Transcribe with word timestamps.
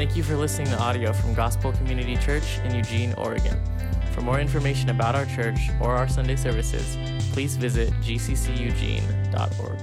Thank 0.00 0.16
you 0.16 0.22
for 0.22 0.34
listening 0.34 0.68
to 0.68 0.78
audio 0.78 1.12
from 1.12 1.34
Gospel 1.34 1.72
Community 1.72 2.16
Church 2.16 2.56
in 2.64 2.74
Eugene, 2.74 3.12
Oregon. 3.18 3.60
For 4.14 4.22
more 4.22 4.40
information 4.40 4.88
about 4.88 5.14
our 5.14 5.26
church 5.26 5.58
or 5.78 5.94
our 5.94 6.08
Sunday 6.08 6.36
services, 6.36 6.96
please 7.34 7.54
visit 7.56 7.90
gcceugene.org. 8.00 9.78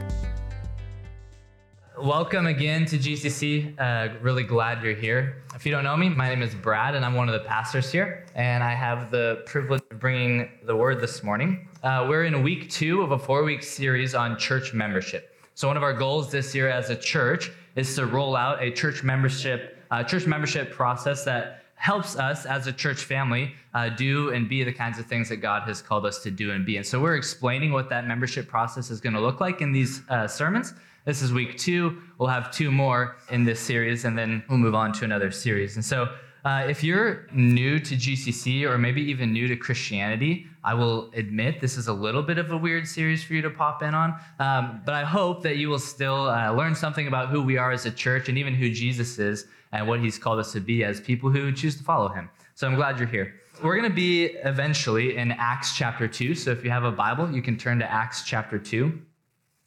Welcome 1.99 2.47
again 2.47 2.85
to 2.85 2.97
GCC. 2.97 3.79
Uh, 3.79 4.17
really 4.19 4.41
glad 4.41 4.83
you're 4.83 4.95
here. 4.95 5.43
If 5.53 5.67
you 5.67 5.71
don't 5.71 5.83
know 5.83 5.95
me, 5.95 6.09
my 6.09 6.29
name 6.29 6.41
is 6.41 6.55
Brad, 6.55 6.95
and 6.95 7.05
I'm 7.05 7.13
one 7.13 7.29
of 7.29 7.33
the 7.33 7.47
pastors 7.47 7.91
here. 7.91 8.25
And 8.33 8.63
I 8.63 8.73
have 8.73 9.11
the 9.11 9.43
privilege 9.45 9.83
of 9.91 9.99
bringing 9.99 10.49
the 10.63 10.75
word 10.75 10.99
this 10.99 11.21
morning. 11.21 11.67
Uh, 11.83 12.07
we're 12.09 12.25
in 12.25 12.41
week 12.41 12.71
two 12.71 13.03
of 13.03 13.11
a 13.11 13.19
four 13.19 13.43
week 13.43 13.61
series 13.61 14.15
on 14.15 14.35
church 14.39 14.73
membership. 14.73 15.35
So, 15.53 15.67
one 15.67 15.77
of 15.77 15.83
our 15.83 15.93
goals 15.93 16.31
this 16.31 16.55
year 16.55 16.69
as 16.69 16.89
a 16.89 16.95
church 16.95 17.51
is 17.75 17.93
to 17.97 18.07
roll 18.07 18.35
out 18.35 18.63
a 18.63 18.71
church 18.71 19.03
membership, 19.03 19.76
uh, 19.91 20.03
church 20.03 20.25
membership 20.25 20.71
process 20.71 21.23
that 21.25 21.63
helps 21.75 22.15
us 22.17 22.45
as 22.45 22.67
a 22.67 22.73
church 22.73 23.03
family 23.03 23.53
uh, 23.73 23.89
do 23.89 24.33
and 24.33 24.49
be 24.49 24.63
the 24.63 24.73
kinds 24.73 24.97
of 24.99 25.05
things 25.05 25.29
that 25.29 25.37
God 25.37 25.63
has 25.63 25.81
called 25.81 26.05
us 26.05 26.23
to 26.23 26.31
do 26.31 26.51
and 26.51 26.65
be. 26.65 26.77
And 26.77 26.85
so, 26.85 26.99
we're 26.99 27.15
explaining 27.15 27.71
what 27.71 27.89
that 27.89 28.07
membership 28.07 28.47
process 28.47 28.89
is 28.89 28.99
going 28.99 29.13
to 29.13 29.21
look 29.21 29.39
like 29.39 29.61
in 29.61 29.71
these 29.71 30.01
uh, 30.09 30.27
sermons. 30.27 30.73
This 31.05 31.21
is 31.21 31.31
week 31.31 31.57
two. 31.57 32.01
We'll 32.17 32.29
have 32.29 32.51
two 32.51 32.71
more 32.71 33.15
in 33.29 33.45
this 33.45 33.59
series, 33.59 34.05
and 34.05 34.17
then 34.17 34.43
we'll 34.49 34.57
move 34.57 34.75
on 34.75 34.91
to 34.93 35.05
another 35.05 35.31
series. 35.31 35.75
And 35.75 35.85
so, 35.85 36.09
uh, 36.43 36.65
if 36.67 36.83
you're 36.83 37.27
new 37.33 37.77
to 37.77 37.95
GCC 37.95 38.63
or 38.63 38.77
maybe 38.77 39.01
even 39.01 39.33
new 39.33 39.47
to 39.47 39.55
Christianity, 39.55 40.47
I 40.63 40.73
will 40.73 41.11
admit 41.13 41.59
this 41.59 41.77
is 41.77 41.87
a 41.87 41.93
little 41.93 42.23
bit 42.23 42.37
of 42.37 42.51
a 42.51 42.57
weird 42.57 42.87
series 42.87 43.23
for 43.23 43.33
you 43.33 43.41
to 43.41 43.49
pop 43.49 43.83
in 43.83 43.93
on. 43.93 44.19
Um, 44.39 44.81
but 44.85 44.93
I 44.93 45.03
hope 45.03 45.43
that 45.43 45.57
you 45.57 45.69
will 45.69 45.79
still 45.79 46.29
uh, 46.29 46.51
learn 46.51 46.73
something 46.73 47.07
about 47.07 47.29
who 47.29 47.41
we 47.41 47.57
are 47.57 47.71
as 47.71 47.85
a 47.85 47.91
church 47.91 48.29
and 48.29 48.37
even 48.37 48.53
who 48.53 48.69
Jesus 48.69 49.19
is 49.19 49.47
and 49.77 49.87
what 49.87 49.99
he's 49.99 50.17
called 50.17 50.39
us 50.39 50.51
to 50.53 50.59
be 50.59 50.83
as 50.83 50.99
people 50.99 51.29
who 51.29 51.51
choose 51.51 51.77
to 51.77 51.83
follow 51.83 52.09
him. 52.09 52.29
So 52.55 52.67
I'm 52.67 52.73
glad 52.73 52.97
you're 52.97 53.07
here. 53.07 53.35
We're 53.63 53.77
going 53.77 53.89
to 53.89 53.95
be 53.95 54.25
eventually 54.25 55.17
in 55.17 55.31
Acts 55.31 55.77
chapter 55.77 56.07
2. 56.07 56.33
So 56.33 56.49
if 56.51 56.63
you 56.63 56.71
have 56.71 56.83
a 56.83 56.91
Bible, 56.91 57.31
you 57.31 57.43
can 57.43 57.57
turn 57.57 57.77
to 57.79 57.91
Acts 57.91 58.23
chapter 58.23 58.57
2. 58.57 58.99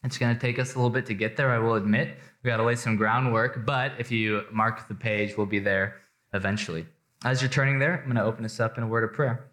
It's 0.02 0.18
going 0.18 0.34
to 0.34 0.40
take 0.40 0.58
us 0.58 0.74
a 0.74 0.78
little 0.78 0.90
bit 0.90 1.06
to 1.06 1.14
get 1.14 1.36
there, 1.36 1.50
I 1.50 1.58
will 1.58 1.74
admit. 1.74 2.18
We 2.42 2.48
got 2.48 2.56
to 2.56 2.64
lay 2.64 2.74
some 2.74 2.96
groundwork, 2.96 3.64
but 3.64 3.92
if 3.98 4.10
you 4.10 4.42
mark 4.50 4.88
the 4.88 4.94
page, 4.94 5.36
we'll 5.36 5.46
be 5.46 5.60
there 5.60 6.00
eventually. 6.32 6.86
As 7.24 7.40
you're 7.40 7.50
turning 7.50 7.78
there, 7.78 7.98
I'm 7.98 8.04
going 8.04 8.16
to 8.16 8.24
open 8.24 8.44
us 8.44 8.58
up 8.58 8.78
in 8.78 8.82
a 8.82 8.88
word 8.88 9.04
of 9.04 9.12
prayer. 9.12 9.50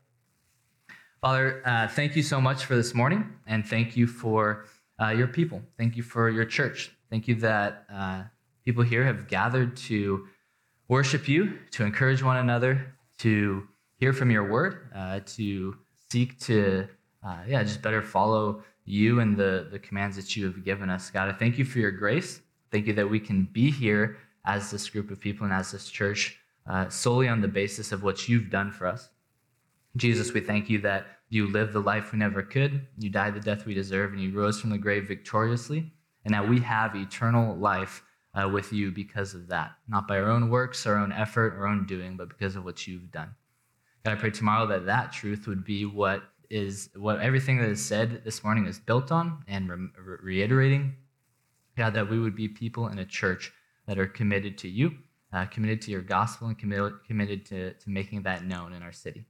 Father, 1.21 1.61
uh, 1.65 1.87
thank 1.87 2.15
you 2.15 2.23
so 2.23 2.41
much 2.41 2.65
for 2.65 2.75
this 2.75 2.95
morning, 2.95 3.31
and 3.45 3.67
thank 3.67 3.95
you 3.95 4.07
for 4.07 4.65
uh, 4.99 5.09
your 5.09 5.27
people. 5.27 5.61
Thank 5.77 5.97
you 5.97 6.03
for 6.03 6.29
your 6.29 6.45
church. 6.45 6.91
Thank 7.11 7.27
you 7.27 7.35
that 7.35 7.85
uh, 7.93 8.23
people 8.65 8.83
here 8.83 9.03
have 9.05 9.27
gathered 9.27 9.77
to 9.77 10.27
worship 10.87 11.27
you, 11.27 11.59
to 11.71 11.83
encourage 11.83 12.23
one 12.23 12.37
another, 12.37 12.93
to 13.19 13.67
hear 13.97 14.13
from 14.13 14.31
your 14.31 14.49
word, 14.49 14.89
uh, 14.95 15.19
to 15.25 15.75
seek 16.09 16.39
to, 16.39 16.87
uh, 17.25 17.39
yeah, 17.47 17.63
just 17.63 17.81
better 17.81 18.01
follow 18.01 18.63
you 18.85 19.19
and 19.19 19.35
the, 19.35 19.67
the 19.71 19.79
commands 19.79 20.15
that 20.15 20.35
you 20.35 20.45
have 20.45 20.63
given 20.63 20.89
us. 20.89 21.09
God, 21.09 21.27
I 21.27 21.33
thank 21.33 21.57
you 21.57 21.65
for 21.65 21.79
your 21.79 21.91
grace. 21.91 22.41
Thank 22.71 22.87
you 22.87 22.93
that 22.93 23.09
we 23.09 23.19
can 23.19 23.43
be 23.51 23.69
here 23.69 24.17
as 24.45 24.71
this 24.71 24.89
group 24.89 25.11
of 25.11 25.19
people 25.19 25.45
and 25.45 25.53
as 25.53 25.71
this 25.71 25.89
church 25.89 26.39
uh, 26.69 26.87
solely 26.89 27.27
on 27.27 27.41
the 27.41 27.47
basis 27.47 27.91
of 27.91 28.03
what 28.03 28.29
you've 28.29 28.49
done 28.49 28.71
for 28.71 28.87
us. 28.87 29.09
Jesus, 29.97 30.33
we 30.33 30.41
thank 30.41 30.69
you 30.69 30.79
that 30.79 31.07
you 31.29 31.47
lived 31.47 31.73
the 31.73 31.79
life 31.79 32.13
we 32.13 32.19
never 32.19 32.41
could, 32.41 32.87
you 32.97 33.09
died 33.09 33.33
the 33.33 33.39
death 33.39 33.65
we 33.65 33.73
deserve, 33.73 34.13
and 34.13 34.21
you 34.21 34.31
rose 34.31 34.59
from 34.59 34.69
the 34.69 34.77
grave 34.77 35.07
victoriously, 35.07 35.91
and 36.23 36.33
that 36.33 36.47
we 36.47 36.59
have 36.61 36.95
eternal 36.95 37.55
life 37.57 38.03
uh, 38.37 38.47
with 38.47 38.71
you 38.71 38.91
because 38.91 39.33
of 39.33 39.47
that. 39.47 39.71
Not 39.87 40.07
by 40.07 40.19
our 40.19 40.29
own 40.29 40.49
works, 40.49 40.85
our 40.85 40.97
own 40.97 41.11
effort, 41.11 41.53
our 41.57 41.67
own 41.67 41.85
doing, 41.85 42.17
but 42.17 42.29
because 42.29 42.55
of 42.55 42.63
what 42.63 42.87
you've 42.87 43.11
done. 43.11 43.33
God, 44.05 44.11
I 44.11 44.15
pray 44.15 44.31
tomorrow 44.31 44.67
that 44.67 44.85
that 44.85 45.11
truth 45.11 45.47
would 45.47 45.63
be 45.63 45.85
what 45.85 46.23
is 46.49 46.89
what 46.95 47.19
everything 47.19 47.57
that 47.57 47.69
is 47.69 47.83
said 47.83 48.23
this 48.23 48.43
morning 48.43 48.67
is 48.67 48.79
built 48.79 49.11
on 49.11 49.43
and 49.47 49.69
re- 49.69 50.17
reiterating. 50.21 50.95
God, 51.75 51.93
that 51.93 52.09
we 52.09 52.19
would 52.19 52.35
be 52.35 52.47
people 52.47 52.87
in 52.87 52.99
a 52.99 53.05
church 53.05 53.51
that 53.85 53.99
are 53.99 54.07
committed 54.07 54.57
to 54.59 54.67
you, 54.69 54.93
uh, 55.33 55.45
committed 55.45 55.81
to 55.83 55.91
your 55.91 56.01
gospel, 56.01 56.47
and 56.47 56.57
committed, 56.57 56.93
committed 57.05 57.45
to, 57.47 57.73
to 57.73 57.89
making 57.89 58.23
that 58.23 58.45
known 58.45 58.73
in 58.73 58.81
our 58.81 58.91
city. 58.91 59.25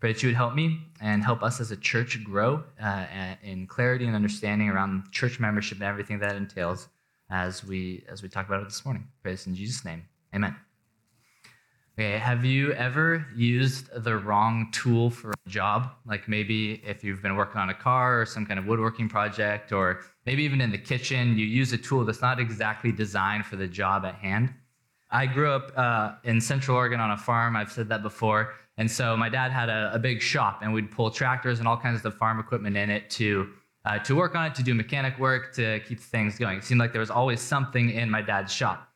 Pray 0.00 0.12
that 0.12 0.22
you 0.22 0.28
would 0.28 0.36
help 0.36 0.54
me 0.54 0.80
and 1.00 1.24
help 1.24 1.42
us 1.42 1.60
as 1.60 1.70
a 1.70 1.76
church 1.76 2.22
grow 2.22 2.62
uh, 2.80 3.06
in 3.42 3.66
clarity 3.66 4.06
and 4.06 4.14
understanding 4.14 4.68
around 4.68 5.10
church 5.10 5.40
membership 5.40 5.78
and 5.78 5.86
everything 5.86 6.18
that 6.20 6.36
entails 6.36 6.88
as 7.30 7.64
we 7.64 8.04
as 8.08 8.22
we 8.22 8.28
talk 8.28 8.46
about 8.46 8.62
it 8.62 8.64
this 8.64 8.84
morning. 8.84 9.08
Praise 9.22 9.46
in 9.46 9.54
Jesus' 9.54 9.84
name. 9.84 10.04
Amen. 10.34 10.56
Okay, 11.98 12.16
have 12.16 12.44
you 12.44 12.72
ever 12.74 13.26
used 13.34 13.90
the 14.04 14.16
wrong 14.16 14.68
tool 14.70 15.10
for 15.10 15.32
a 15.32 15.50
job? 15.50 15.90
Like 16.06 16.28
maybe 16.28 16.80
if 16.86 17.02
you've 17.02 17.20
been 17.22 17.34
working 17.34 17.60
on 17.60 17.70
a 17.70 17.74
car 17.74 18.20
or 18.20 18.24
some 18.24 18.46
kind 18.46 18.56
of 18.56 18.66
woodworking 18.66 19.08
project, 19.08 19.72
or 19.72 20.00
maybe 20.24 20.44
even 20.44 20.60
in 20.60 20.70
the 20.70 20.78
kitchen, 20.78 21.36
you 21.36 21.44
use 21.44 21.72
a 21.72 21.78
tool 21.78 22.04
that's 22.04 22.22
not 22.22 22.38
exactly 22.38 22.92
designed 22.92 23.46
for 23.46 23.56
the 23.56 23.66
job 23.66 24.04
at 24.04 24.14
hand. 24.14 24.54
I 25.10 25.26
grew 25.26 25.50
up 25.50 25.72
uh, 25.76 26.12
in 26.22 26.40
Central 26.40 26.76
Oregon 26.76 27.00
on 27.00 27.10
a 27.10 27.16
farm. 27.16 27.56
I've 27.56 27.72
said 27.72 27.88
that 27.88 28.04
before. 28.04 28.54
And 28.76 28.88
so 28.88 29.16
my 29.16 29.28
dad 29.28 29.50
had 29.50 29.68
a, 29.68 29.90
a 29.92 29.98
big 29.98 30.22
shop, 30.22 30.60
and 30.62 30.72
we'd 30.72 30.92
pull 30.92 31.10
tractors 31.10 31.58
and 31.58 31.66
all 31.66 31.76
kinds 31.76 32.04
of 32.04 32.14
farm 32.14 32.38
equipment 32.38 32.76
in 32.76 32.90
it 32.90 33.10
to 33.10 33.48
uh, 33.88 33.98
to 34.00 34.14
work 34.14 34.34
on 34.34 34.46
it, 34.46 34.54
to 34.54 34.62
do 34.62 34.74
mechanic 34.74 35.18
work, 35.18 35.54
to 35.54 35.80
keep 35.80 35.98
things 35.98 36.38
going. 36.38 36.58
It 36.58 36.64
seemed 36.64 36.78
like 36.78 36.92
there 36.92 37.00
was 37.00 37.10
always 37.10 37.40
something 37.40 37.90
in 37.90 38.10
my 38.10 38.20
dad's 38.20 38.52
shop. 38.52 38.86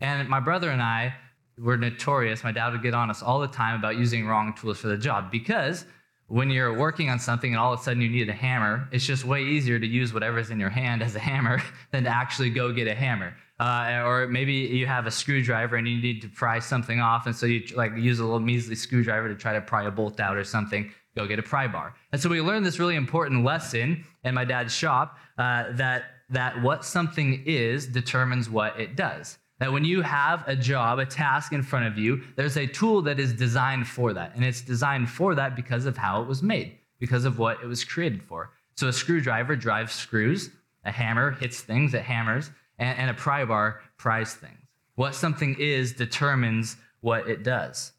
And 0.00 0.28
my 0.28 0.40
brother 0.40 0.70
and 0.70 0.82
I 0.82 1.14
were 1.58 1.78
notorious. 1.78 2.44
My 2.44 2.52
dad 2.52 2.72
would 2.72 2.82
get 2.82 2.92
on 2.92 3.08
us 3.08 3.22
all 3.22 3.40
the 3.40 3.48
time 3.48 3.78
about 3.78 3.96
using 3.96 4.26
wrong 4.26 4.54
tools 4.54 4.78
for 4.78 4.88
the 4.88 4.96
job 4.98 5.30
because 5.30 5.86
when 6.26 6.50
you're 6.50 6.76
working 6.76 7.08
on 7.08 7.18
something 7.18 7.52
and 7.52 7.58
all 7.58 7.72
of 7.72 7.80
a 7.80 7.82
sudden 7.82 8.02
you 8.02 8.10
need 8.10 8.28
a 8.28 8.34
hammer, 8.34 8.88
it's 8.92 9.06
just 9.06 9.24
way 9.24 9.42
easier 9.42 9.78
to 9.78 9.86
use 9.86 10.12
whatever's 10.12 10.50
in 10.50 10.60
your 10.60 10.70
hand 10.70 11.02
as 11.02 11.16
a 11.16 11.18
hammer 11.18 11.62
than 11.90 12.04
to 12.04 12.10
actually 12.10 12.50
go 12.50 12.72
get 12.72 12.86
a 12.86 12.94
hammer. 12.94 13.34
Uh, 13.58 14.02
or 14.04 14.26
maybe 14.26 14.52
you 14.52 14.86
have 14.86 15.06
a 15.06 15.10
screwdriver 15.10 15.76
and 15.76 15.88
you 15.88 16.00
need 16.00 16.20
to 16.20 16.28
pry 16.28 16.58
something 16.58 17.00
off, 17.00 17.26
and 17.26 17.36
so 17.36 17.46
you 17.46 17.62
like 17.76 17.92
use 17.96 18.18
a 18.18 18.24
little 18.24 18.40
measly 18.40 18.74
screwdriver 18.74 19.28
to 19.28 19.36
try 19.36 19.52
to 19.52 19.60
pry 19.60 19.84
a 19.84 19.90
bolt 19.90 20.18
out 20.18 20.36
or 20.36 20.42
something. 20.42 20.90
Go 21.16 21.26
get 21.26 21.38
a 21.38 21.42
pry 21.42 21.68
bar. 21.68 21.94
And 22.12 22.20
so 22.20 22.28
we 22.28 22.40
learned 22.40 22.64
this 22.64 22.78
really 22.78 22.96
important 22.96 23.44
lesson 23.44 24.04
in 24.24 24.34
my 24.34 24.44
dad's 24.44 24.74
shop 24.74 25.18
uh, 25.38 25.72
that 25.72 26.04
that 26.30 26.62
what 26.62 26.84
something 26.84 27.42
is 27.44 27.86
determines 27.86 28.48
what 28.48 28.80
it 28.80 28.96
does. 28.96 29.38
That 29.58 29.72
when 29.72 29.84
you 29.84 30.00
have 30.00 30.42
a 30.48 30.56
job, 30.56 30.98
a 30.98 31.06
task 31.06 31.52
in 31.52 31.62
front 31.62 31.86
of 31.86 31.98
you, 31.98 32.22
there's 32.36 32.56
a 32.56 32.66
tool 32.66 33.02
that 33.02 33.20
is 33.20 33.34
designed 33.34 33.86
for 33.86 34.14
that. 34.14 34.34
And 34.34 34.44
it's 34.44 34.62
designed 34.62 35.10
for 35.10 35.34
that 35.34 35.54
because 35.54 35.84
of 35.84 35.96
how 35.96 36.22
it 36.22 36.26
was 36.26 36.42
made, 36.42 36.78
because 36.98 37.24
of 37.26 37.38
what 37.38 37.58
it 37.62 37.66
was 37.66 37.84
created 37.84 38.22
for. 38.22 38.50
So 38.76 38.88
a 38.88 38.92
screwdriver 38.92 39.54
drives 39.54 39.92
screws, 39.92 40.50
a 40.84 40.90
hammer 40.90 41.32
hits 41.32 41.60
things, 41.60 41.94
it 41.94 42.02
hammers, 42.02 42.50
and, 42.78 42.98
and 42.98 43.10
a 43.10 43.14
pry 43.14 43.44
bar 43.44 43.82
pries 43.98 44.34
things. 44.34 44.58
What 44.94 45.14
something 45.14 45.56
is 45.58 45.92
determines 45.92 46.76
what 47.00 47.28
it 47.28 47.42
does. 47.42 47.92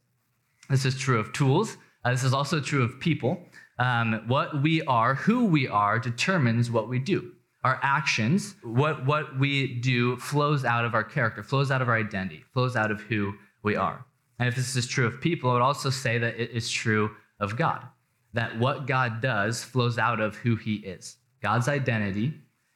This 0.69 0.85
is 0.85 0.97
true 0.97 1.19
of 1.19 1.31
tools. 1.33 1.77
Uh, 2.03 2.11
this 2.11 2.23
is 2.23 2.33
also 2.33 2.59
true 2.59 2.83
of 2.83 2.99
people. 2.99 3.39
Um, 3.79 4.23
what 4.27 4.61
we 4.61 4.83
are, 4.83 5.15
who 5.15 5.45
we 5.45 5.67
are, 5.67 5.99
determines 5.99 6.69
what 6.69 6.89
we 6.89 6.99
do 6.99 7.31
our 7.63 7.79
actions, 7.81 8.55
what, 8.61 9.05
what 9.05 9.39
we 9.39 9.75
do 9.75 10.17
flows 10.17 10.65
out 10.65 10.83
of 10.83 10.93
our 10.93 11.03
character, 11.03 11.41
flows 11.41 11.71
out 11.71 11.81
of 11.81 11.87
our 11.87 11.97
identity, 11.97 12.43
flows 12.53 12.75
out 12.75 12.91
of 12.91 12.99
who 13.01 13.33
we 13.63 13.75
are. 13.75 14.05
And 14.39 14.49
if 14.49 14.55
this 14.55 14.75
is 14.75 14.85
true 14.85 15.07
of 15.07 15.21
people, 15.21 15.49
I 15.49 15.53
would 15.53 15.61
also 15.61 15.89
say 15.89 16.17
that 16.17 16.37
it 16.39 16.51
is 16.51 16.69
true 16.69 17.11
of 17.39 17.55
God, 17.55 17.85
that 18.33 18.57
what 18.59 18.85
God 18.85 19.21
does 19.21 19.63
flows 19.63 19.97
out 19.97 20.19
of 20.19 20.35
who 20.35 20.55
he 20.57 20.75
is. 20.75 21.17
God's 21.41 21.69
identity 21.69 22.33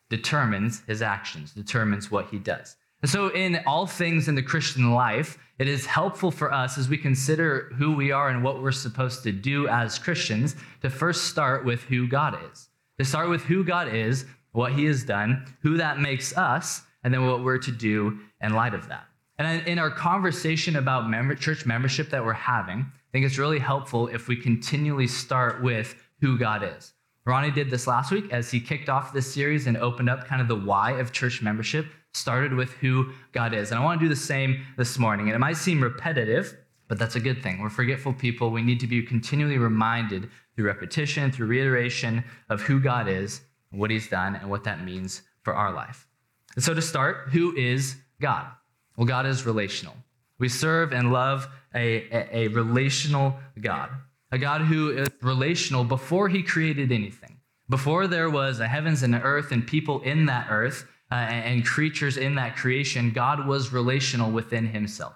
determines 0.09 0.81
his 0.87 1.01
actions, 1.01 1.51
determines 1.51 2.09
what 2.09 2.29
he 2.29 2.39
does. 2.39 2.77
And 3.01 3.11
so, 3.11 3.27
in 3.29 3.61
all 3.67 3.85
things 3.85 4.27
in 4.27 4.35
the 4.35 4.41
Christian 4.41 4.91
life, 4.93 5.37
it 5.59 5.67
is 5.67 5.85
helpful 5.85 6.31
for 6.31 6.51
us 6.53 6.77
as 6.77 6.89
we 6.89 6.97
consider 6.97 7.71
who 7.77 7.95
we 7.95 8.11
are 8.11 8.29
and 8.29 8.43
what 8.43 8.61
we're 8.61 8.71
supposed 8.71 9.23
to 9.23 9.31
do 9.31 9.67
as 9.67 9.99
Christians 9.99 10.55
to 10.81 10.89
first 10.89 11.25
start 11.25 11.65
with 11.65 11.83
who 11.83 12.07
God 12.07 12.37
is. 12.51 12.69
To 12.99 13.05
start 13.05 13.29
with 13.29 13.43
who 13.43 13.63
God 13.63 13.93
is 13.93 14.25
what 14.57 14.73
he 14.73 14.85
has 14.85 15.03
done, 15.03 15.45
who 15.61 15.77
that 15.77 15.99
makes 15.99 16.35
us, 16.35 16.81
and 17.03 17.13
then 17.13 17.27
what 17.27 17.43
we're 17.43 17.59
to 17.59 17.71
do 17.71 18.17
in 18.41 18.53
light 18.53 18.73
of 18.73 18.87
that. 18.89 19.05
And 19.37 19.65
in 19.67 19.77
our 19.77 19.91
conversation 19.91 20.77
about 20.77 21.07
church 21.39 21.65
membership 21.65 22.09
that 22.09 22.25
we're 22.25 22.33
having, 22.33 22.79
I 22.79 23.11
think 23.11 23.25
it's 23.25 23.37
really 23.37 23.59
helpful 23.59 24.07
if 24.07 24.27
we 24.27 24.35
continually 24.35 25.05
start 25.05 25.61
with 25.61 25.95
who 26.21 26.39
God 26.39 26.67
is. 26.77 26.93
Ronnie 27.23 27.51
did 27.51 27.69
this 27.69 27.85
last 27.85 28.11
week 28.11 28.31
as 28.31 28.49
he 28.49 28.59
kicked 28.59 28.89
off 28.89 29.13
this 29.13 29.31
series 29.31 29.67
and 29.67 29.77
opened 29.77 30.09
up 30.09 30.25
kind 30.25 30.41
of 30.41 30.47
the 30.47 30.55
why 30.55 30.93
of 30.93 31.11
church 31.11 31.41
membership, 31.43 31.85
started 32.17 32.53
with 32.53 32.71
who 32.73 33.11
God 33.31 33.53
is. 33.53 33.71
And 33.71 33.79
I 33.79 33.83
want 33.83 33.99
to 33.99 34.05
do 34.05 34.09
the 34.09 34.15
same 34.15 34.65
this 34.77 34.97
morning. 34.97 35.27
And 35.27 35.35
it 35.35 35.39
might 35.39 35.57
seem 35.57 35.81
repetitive, 35.81 36.57
but 36.87 36.97
that's 36.99 37.15
a 37.15 37.19
good 37.19 37.41
thing. 37.41 37.61
We're 37.61 37.69
forgetful 37.69 38.13
people. 38.13 38.51
We 38.51 38.61
need 38.61 38.79
to 38.81 38.87
be 38.87 39.01
continually 39.03 39.57
reminded 39.57 40.29
through 40.55 40.65
repetition, 40.65 41.31
through 41.31 41.47
reiteration 41.47 42.23
of 42.49 42.61
who 42.61 42.79
God 42.79 43.07
is 43.07 43.41
what 43.71 43.91
he's 43.91 44.07
done, 44.07 44.35
and 44.35 44.49
what 44.49 44.63
that 44.63 44.83
means 44.83 45.21
for 45.41 45.53
our 45.53 45.71
life. 45.71 46.07
And 46.55 46.63
so, 46.63 46.73
to 46.73 46.81
start, 46.81 47.29
who 47.29 47.55
is 47.55 47.95
God? 48.19 48.47
Well, 48.95 49.05
God 49.05 49.25
is 49.25 49.45
relational. 49.45 49.95
We 50.39 50.49
serve 50.49 50.93
and 50.93 51.11
love 51.11 51.47
a, 51.73 52.07
a, 52.11 52.45
a 52.45 52.47
relational 52.49 53.35
God, 53.59 53.89
a 54.31 54.37
God 54.37 54.61
who 54.61 54.91
is 54.91 55.09
relational 55.21 55.83
before 55.83 56.29
he 56.29 56.43
created 56.43 56.91
anything. 56.91 57.37
Before 57.69 58.07
there 58.07 58.29
was 58.29 58.59
a 58.59 58.67
heavens 58.67 59.03
and 59.03 59.13
an 59.13 59.21
earth 59.21 59.51
and 59.51 59.65
people 59.65 60.01
in 60.01 60.27
that 60.27 60.47
earth 60.49 60.87
uh, 61.11 61.15
and, 61.15 61.45
and 61.45 61.65
creatures 61.65 62.17
in 62.17 62.35
that 62.35 62.55
creation, 62.55 63.11
God 63.11 63.47
was 63.47 63.73
relational 63.73 64.31
within 64.31 64.67
himself. 64.67 65.15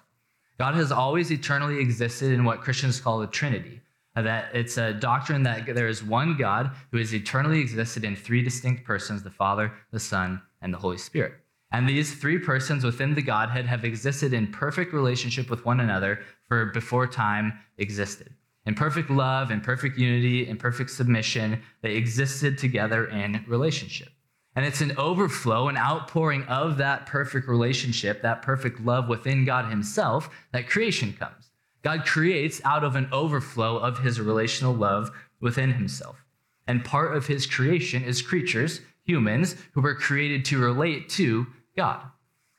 God 0.57 0.75
has 0.75 0.91
always 0.91 1.31
eternally 1.31 1.79
existed 1.79 2.31
in 2.31 2.45
what 2.45 2.61
Christians 2.61 2.99
call 2.99 3.19
the 3.19 3.27
Trinity. 3.27 3.81
uh, 4.15 4.21
That 4.21 4.53
it's 4.53 4.77
a 4.77 4.93
doctrine 4.93 5.43
that 5.43 5.65
there 5.73 5.88
is 5.88 6.03
one 6.03 6.38
God 6.38 6.71
who 6.91 6.97
has 6.97 7.13
eternally 7.13 7.59
existed 7.59 8.03
in 8.03 8.15
three 8.15 8.43
distinct 8.43 8.85
persons 8.85 9.23
the 9.23 9.31
Father, 9.31 9.71
the 9.91 9.99
Son, 9.99 10.41
and 10.61 10.73
the 10.73 10.77
Holy 10.77 10.97
Spirit. 10.97 11.33
And 11.71 11.88
these 11.88 12.13
three 12.13 12.38
persons 12.38 12.83
within 12.83 13.15
the 13.15 13.21
Godhead 13.21 13.65
have 13.65 13.85
existed 13.85 14.33
in 14.33 14.51
perfect 14.51 14.93
relationship 14.93 15.49
with 15.49 15.65
one 15.65 15.79
another 15.79 16.19
for 16.47 16.65
before 16.65 17.07
time 17.07 17.53
existed. 17.77 18.33
In 18.65 18.75
perfect 18.75 19.09
love, 19.09 19.49
in 19.51 19.61
perfect 19.61 19.97
unity, 19.97 20.47
in 20.47 20.57
perfect 20.57 20.91
submission, 20.91 21.61
they 21.81 21.95
existed 21.95 22.57
together 22.57 23.07
in 23.07 23.43
relationship. 23.47 24.09
And 24.56 24.65
it's 24.65 24.81
an 24.81 24.98
overflow, 24.98 25.69
an 25.69 25.77
outpouring 25.77 26.44
of 26.44 26.77
that 26.77 27.06
perfect 27.06 27.48
relationship, 27.48 28.21
that 28.21 28.42
perfect 28.42 28.81
love 28.81 29.07
within 29.07 29.45
God 29.45 29.69
Himself, 29.69 30.30
that 30.51 30.69
creation 30.69 31.13
comes. 31.13 31.51
God 31.83 32.06
creates 32.06 32.62
out 32.65 32.83
of 32.83 32.95
an 32.95 33.07
overflow 33.12 33.77
of 33.77 34.00
His 34.00 34.19
relational 34.19 34.74
love 34.74 35.09
within 35.39 35.71
Himself. 35.71 36.25
And 36.68 36.83
part 36.83 37.15
of 37.15 37.27
His 37.27 37.45
creation 37.45 38.03
is 38.03 38.21
creatures, 38.21 38.81
humans, 39.03 39.56
who 39.74 39.81
were 39.81 39.95
created 39.95 40.44
to 40.45 40.59
relate 40.59 41.09
to 41.09 41.48
God. 41.75 42.01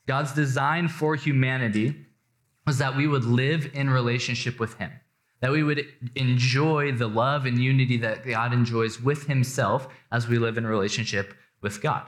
God's 0.06 0.32
design 0.32 0.88
for 0.88 1.14
humanity 1.14 1.94
was 2.66 2.78
that 2.78 2.96
we 2.96 3.06
would 3.06 3.24
live 3.24 3.70
in 3.74 3.90
relationship 3.90 4.58
with 4.58 4.74
Him, 4.74 4.90
that 5.40 5.52
we 5.52 5.62
would 5.62 5.86
enjoy 6.16 6.92
the 6.92 7.06
love 7.06 7.44
and 7.44 7.62
unity 7.62 7.98
that 7.98 8.26
God 8.26 8.52
enjoys 8.52 9.00
with 9.00 9.26
Himself 9.26 9.88
as 10.10 10.26
we 10.26 10.38
live 10.38 10.56
in 10.56 10.66
relationship 10.66 11.34
with 11.62 11.80
God. 11.80 12.06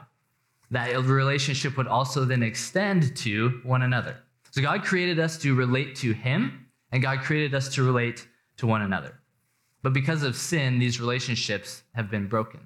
That 0.71 0.95
relationship 0.95 1.77
would 1.77 1.87
also 1.87 2.25
then 2.25 2.43
extend 2.43 3.15
to 3.17 3.61
one 3.63 3.81
another. 3.81 4.17
So 4.51 4.61
God 4.61 4.83
created 4.83 5.19
us 5.19 5.37
to 5.39 5.55
relate 5.55 5.95
to 5.97 6.13
Him, 6.13 6.67
and 6.91 7.01
God 7.01 7.19
created 7.19 7.53
us 7.53 7.73
to 7.75 7.83
relate 7.83 8.27
to 8.57 8.67
one 8.67 8.81
another. 8.81 9.19
But 9.81 9.93
because 9.93 10.23
of 10.23 10.35
sin, 10.35 10.79
these 10.79 10.99
relationships 10.99 11.83
have 11.93 12.09
been 12.09 12.27
broken. 12.27 12.61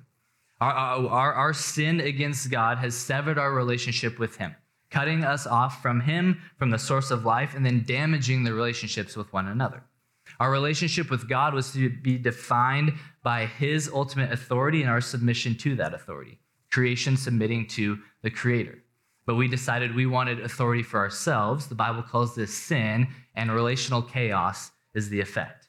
Our, 0.61 0.71
our, 0.71 1.33
our, 1.33 1.53
sin 1.53 1.99
against 1.99 2.51
God 2.51 2.77
has 2.79 2.95
severed 2.95 3.37
our 3.37 3.53
relationship 3.53 4.19
with 4.19 4.37
Him, 4.37 4.55
cutting 4.89 5.23
us 5.23 5.47
off 5.47 5.81
from 5.81 6.01
Him, 6.01 6.41
from 6.57 6.69
the 6.69 6.77
source 6.77 7.11
of 7.11 7.25
life, 7.25 7.55
and 7.55 7.65
then 7.65 7.83
damaging 7.85 8.43
the 8.43 8.53
relationships 8.53 9.15
with 9.15 9.31
one 9.31 9.47
another. 9.47 9.83
Our 10.39 10.51
relationship 10.51 11.09
with 11.09 11.27
God 11.27 11.53
was 11.53 11.71
to 11.73 11.89
be 11.89 12.17
defined 12.17 12.93
by 13.23 13.45
His 13.45 13.89
ultimate 13.89 14.31
authority 14.31 14.81
and 14.81 14.89
our 14.89 15.01
submission 15.01 15.55
to 15.55 15.75
that 15.77 15.93
authority, 15.93 16.38
creation 16.71 17.17
submitting 17.17 17.67
to 17.67 17.99
the 18.21 18.29
Creator. 18.29 18.79
But 19.25 19.35
we 19.35 19.47
decided 19.47 19.93
we 19.93 20.05
wanted 20.05 20.39
authority 20.41 20.83
for 20.83 20.99
ourselves. 20.99 21.67
The 21.67 21.75
Bible 21.75 22.01
calls 22.01 22.35
this 22.35 22.53
sin, 22.53 23.07
and 23.35 23.51
relational 23.51 24.01
chaos 24.01 24.71
is 24.93 25.09
the 25.09 25.19
effect. 25.19 25.67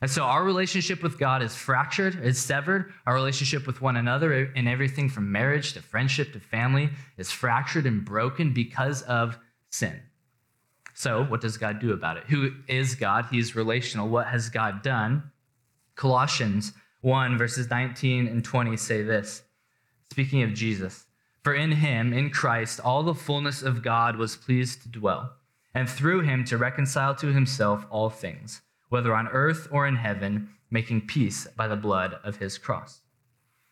And 0.00 0.10
so 0.10 0.22
our 0.22 0.44
relationship 0.44 1.02
with 1.02 1.18
God 1.18 1.42
is 1.42 1.56
fractured, 1.56 2.20
it's 2.22 2.38
severed. 2.38 2.92
Our 3.06 3.14
relationship 3.14 3.66
with 3.66 3.82
one 3.82 3.96
another 3.96 4.44
in 4.52 4.68
everything 4.68 5.08
from 5.08 5.30
marriage 5.32 5.72
to 5.72 5.82
friendship 5.82 6.32
to 6.32 6.40
family 6.40 6.90
is 7.16 7.32
fractured 7.32 7.86
and 7.86 8.04
broken 8.04 8.52
because 8.52 9.02
of 9.02 9.38
sin. 9.70 10.00
So, 10.94 11.24
what 11.24 11.40
does 11.40 11.56
God 11.56 11.78
do 11.78 11.92
about 11.92 12.16
it? 12.16 12.24
Who 12.28 12.52
is 12.66 12.96
God? 12.96 13.26
He's 13.30 13.54
relational. 13.54 14.08
What 14.08 14.26
has 14.26 14.48
God 14.48 14.82
done? 14.82 15.30
Colossians 15.94 16.72
1, 17.02 17.38
verses 17.38 17.70
19 17.70 18.26
and 18.26 18.44
20 18.44 18.76
say 18.76 19.02
this 19.02 19.42
speaking 20.10 20.42
of 20.42 20.54
Jesus 20.54 21.06
For 21.42 21.54
in 21.54 21.72
him, 21.72 22.12
in 22.12 22.30
Christ, 22.30 22.80
all 22.80 23.02
the 23.02 23.14
fullness 23.14 23.62
of 23.62 23.82
God 23.82 24.16
was 24.16 24.36
pleased 24.36 24.82
to 24.82 24.88
dwell, 24.88 25.32
and 25.74 25.88
through 25.88 26.20
him 26.20 26.44
to 26.44 26.58
reconcile 26.58 27.14
to 27.16 27.32
himself 27.32 27.86
all 27.90 28.10
things 28.10 28.62
whether 28.88 29.14
on 29.14 29.28
earth 29.28 29.68
or 29.70 29.86
in 29.86 29.96
heaven, 29.96 30.48
making 30.70 31.06
peace 31.06 31.46
by 31.56 31.68
the 31.68 31.76
blood 31.76 32.18
of 32.24 32.36
his 32.36 32.58
cross. 32.58 33.00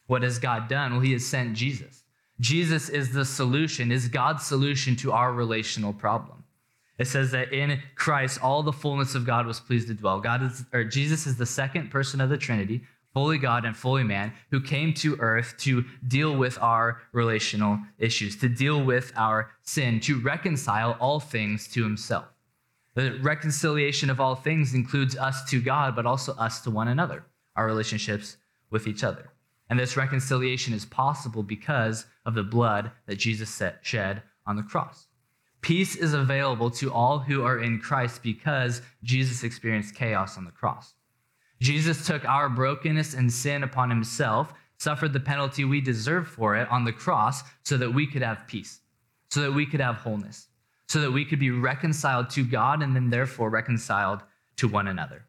What 0.07 0.23
has 0.23 0.39
God 0.39 0.69
done? 0.69 0.93
Well, 0.93 1.01
he 1.01 1.13
has 1.13 1.27
sent 1.27 1.55
Jesus. 1.55 2.05
Jesus 2.39 2.89
is 2.89 3.13
the 3.13 3.25
solution, 3.25 3.91
is 3.91 4.09
God's 4.09 4.45
solution 4.45 4.95
to 4.97 5.13
our 5.13 5.33
relational 5.33 5.93
problem. 5.93 6.45
It 6.99 7.07
says 7.07 7.31
that 7.33 7.53
in 7.53 7.81
Christ, 7.95 8.43
all 8.43 8.63
the 8.63 8.73
fullness 8.73 9.15
of 9.15 9.27
God 9.27 9.47
was 9.47 9.61
pleased 9.61 9.89
to 9.89 9.95
dwell. 9.95 10.21
God 10.21 10.43
is, 10.43 10.65
or 10.73 10.85
Jesus 10.85 11.27
is 11.27 11.37
the 11.37 11.47
second 11.47 11.91
person 11.91 12.21
of 12.21 12.31
the 12.31 12.39
Trinity, 12.39 12.83
fully 13.17 13.39
God 13.39 13.65
and 13.65 13.75
fully 13.75 14.05
man, 14.05 14.31
who 14.51 14.61
came 14.61 14.93
to 14.93 15.17
earth 15.21 15.55
to 15.61 15.87
deal 16.07 16.37
with 16.37 16.59
our 16.61 17.01
relational 17.13 17.79
issues, 17.97 18.37
to 18.37 18.47
deal 18.47 18.85
with 18.85 19.11
our 19.17 19.53
sin, 19.63 20.01
to 20.01 20.21
reconcile 20.21 20.99
all 21.01 21.19
things 21.19 21.67
to 21.69 21.83
himself. 21.83 22.27
The 22.95 23.19
reconciliation 23.23 24.11
of 24.11 24.21
all 24.21 24.35
things 24.35 24.75
includes 24.75 25.17
us 25.17 25.49
to 25.49 25.63
God, 25.63 25.97
but 25.97 26.05
also 26.05 26.35
us 26.35 26.61
to 26.61 26.71
one 26.71 26.89
another, 26.89 27.25
our 27.57 27.65
relationships 27.65 28.37
with 28.69 28.87
each 28.87 29.03
other. 29.03 29.31
And 29.71 29.81
this 29.81 29.97
reconciliation 29.97 30.75
is 30.75 30.85
possible 30.85 31.43
because 31.43 32.05
of 32.27 32.35
the 32.35 32.43
blood 32.43 32.91
that 33.07 33.17
Jesus 33.17 33.63
shed 33.81 34.23
on 34.47 34.57
the 34.57 34.63
cross. 34.63 35.09
Peace 35.63 35.97
is 35.97 36.13
available 36.13 36.71
to 36.73 36.93
all 36.93 37.21
who 37.21 37.43
are 37.43 37.61
in 37.61 37.81
Christ 37.81 38.23
because 38.23 38.83
Jesus 39.03 39.43
experienced 39.43 39.95
chaos 39.95 40.37
on 40.37 40.45
the 40.45 40.51
cross. 40.51 40.93
Jesus 41.61 42.07
took 42.07 42.25
our 42.25 42.49
brokenness 42.49 43.15
and 43.15 43.33
sin 43.33 43.63
upon 43.63 43.91
himself, 43.91 44.53
suffered 44.79 45.13
the 45.13 45.21
penalty 45.21 45.65
we 45.65 45.81
deserve 45.81 46.29
for 46.29 46.57
it 46.57 46.69
on 46.71 46.85
the 46.85 46.93
cross 46.93 47.43
so 47.65 47.77
that 47.77 47.91
we 47.91 48.07
could 48.07 48.23
have 48.23 48.47
peace, 48.47 48.81
so 49.31 49.41
that 49.41 49.53
we 49.53 49.67
could 49.67 49.81
have 49.81 49.97
wholeness 49.97 50.49
so 50.89 51.01
that 51.01 51.11
we 51.11 51.25
could 51.25 51.39
be 51.39 51.51
reconciled 51.51 52.31
to 52.31 52.45
God 52.45 52.83
and 52.83 52.95
then 52.95 53.11
therefore 53.11 53.51
reconciled 53.51 54.23
to 54.57 54.69
one 54.69 54.89
another. 54.89 55.25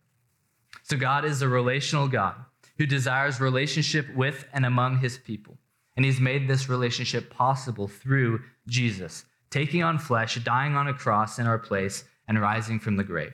So, 0.84 0.98
God 0.98 1.26
is 1.26 1.42
a 1.42 1.50
relational 1.50 2.08
God 2.08 2.36
who 2.78 2.86
desires 2.86 3.42
relationship 3.42 4.06
with 4.16 4.46
and 4.54 4.66
among 4.66 5.00
his 5.00 5.18
people. 5.18 5.58
And 5.96 6.06
he's 6.06 6.20
made 6.20 6.48
this 6.48 6.70
relationship 6.70 7.32
possible 7.32 7.88
through 7.88 8.42
Jesus, 8.68 9.26
taking 9.50 9.82
on 9.82 9.98
flesh, 9.98 10.36
dying 10.36 10.76
on 10.76 10.88
a 10.88 10.94
cross 10.94 11.40
in 11.40 11.48
our 11.48 11.58
place, 11.58 12.04
and 12.28 12.40
rising 12.40 12.80
from 12.80 12.98
the 12.98 13.04
grave. 13.04 13.34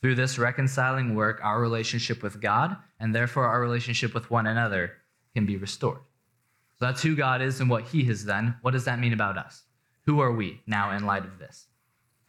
Through 0.00 0.16
this 0.16 0.38
reconciling 0.38 1.14
work, 1.14 1.40
our 1.42 1.60
relationship 1.60 2.22
with 2.22 2.40
God 2.40 2.76
and 3.00 3.14
therefore 3.14 3.46
our 3.46 3.60
relationship 3.60 4.14
with 4.14 4.30
one 4.30 4.46
another 4.46 4.92
can 5.34 5.46
be 5.46 5.56
restored. 5.56 6.00
So 6.78 6.84
that's 6.84 7.02
who 7.02 7.16
God 7.16 7.40
is 7.40 7.60
and 7.60 7.70
what 7.70 7.84
he 7.84 8.04
has 8.04 8.24
done. 8.24 8.56
What 8.60 8.72
does 8.72 8.84
that 8.84 8.98
mean 8.98 9.14
about 9.14 9.38
us? 9.38 9.62
Who 10.04 10.20
are 10.20 10.32
we 10.32 10.60
now 10.66 10.94
in 10.94 11.06
light 11.06 11.24
of 11.24 11.38
this? 11.38 11.66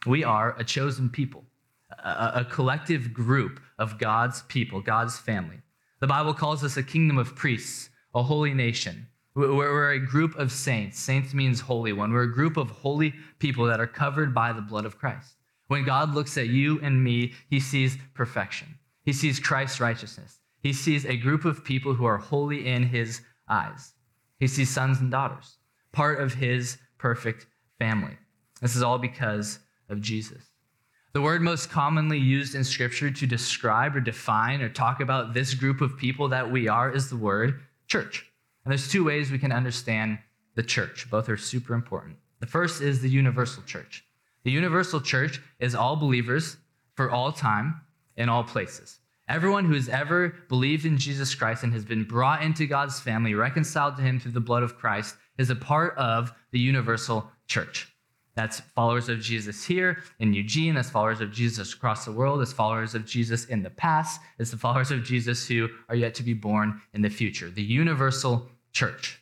We 0.06 0.24
are 0.24 0.56
a 0.58 0.64
chosen 0.64 1.10
people, 1.10 1.44
a, 2.02 2.32
a, 2.36 2.46
collective 2.48 3.12
group 3.12 3.60
of 3.78 3.98
God's 3.98 4.42
people, 4.42 4.80
God's 4.80 5.18
family. 5.18 5.60
The 6.00 6.06
Bible 6.06 6.34
calls 6.34 6.64
us 6.64 6.76
a 6.76 6.82
kingdom 6.82 7.18
of 7.18 7.34
priests, 7.34 7.90
a 8.14 8.22
holy 8.22 8.54
nation. 8.54 9.08
We're, 9.34 9.92
a 9.92 9.98
group 9.98 10.36
of 10.36 10.50
saints. 10.50 10.98
Saints 10.98 11.34
means 11.34 11.60
holy 11.60 11.92
one. 11.92 12.12
We're 12.12 12.22
a 12.22 12.32
group 12.32 12.56
of 12.56 12.70
holy 12.70 13.14
people 13.38 13.66
that 13.66 13.80
are 13.80 13.86
covered 13.86 14.34
by 14.34 14.52
the 14.52 14.62
blood 14.62 14.84
of 14.84 14.98
Christ. 14.98 15.34
When 15.68 15.84
God 15.84 16.14
looks 16.14 16.36
at 16.36 16.48
you 16.48 16.80
and 16.82 17.02
me, 17.02 17.34
he 17.48 17.60
sees 17.60 17.96
perfection. 18.14 18.78
He 19.04 19.12
sees 19.12 19.38
Christ's 19.38 19.80
righteousness. 19.80 20.40
He 20.60 20.72
sees 20.72 21.06
a 21.06 21.16
group 21.16 21.44
of 21.44 21.64
people 21.64 21.94
who 21.94 22.04
are 22.04 22.18
holy 22.18 22.66
in 22.66 22.82
his 22.82 23.20
eyes. 23.48 23.92
He 24.40 24.46
sees 24.46 24.70
sons 24.70 25.00
and 25.00 25.10
daughters, 25.10 25.56
part 25.92 26.20
of 26.20 26.34
his 26.34 26.78
perfect 26.98 27.46
family. 27.78 28.16
This 28.60 28.76
is 28.76 28.82
all 28.82 28.98
because 28.98 29.60
of 29.88 30.00
Jesus. 30.00 30.42
The 31.12 31.22
word 31.22 31.42
most 31.42 31.70
commonly 31.70 32.18
used 32.18 32.54
in 32.54 32.64
Scripture 32.64 33.10
to 33.10 33.26
describe 33.26 33.96
or 33.96 34.00
define 34.00 34.60
or 34.60 34.68
talk 34.68 35.00
about 35.00 35.32
this 35.32 35.54
group 35.54 35.80
of 35.80 35.96
people 35.96 36.28
that 36.28 36.50
we 36.50 36.68
are 36.68 36.90
is 36.90 37.08
the 37.08 37.16
word 37.16 37.60
church. 37.86 38.26
And 38.64 38.72
there's 38.72 38.88
two 38.88 39.04
ways 39.04 39.30
we 39.30 39.38
can 39.38 39.52
understand 39.52 40.18
the 40.54 40.62
church. 40.62 41.08
Both 41.10 41.28
are 41.28 41.36
super 41.36 41.74
important. 41.74 42.16
The 42.40 42.46
first 42.46 42.82
is 42.82 43.00
the 43.00 43.08
universal 43.08 43.62
church. 43.62 44.04
The 44.44 44.50
universal 44.50 45.00
church 45.00 45.40
is 45.58 45.74
all 45.74 45.96
believers 45.96 46.56
for 46.94 47.10
all 47.10 47.32
time 47.32 47.80
in 48.16 48.28
all 48.28 48.44
places. 48.44 49.00
Everyone 49.28 49.66
who 49.66 49.74
has 49.74 49.88
ever 49.88 50.34
believed 50.48 50.86
in 50.86 50.96
Jesus 50.96 51.34
Christ 51.34 51.62
and 51.62 51.72
has 51.74 51.84
been 51.84 52.04
brought 52.04 52.42
into 52.42 52.66
God's 52.66 52.98
family, 52.98 53.34
reconciled 53.34 53.96
to 53.96 54.02
him 54.02 54.18
through 54.18 54.32
the 54.32 54.40
blood 54.40 54.62
of 54.62 54.78
Christ, 54.78 55.16
is 55.36 55.50
a 55.50 55.54
part 55.54 55.96
of 55.98 56.32
the 56.50 56.58
universal 56.58 57.30
church. 57.46 57.92
That's 58.34 58.60
followers 58.60 59.08
of 59.08 59.20
Jesus 59.20 59.64
here 59.64 59.98
in 60.20 60.32
Eugene, 60.32 60.76
that's 60.76 60.90
followers 60.90 61.20
of 61.20 61.32
Jesus 61.32 61.74
across 61.74 62.04
the 62.04 62.12
world, 62.12 62.40
as 62.40 62.52
followers 62.52 62.94
of 62.94 63.04
Jesus 63.04 63.46
in 63.46 63.62
the 63.62 63.70
past, 63.70 64.20
as 64.38 64.50
the 64.50 64.56
followers 64.56 64.92
of 64.92 65.02
Jesus 65.02 65.46
who 65.46 65.68
are 65.88 65.96
yet 65.96 66.14
to 66.14 66.22
be 66.22 66.34
born 66.34 66.80
in 66.94 67.02
the 67.02 67.10
future. 67.10 67.50
The 67.50 67.62
universal 67.62 68.48
church. 68.72 69.20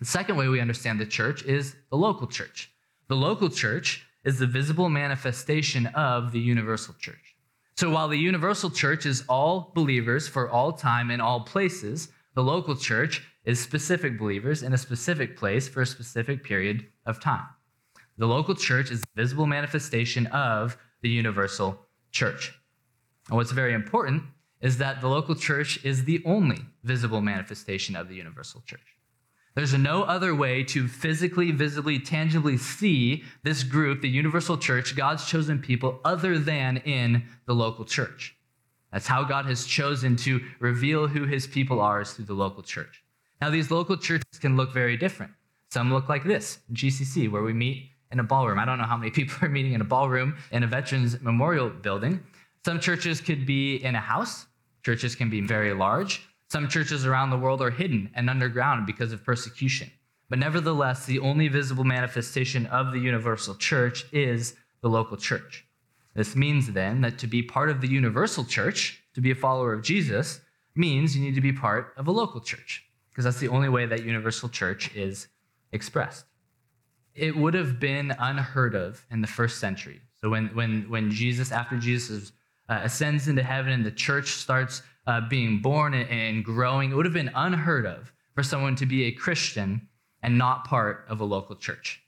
The 0.00 0.06
second 0.06 0.36
way 0.36 0.48
we 0.48 0.60
understand 0.60 0.98
the 0.98 1.06
church 1.06 1.44
is 1.44 1.76
the 1.90 1.96
local 1.96 2.26
church. 2.26 2.72
The 3.08 3.16
local 3.16 3.50
church 3.50 4.04
is 4.24 4.38
the 4.38 4.46
visible 4.46 4.88
manifestation 4.88 5.86
of 5.88 6.32
the 6.32 6.40
universal 6.40 6.94
church. 6.98 7.36
So 7.76 7.90
while 7.90 8.08
the 8.08 8.18
universal 8.18 8.70
church 8.70 9.06
is 9.06 9.24
all 9.28 9.72
believers 9.74 10.28
for 10.28 10.48
all 10.48 10.72
time 10.72 11.10
in 11.10 11.20
all 11.20 11.40
places, 11.40 12.08
the 12.34 12.42
local 12.42 12.76
church 12.76 13.26
is 13.44 13.60
specific 13.60 14.18
believers 14.18 14.62
in 14.62 14.72
a 14.72 14.78
specific 14.78 15.36
place 15.36 15.68
for 15.68 15.82
a 15.82 15.86
specific 15.86 16.44
period 16.44 16.86
of 17.06 17.20
time. 17.20 17.46
The 18.18 18.26
local 18.26 18.54
church 18.54 18.90
is 18.90 19.00
the 19.00 19.22
visible 19.22 19.46
manifestation 19.46 20.26
of 20.28 20.76
the 21.00 21.08
universal 21.08 21.86
church. 22.12 22.52
And 23.28 23.36
what's 23.36 23.52
very 23.52 23.74
important 23.74 24.22
is 24.60 24.78
that 24.78 25.00
the 25.00 25.08
local 25.08 25.34
church 25.34 25.84
is 25.84 26.04
the 26.04 26.22
only 26.24 26.64
visible 26.84 27.20
manifestation 27.20 27.96
of 27.96 28.08
the 28.08 28.14
universal 28.14 28.62
church. 28.64 28.91
There's 29.54 29.74
no 29.74 30.02
other 30.04 30.34
way 30.34 30.64
to 30.64 30.88
physically, 30.88 31.50
visibly, 31.50 31.98
tangibly 31.98 32.56
see 32.56 33.24
this 33.42 33.62
group, 33.62 34.00
the 34.00 34.08
universal 34.08 34.56
church, 34.56 34.96
God's 34.96 35.26
chosen 35.26 35.58
people, 35.58 36.00
other 36.04 36.38
than 36.38 36.78
in 36.78 37.24
the 37.46 37.54
local 37.54 37.84
church. 37.84 38.34
That's 38.92 39.06
how 39.06 39.24
God 39.24 39.46
has 39.46 39.66
chosen 39.66 40.16
to 40.16 40.40
reveal 40.58 41.06
who 41.06 41.24
his 41.24 41.46
people 41.46 41.80
are 41.80 42.00
is 42.00 42.12
through 42.12 42.26
the 42.26 42.34
local 42.34 42.62
church. 42.62 43.02
Now, 43.40 43.50
these 43.50 43.70
local 43.70 43.96
churches 43.96 44.38
can 44.40 44.56
look 44.56 44.72
very 44.72 44.96
different. 44.96 45.32
Some 45.70 45.92
look 45.92 46.08
like 46.08 46.24
this 46.24 46.58
GCC, 46.72 47.30
where 47.30 47.42
we 47.42 47.52
meet 47.52 47.90
in 48.10 48.20
a 48.20 48.22
ballroom. 48.22 48.58
I 48.58 48.64
don't 48.64 48.78
know 48.78 48.84
how 48.84 48.96
many 48.96 49.10
people 49.18 49.36
are 49.42 49.50
meeting 49.50 49.72
in 49.72 49.80
a 49.80 49.84
ballroom 49.84 50.36
in 50.50 50.62
a 50.62 50.66
Veterans 50.66 51.20
Memorial 51.20 51.68
Building. 51.70 52.22
Some 52.64 52.80
churches 52.80 53.20
could 53.20 53.44
be 53.44 53.76
in 53.76 53.94
a 53.94 54.00
house, 54.00 54.46
churches 54.82 55.14
can 55.14 55.28
be 55.28 55.40
very 55.40 55.74
large. 55.74 56.22
Some 56.52 56.68
churches 56.68 57.06
around 57.06 57.30
the 57.30 57.38
world 57.38 57.62
are 57.62 57.70
hidden 57.70 58.10
and 58.12 58.28
underground 58.28 58.84
because 58.84 59.10
of 59.10 59.24
persecution. 59.24 59.90
But 60.28 60.38
nevertheless, 60.38 61.06
the 61.06 61.18
only 61.20 61.48
visible 61.48 61.82
manifestation 61.82 62.66
of 62.66 62.92
the 62.92 62.98
universal 62.98 63.54
church 63.54 64.04
is 64.12 64.54
the 64.82 64.90
local 64.90 65.16
church. 65.16 65.64
This 66.14 66.36
means 66.36 66.70
then 66.70 67.00
that 67.00 67.16
to 67.20 67.26
be 67.26 67.42
part 67.42 67.70
of 67.70 67.80
the 67.80 67.88
universal 67.88 68.44
church, 68.44 69.02
to 69.14 69.22
be 69.22 69.30
a 69.30 69.34
follower 69.34 69.72
of 69.72 69.82
Jesus, 69.82 70.42
means 70.74 71.16
you 71.16 71.24
need 71.24 71.36
to 71.36 71.40
be 71.40 71.54
part 71.54 71.94
of 71.96 72.06
a 72.06 72.12
local 72.12 72.42
church, 72.42 72.84
because 73.08 73.24
that's 73.24 73.40
the 73.40 73.48
only 73.48 73.70
way 73.70 73.86
that 73.86 74.04
universal 74.04 74.50
church 74.50 74.94
is 74.94 75.28
expressed. 75.72 76.26
It 77.14 77.34
would 77.34 77.54
have 77.54 77.80
been 77.80 78.14
unheard 78.18 78.74
of 78.74 79.06
in 79.10 79.22
the 79.22 79.26
first 79.26 79.58
century. 79.58 80.02
So 80.20 80.28
when, 80.28 80.48
when, 80.48 80.82
when 80.90 81.10
Jesus, 81.10 81.50
after 81.50 81.78
Jesus 81.78 82.32
uh, 82.68 82.80
ascends 82.82 83.26
into 83.26 83.42
heaven 83.42 83.72
and 83.72 83.86
the 83.86 83.90
church 83.90 84.32
starts 84.32 84.82
uh, 85.06 85.20
being 85.28 85.60
born 85.60 85.94
and, 85.94 86.44
growing, 86.44 86.92
it 86.92 86.94
would 86.94 87.06
have 87.06 87.14
been 87.14 87.30
unheard 87.34 87.86
of 87.86 88.12
for 88.34 88.42
someone 88.42 88.76
to 88.76 88.86
be 88.86 89.04
a 89.04 89.12
Christian 89.12 89.88
and 90.22 90.38
not 90.38 90.64
part 90.64 91.04
of 91.08 91.20
a 91.20 91.24
local 91.24 91.56
church. 91.56 92.00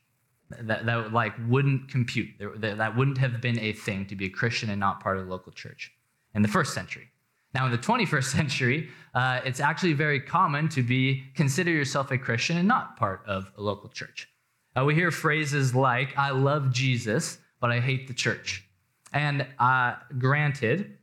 That, 0.61 0.85
that 0.85 1.11
like 1.11 1.33
wouldn't 1.47 1.89
compute. 1.89 2.29
That, 2.39 2.95
wouldn't 2.95 3.17
have 3.17 3.41
been 3.41 3.59
a 3.59 3.73
thing 3.73 4.05
to 4.07 4.15
be 4.15 4.25
a 4.25 4.29
Christian 4.29 4.69
and 4.69 4.79
not 4.79 4.99
part 4.99 5.17
of 5.17 5.25
the 5.25 5.31
local 5.31 5.51
church 5.51 5.91
in 6.33 6.41
the 6.41 6.47
first 6.47 6.73
century. 6.73 7.09
Now, 7.53 7.65
in 7.65 7.71
the 7.71 7.77
21st 7.77 8.23
century, 8.37 8.89
uh, 9.13 9.39
it's 9.43 9.59
actually 9.59 9.93
very 9.93 10.19
common 10.19 10.69
to 10.69 10.83
be 10.83 11.23
consider 11.35 11.71
yourself 11.71 12.11
a 12.11 12.17
Christian 12.17 12.57
and 12.57 12.67
not 12.67 12.97
part 12.97 13.21
of 13.25 13.51
a 13.57 13.61
local 13.61 13.89
church. 13.89 14.29
Uh, 14.77 14.83
we 14.83 14.93
hear 14.93 15.09
phrases 15.09 15.73
like, 15.73 16.15
I 16.17 16.31
love 16.31 16.71
Jesus, 16.71 17.37
but 17.59 17.71
I 17.71 17.79
hate 17.79 18.07
the 18.07 18.13
church. 18.13 18.65
And 19.13 19.47
uh, 19.57 19.95
granted, 20.19 20.97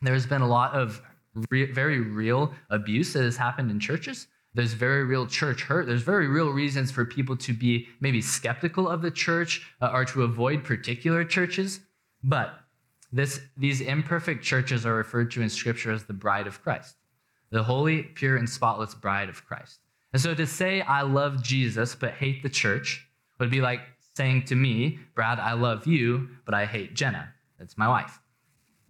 there's 0.00 0.26
been 0.26 0.40
a 0.40 0.48
lot 0.48 0.72
of 0.72 1.02
re- 1.50 1.70
very 1.70 2.00
real 2.00 2.52
abuse 2.70 3.12
that 3.12 3.22
has 3.22 3.36
happened 3.36 3.70
in 3.70 3.80
churches. 3.80 4.26
There's 4.54 4.72
very 4.72 5.04
real 5.04 5.26
church 5.26 5.62
hurt. 5.62 5.86
There's 5.86 6.02
very 6.02 6.28
real 6.28 6.50
reasons 6.50 6.92
for 6.92 7.04
people 7.04 7.36
to 7.38 7.52
be 7.52 7.88
maybe 8.00 8.20
skeptical 8.20 8.88
of 8.88 9.02
the 9.02 9.10
church 9.10 9.66
uh, 9.80 9.90
or 9.92 10.04
to 10.06 10.22
avoid 10.22 10.62
particular 10.62 11.24
churches. 11.24 11.80
But 12.22 12.54
this, 13.12 13.40
these 13.56 13.80
imperfect 13.80 14.44
churches 14.44 14.86
are 14.86 14.94
referred 14.94 15.30
to 15.32 15.42
in 15.42 15.50
Scripture 15.50 15.90
as 15.92 16.04
the 16.04 16.12
bride 16.12 16.46
of 16.46 16.62
Christ, 16.62 16.96
the 17.50 17.64
holy, 17.64 18.02
pure, 18.02 18.36
and 18.36 18.48
spotless 18.48 18.94
bride 18.94 19.28
of 19.28 19.44
Christ. 19.44 19.80
And 20.12 20.22
so 20.22 20.34
to 20.34 20.46
say, 20.46 20.80
I 20.82 21.02
love 21.02 21.42
Jesus 21.42 21.96
but 21.96 22.12
hate 22.12 22.42
the 22.44 22.48
church 22.48 23.08
would 23.40 23.50
be 23.50 23.60
like 23.60 23.80
saying 24.14 24.44
to 24.44 24.54
me, 24.54 25.00
Brad, 25.14 25.40
I 25.40 25.54
love 25.54 25.86
you, 25.86 26.28
but 26.44 26.54
I 26.54 26.66
hate 26.66 26.94
Jenna. 26.94 27.32
That's 27.58 27.76
my 27.76 27.88
wife. 27.88 28.20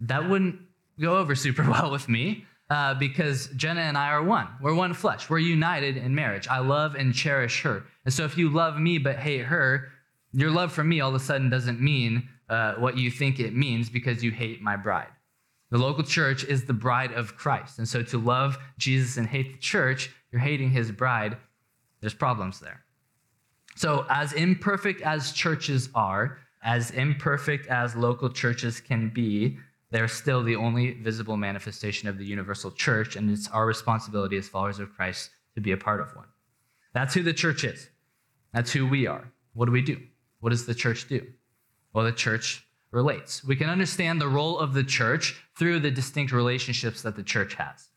That 0.01 0.29
wouldn't 0.29 0.59
go 0.99 1.17
over 1.17 1.35
super 1.35 1.69
well 1.69 1.91
with 1.91 2.07
me 2.09 2.45
uh, 2.69 2.93
because 2.95 3.47
Jenna 3.55 3.81
and 3.81 3.97
I 3.97 4.09
are 4.09 4.23
one. 4.23 4.47
We're 4.61 4.75
one 4.75 4.93
flesh. 4.93 5.29
We're 5.29 5.39
united 5.39 5.97
in 5.97 6.15
marriage. 6.15 6.47
I 6.47 6.59
love 6.59 6.95
and 6.95 7.13
cherish 7.13 7.61
her. 7.61 7.83
And 8.05 8.13
so 8.13 8.25
if 8.25 8.37
you 8.37 8.49
love 8.49 8.79
me 8.79 8.97
but 8.97 9.17
hate 9.17 9.45
her, 9.45 9.89
your 10.33 10.51
love 10.51 10.71
for 10.71 10.83
me 10.83 10.99
all 10.99 11.09
of 11.09 11.15
a 11.15 11.19
sudden 11.19 11.49
doesn't 11.49 11.79
mean 11.79 12.27
uh, 12.49 12.75
what 12.75 12.97
you 12.97 13.09
think 13.09 13.39
it 13.39 13.55
means 13.55 13.89
because 13.89 14.23
you 14.23 14.31
hate 14.31 14.61
my 14.61 14.75
bride. 14.75 15.07
The 15.71 15.77
local 15.77 16.03
church 16.03 16.43
is 16.43 16.65
the 16.65 16.73
bride 16.73 17.11
of 17.11 17.35
Christ. 17.37 17.79
And 17.79 17.87
so 17.87 18.03
to 18.03 18.17
love 18.17 18.57
Jesus 18.77 19.17
and 19.17 19.27
hate 19.27 19.53
the 19.53 19.59
church, 19.59 20.11
you're 20.31 20.41
hating 20.41 20.69
his 20.69 20.91
bride. 20.91 21.37
There's 22.01 22.13
problems 22.13 22.59
there. 22.59 22.83
So, 23.75 24.05
as 24.09 24.31
imperfect 24.33 25.01
as 25.01 25.33
churches 25.33 25.89
are, 25.93 26.37
as 26.63 26.91
imperfect 26.91 27.67
as 27.67 27.95
local 27.95 28.29
churches 28.29 28.79
can 28.79 29.09
be, 29.09 29.57
they're 29.95 30.09
still 30.09 30.43
the 30.43 30.57
only 30.57 30.91
visible 30.91 31.37
manifestation 31.37 32.09
of 32.09 32.17
the 32.17 32.25
universal 32.25 32.69
church, 32.69 33.15
and 33.15 33.31
it's 33.31 33.47
our 33.47 33.65
responsibility 33.65 34.35
as 34.35 34.45
followers 34.45 34.77
of 34.79 34.93
Christ 34.93 35.29
to 35.53 35.61
be 35.61 35.71
a 35.71 35.77
part 35.77 36.01
of 36.01 36.13
one. 36.13 36.25
That's 36.93 37.13
who 37.13 37.23
the 37.23 37.31
church 37.31 37.63
is. 37.63 37.87
That's 38.53 38.73
who 38.73 38.85
we 38.85 39.07
are. 39.07 39.31
What 39.53 39.67
do 39.67 39.71
we 39.71 39.81
do? 39.81 40.01
What 40.41 40.49
does 40.49 40.65
the 40.65 40.75
church 40.75 41.07
do? 41.07 41.25
Well, 41.93 42.03
the 42.03 42.11
church 42.11 42.67
relates. 42.91 43.41
We 43.45 43.55
can 43.55 43.69
understand 43.69 44.19
the 44.19 44.27
role 44.27 44.59
of 44.59 44.73
the 44.73 44.83
church 44.83 45.41
through 45.57 45.79
the 45.79 45.91
distinct 45.91 46.33
relationships 46.33 47.01
that 47.03 47.15
the 47.15 47.23
church 47.23 47.53
has. 47.53 47.87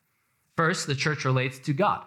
First, 0.57 0.87
the 0.87 0.95
church 0.95 1.25
relates 1.25 1.59
to 1.59 1.73
God. 1.73 2.05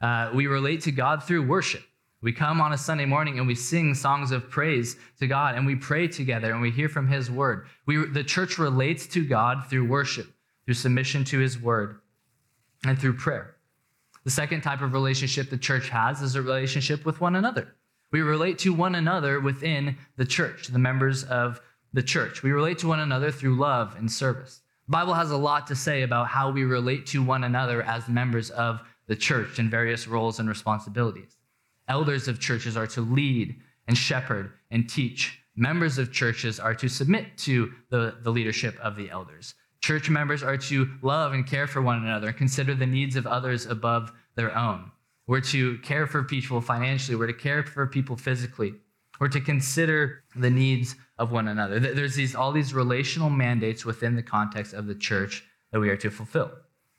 Uh, 0.00 0.30
we 0.32 0.46
relate 0.46 0.82
to 0.82 0.92
God 0.92 1.24
through 1.24 1.48
worship. 1.48 1.82
We 2.22 2.32
come 2.32 2.60
on 2.60 2.72
a 2.72 2.78
Sunday 2.78 3.04
morning 3.04 3.38
and 3.40 3.48
we 3.48 3.56
sing 3.56 3.94
songs 3.94 4.30
of 4.30 4.48
praise 4.48 4.96
to 5.18 5.26
God 5.26 5.56
and 5.56 5.66
we 5.66 5.74
pray 5.74 6.06
together 6.06 6.52
and 6.52 6.62
we 6.62 6.70
hear 6.70 6.88
from 6.88 7.08
His 7.08 7.28
word. 7.28 7.66
We, 7.84 8.06
the 8.06 8.22
church 8.22 8.58
relates 8.58 9.08
to 9.08 9.26
God 9.26 9.64
through 9.68 9.88
worship, 9.88 10.28
through 10.64 10.74
submission 10.74 11.24
to 11.24 11.40
His 11.40 11.58
word, 11.58 12.00
and 12.84 12.96
through 12.96 13.14
prayer. 13.14 13.56
The 14.22 14.30
second 14.30 14.60
type 14.60 14.82
of 14.82 14.92
relationship 14.92 15.50
the 15.50 15.58
church 15.58 15.88
has 15.88 16.22
is 16.22 16.36
a 16.36 16.42
relationship 16.42 17.04
with 17.04 17.20
one 17.20 17.34
another. 17.34 17.74
We 18.12 18.20
relate 18.20 18.58
to 18.60 18.72
one 18.72 18.94
another 18.94 19.40
within 19.40 19.96
the 20.16 20.24
church, 20.24 20.68
the 20.68 20.78
members 20.78 21.24
of 21.24 21.60
the 21.92 22.04
church. 22.04 22.44
We 22.44 22.52
relate 22.52 22.78
to 22.78 22.88
one 22.88 23.00
another 23.00 23.32
through 23.32 23.56
love 23.56 23.96
and 23.98 24.10
service. 24.10 24.60
The 24.86 24.92
Bible 24.92 25.14
has 25.14 25.32
a 25.32 25.36
lot 25.36 25.66
to 25.66 25.74
say 25.74 26.02
about 26.02 26.28
how 26.28 26.52
we 26.52 26.62
relate 26.62 27.06
to 27.06 27.22
one 27.22 27.42
another 27.42 27.82
as 27.82 28.08
members 28.08 28.50
of 28.50 28.80
the 29.08 29.16
church 29.16 29.58
in 29.58 29.68
various 29.68 30.06
roles 30.06 30.38
and 30.38 30.48
responsibilities. 30.48 31.36
Elders 31.92 32.26
of 32.26 32.40
churches 32.40 32.74
are 32.74 32.86
to 32.86 33.02
lead 33.02 33.54
and 33.86 33.98
shepherd 33.98 34.54
and 34.70 34.88
teach. 34.88 35.38
Members 35.56 35.98
of 35.98 36.10
churches 36.10 36.58
are 36.58 36.74
to 36.74 36.88
submit 36.88 37.36
to 37.36 37.70
the, 37.90 38.16
the 38.22 38.30
leadership 38.30 38.78
of 38.80 38.96
the 38.96 39.10
elders. 39.10 39.54
Church 39.82 40.08
members 40.08 40.42
are 40.42 40.56
to 40.56 40.88
love 41.02 41.34
and 41.34 41.46
care 41.46 41.66
for 41.66 41.82
one 41.82 41.98
another 41.98 42.28
and 42.28 42.36
consider 42.38 42.74
the 42.74 42.86
needs 42.86 43.14
of 43.14 43.26
others 43.26 43.66
above 43.66 44.10
their 44.36 44.56
own. 44.56 44.90
We're 45.26 45.42
to 45.42 45.76
care 45.80 46.06
for 46.06 46.22
people 46.22 46.62
financially. 46.62 47.14
We're 47.14 47.26
to 47.26 47.34
care 47.34 47.62
for 47.62 47.86
people 47.86 48.16
physically. 48.16 48.72
We're 49.20 49.28
to 49.28 49.42
consider 49.42 50.24
the 50.34 50.50
needs 50.50 50.96
of 51.18 51.30
one 51.30 51.46
another. 51.46 51.78
There's 51.78 52.14
these, 52.14 52.34
all 52.34 52.52
these 52.52 52.72
relational 52.72 53.28
mandates 53.28 53.84
within 53.84 54.16
the 54.16 54.22
context 54.22 54.72
of 54.72 54.86
the 54.86 54.94
church 54.94 55.44
that 55.72 55.80
we 55.80 55.90
are 55.90 55.98
to 55.98 56.10
fulfill. 56.10 56.52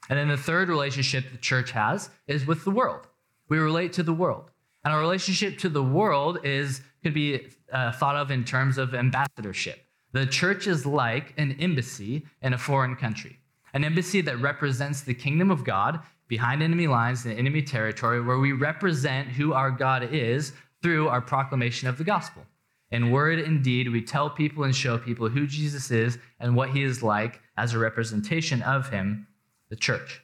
And 0.07 0.19
then 0.19 0.27
the 0.27 0.37
third 0.37 0.69
relationship 0.69 1.31
the 1.31 1.37
church 1.39 1.71
has 1.71 2.11
is 2.27 2.45
with 2.45 2.63
the 2.63 2.69
world. 2.69 3.07
We 3.49 3.57
relate 3.57 3.93
to 3.93 4.03
the 4.03 4.13
world. 4.13 4.51
And 4.83 4.93
our 4.93 4.99
relationship 4.99 5.57
to 5.59 5.69
the 5.69 5.83
world 5.83 6.39
is 6.43 6.81
could 7.03 7.13
be 7.13 7.47
uh, 7.71 7.91
thought 7.91 8.15
of 8.15 8.31
in 8.31 8.43
terms 8.43 8.77
of 8.77 8.93
ambassadorship. 8.93 9.85
The 10.13 10.25
church 10.25 10.67
is 10.67 10.85
like 10.85 11.33
an 11.37 11.55
embassy 11.59 12.25
in 12.41 12.53
a 12.53 12.57
foreign 12.57 12.95
country, 12.95 13.39
an 13.73 13.83
embassy 13.83 14.21
that 14.21 14.39
represents 14.39 15.01
the 15.01 15.13
kingdom 15.13 15.51
of 15.51 15.63
God 15.63 15.99
behind 16.27 16.63
enemy 16.63 16.87
lines 16.87 17.25
in 17.25 17.31
enemy 17.31 17.61
territory, 17.61 18.21
where 18.21 18.39
we 18.39 18.51
represent 18.51 19.27
who 19.27 19.53
our 19.53 19.71
God 19.71 20.13
is 20.13 20.53
through 20.81 21.07
our 21.07 21.21
proclamation 21.21 21.87
of 21.87 21.97
the 21.97 22.03
gospel. 22.03 22.43
In 22.91 23.09
word 23.09 23.39
and 23.39 23.63
deed, 23.63 23.89
we 23.89 24.03
tell 24.03 24.29
people 24.29 24.65
and 24.65 24.75
show 24.75 24.97
people 24.97 25.27
who 25.27 25.47
Jesus 25.47 25.89
is 25.89 26.19
and 26.39 26.55
what 26.55 26.69
he 26.69 26.83
is 26.83 27.01
like 27.01 27.41
as 27.57 27.73
a 27.73 27.79
representation 27.79 28.61
of 28.61 28.89
him, 28.89 29.27
the 29.69 29.75
church. 29.75 30.21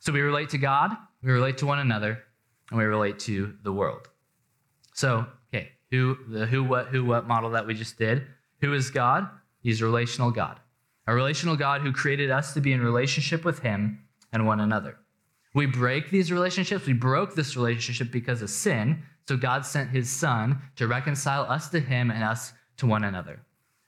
So 0.00 0.12
we 0.12 0.20
relate 0.20 0.48
to 0.50 0.58
God, 0.58 0.96
we 1.22 1.30
relate 1.30 1.58
to 1.58 1.66
one 1.66 1.78
another, 1.78 2.24
and 2.70 2.78
we 2.78 2.84
relate 2.84 3.18
to 3.20 3.54
the 3.62 3.72
world. 3.72 4.08
So, 4.94 5.26
okay, 5.52 5.70
who 5.90 6.16
the 6.28 6.46
who 6.46 6.64
what 6.64 6.88
who 6.88 7.04
what 7.04 7.26
model 7.26 7.50
that 7.50 7.66
we 7.66 7.74
just 7.74 7.98
did. 7.98 8.26
Who 8.60 8.72
is 8.74 8.90
God? 8.90 9.28
He's 9.62 9.80
a 9.80 9.84
relational 9.86 10.30
God. 10.30 10.60
A 11.06 11.14
relational 11.14 11.56
God 11.56 11.80
who 11.80 11.92
created 11.92 12.30
us 12.30 12.54
to 12.54 12.60
be 12.60 12.72
in 12.72 12.80
relationship 12.80 13.44
with 13.44 13.60
him 13.60 14.04
and 14.32 14.46
one 14.46 14.60
another. 14.60 14.96
We 15.54 15.66
break 15.66 16.10
these 16.10 16.30
relationships. 16.30 16.86
We 16.86 16.92
broke 16.92 17.34
this 17.34 17.56
relationship 17.56 18.12
because 18.12 18.42
of 18.42 18.50
sin. 18.50 19.02
So 19.26 19.36
God 19.36 19.66
sent 19.66 19.90
his 19.90 20.08
son 20.10 20.60
to 20.76 20.86
reconcile 20.86 21.42
us 21.42 21.68
to 21.70 21.80
him 21.80 22.10
and 22.10 22.22
us 22.22 22.52
to 22.76 22.86
one 22.86 23.04
another, 23.04 23.40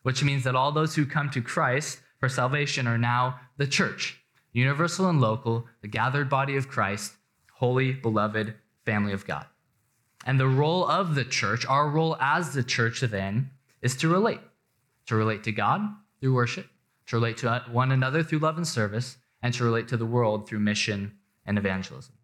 which 0.02 0.24
means 0.24 0.44
that 0.44 0.56
all 0.56 0.72
those 0.72 0.94
who 0.94 1.06
come 1.06 1.30
to 1.30 1.42
Christ 1.42 2.00
for 2.18 2.28
salvation 2.28 2.86
are 2.86 2.98
now 2.98 3.40
the 3.56 3.66
church, 3.66 4.22
universal 4.52 5.08
and 5.08 5.20
local, 5.20 5.66
the 5.80 5.88
gathered 5.88 6.28
body 6.28 6.56
of 6.56 6.68
Christ, 6.68 7.14
holy, 7.54 7.92
beloved 7.92 8.54
family 8.84 9.12
of 9.12 9.26
God. 9.26 9.46
And 10.24 10.38
the 10.38 10.48
role 10.48 10.86
of 10.86 11.14
the 11.14 11.24
church, 11.24 11.66
our 11.66 11.88
role 11.88 12.16
as 12.20 12.52
the 12.52 12.62
church 12.62 13.00
then, 13.00 13.50
is 13.80 13.96
to 13.96 14.08
relate. 14.08 14.40
To 15.06 15.16
relate 15.16 15.42
to 15.44 15.52
God 15.52 15.80
through 16.20 16.34
worship, 16.34 16.66
to 17.06 17.16
relate 17.16 17.38
to 17.38 17.64
one 17.70 17.90
another 17.90 18.22
through 18.22 18.38
love 18.38 18.56
and 18.56 18.66
service, 18.66 19.16
and 19.42 19.52
to 19.54 19.64
relate 19.64 19.88
to 19.88 19.96
the 19.96 20.06
world 20.06 20.48
through 20.48 20.60
mission 20.60 21.18
and 21.44 21.58
evangelism. 21.58 22.14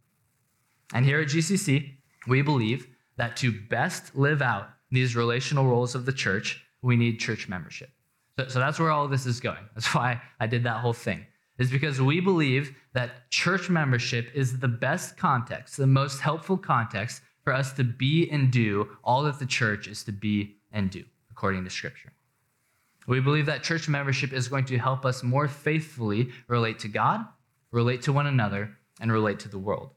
And 0.95 1.05
here 1.05 1.21
at 1.21 1.29
GCC, 1.29 1.97
we 2.29 2.43
believe 2.43 2.87
that 3.17 3.37
to 3.38 3.53
best 3.69 4.15
live 4.15 4.41
out 4.41 4.69
these 4.91 5.17
relational 5.17 5.67
roles 5.67 5.95
of 5.97 6.07
the 6.07 6.12
church, 6.12 6.65
we 6.83 6.97
need 6.97 7.19
church 7.19 7.49
membership. 7.49 7.91
So, 8.38 8.47
so 8.49 8.59
that's 8.61 8.79
where 8.79 8.93
all 8.93 9.09
this 9.09 9.27
is 9.27 9.41
going. 9.41 9.69
That's 9.75 9.93
why 9.93 10.23
I 10.38 10.47
did 10.47 10.62
that 10.62 10.81
whole 10.81 10.93
thing 10.93 11.27
is 11.59 11.71
because 11.71 12.00
we 12.00 12.21
believe 12.21 12.75
that 12.93 13.31
church 13.31 13.69
membership 13.69 14.31
is 14.35 14.59
the 14.59 14.69
best 14.69 15.17
context, 15.17 15.77
the 15.77 15.87
most 15.87 16.21
helpful 16.21 16.57
context 16.57 17.21
for 17.43 17.53
us 17.53 17.73
to 17.73 17.85
be 17.85 18.29
and 18.31 18.50
do 18.50 18.88
all 19.03 19.23
that 19.25 19.38
the 19.38 19.47
church 19.47 19.88
is 19.88 20.05
to 20.05 20.12
be 20.12 20.57
and 20.73 20.91
do, 20.91 21.05
according 21.31 21.65
to 21.65 21.71
Scripture. 21.71 22.12
We 23.07 23.21
believe 23.21 23.47
that 23.47 23.62
church 23.62 23.88
membership 23.88 24.33
is 24.33 24.49
going 24.49 24.67
to 24.67 24.79
help 24.79 25.07
us 25.07 25.23
more 25.23 25.49
faithfully 25.49 26.31
relate 26.47 26.79
to 26.81 26.88
God, 26.88 27.27
relate 27.71 28.03
to 28.03 28.12
one 28.12 28.27
another, 28.27 28.77
and 29.00 29.11
relate 29.11 29.41
to 29.41 29.49
the 29.49 29.59
world. 29.59 29.91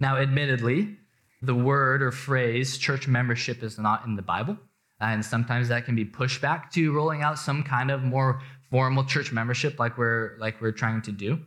Now, 0.00 0.16
admittedly, 0.16 0.96
the 1.42 1.54
word 1.54 2.02
or 2.02 2.10
phrase 2.10 2.78
church 2.78 3.06
membership 3.06 3.62
is 3.62 3.78
not 3.78 4.06
in 4.06 4.16
the 4.16 4.22
Bible, 4.22 4.56
and 5.00 5.24
sometimes 5.24 5.68
that 5.68 5.84
can 5.84 5.94
be 5.94 6.04
pushback 6.04 6.70
to 6.72 6.92
rolling 6.92 7.22
out 7.22 7.38
some 7.38 7.62
kind 7.62 7.90
of 7.90 8.02
more 8.02 8.40
formal 8.70 9.04
church 9.04 9.32
membership 9.32 9.78
like 9.78 9.98
we're 9.98 10.36
like 10.38 10.60
we're 10.60 10.72
trying 10.72 11.02
to 11.02 11.12
do. 11.12 11.40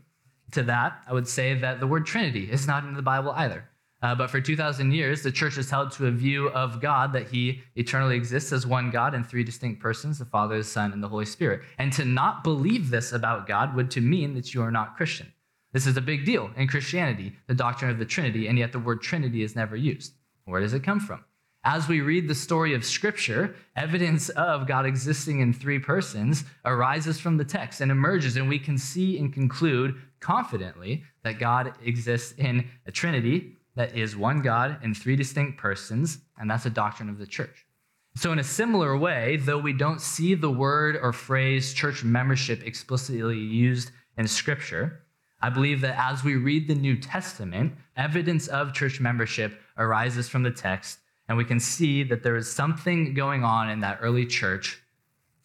To 0.51 0.63
that, 0.63 1.01
I 1.07 1.13
would 1.13 1.27
say 1.27 1.53
that 1.55 1.79
the 1.79 1.87
word 1.87 2.05
Trinity 2.05 2.51
is 2.51 2.67
not 2.67 2.83
in 2.83 2.93
the 2.93 3.01
Bible 3.01 3.31
either. 3.31 3.69
Uh, 4.01 4.15
but 4.15 4.31
for 4.31 4.41
2,000 4.41 4.91
years, 4.91 5.21
the 5.21 5.31
church 5.31 5.55
has 5.55 5.69
held 5.69 5.91
to 5.91 6.07
a 6.07 6.11
view 6.11 6.49
of 6.49 6.81
God 6.81 7.13
that 7.13 7.29
he 7.29 7.61
eternally 7.75 8.15
exists 8.15 8.51
as 8.51 8.65
one 8.65 8.89
God 8.89 9.13
in 9.13 9.23
three 9.23 9.43
distinct 9.43 9.79
persons 9.79 10.17
the 10.17 10.25
Father, 10.25 10.57
the 10.57 10.63
Son, 10.63 10.91
and 10.91 11.03
the 11.03 11.07
Holy 11.07 11.25
Spirit. 11.25 11.61
And 11.77 11.93
to 11.93 12.03
not 12.03 12.43
believe 12.43 12.89
this 12.89 13.11
about 13.11 13.47
God 13.47 13.75
would 13.75 13.91
to 13.91 14.01
mean 14.01 14.33
that 14.33 14.53
you 14.53 14.61
are 14.63 14.71
not 14.71 14.97
Christian. 14.97 15.31
This 15.71 15.85
is 15.85 15.97
a 15.97 16.01
big 16.01 16.25
deal 16.25 16.49
in 16.57 16.67
Christianity, 16.67 17.33
the 17.47 17.53
doctrine 17.53 17.91
of 17.91 17.99
the 17.99 18.05
Trinity, 18.05 18.47
and 18.47 18.57
yet 18.57 18.71
the 18.71 18.79
word 18.79 19.01
Trinity 19.01 19.43
is 19.43 19.55
never 19.55 19.75
used. 19.75 20.13
Where 20.45 20.61
does 20.61 20.73
it 20.73 20.83
come 20.83 20.99
from? 20.99 21.23
As 21.63 21.87
we 21.87 22.01
read 22.01 22.27
the 22.27 22.33
story 22.33 22.73
of 22.73 22.83
Scripture, 22.83 23.53
evidence 23.75 24.29
of 24.29 24.65
God 24.65 24.87
existing 24.87 25.41
in 25.41 25.53
three 25.53 25.77
persons 25.77 26.43
arises 26.65 27.19
from 27.19 27.37
the 27.37 27.45
text 27.45 27.81
and 27.81 27.91
emerges, 27.91 28.35
and 28.35 28.49
we 28.49 28.57
can 28.57 28.79
see 28.79 29.19
and 29.19 29.31
conclude 29.31 29.95
confidently 30.19 31.03
that 31.23 31.37
God 31.37 31.73
exists 31.85 32.33
in 32.39 32.67
a 32.87 32.91
Trinity 32.91 33.57
that 33.75 33.95
is 33.95 34.15
one 34.15 34.41
God 34.41 34.77
in 34.81 34.95
three 34.95 35.15
distinct 35.15 35.59
persons, 35.59 36.17
and 36.39 36.49
that's 36.49 36.65
a 36.65 36.71
doctrine 36.71 37.09
of 37.09 37.19
the 37.19 37.27
church. 37.27 37.67
So, 38.15 38.31
in 38.31 38.39
a 38.39 38.43
similar 38.43 38.97
way, 38.97 39.37
though 39.37 39.59
we 39.59 39.71
don't 39.71 40.01
see 40.01 40.33
the 40.33 40.49
word 40.49 40.97
or 40.99 41.13
phrase 41.13 41.73
church 41.73 42.03
membership 42.03 42.63
explicitly 42.65 43.37
used 43.37 43.91
in 44.17 44.27
Scripture, 44.27 45.03
I 45.39 45.51
believe 45.51 45.81
that 45.81 45.97
as 45.97 46.23
we 46.23 46.35
read 46.35 46.67
the 46.67 46.75
New 46.75 46.97
Testament, 46.97 47.73
evidence 47.95 48.47
of 48.47 48.73
church 48.73 48.99
membership 48.99 49.61
arises 49.77 50.27
from 50.27 50.41
the 50.41 50.51
text 50.51 50.99
and 51.31 51.37
we 51.37 51.45
can 51.45 51.61
see 51.61 52.03
that 52.03 52.23
there 52.23 52.35
is 52.35 52.51
something 52.51 53.13
going 53.13 53.45
on 53.45 53.69
in 53.69 53.79
that 53.79 53.99
early 54.01 54.25
church, 54.25 54.81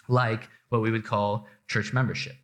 like 0.08 0.48
what 0.68 0.80
we 0.80 0.90
would 0.90 1.04
call 1.04 1.46
church 1.68 1.92
membership. 1.92 2.34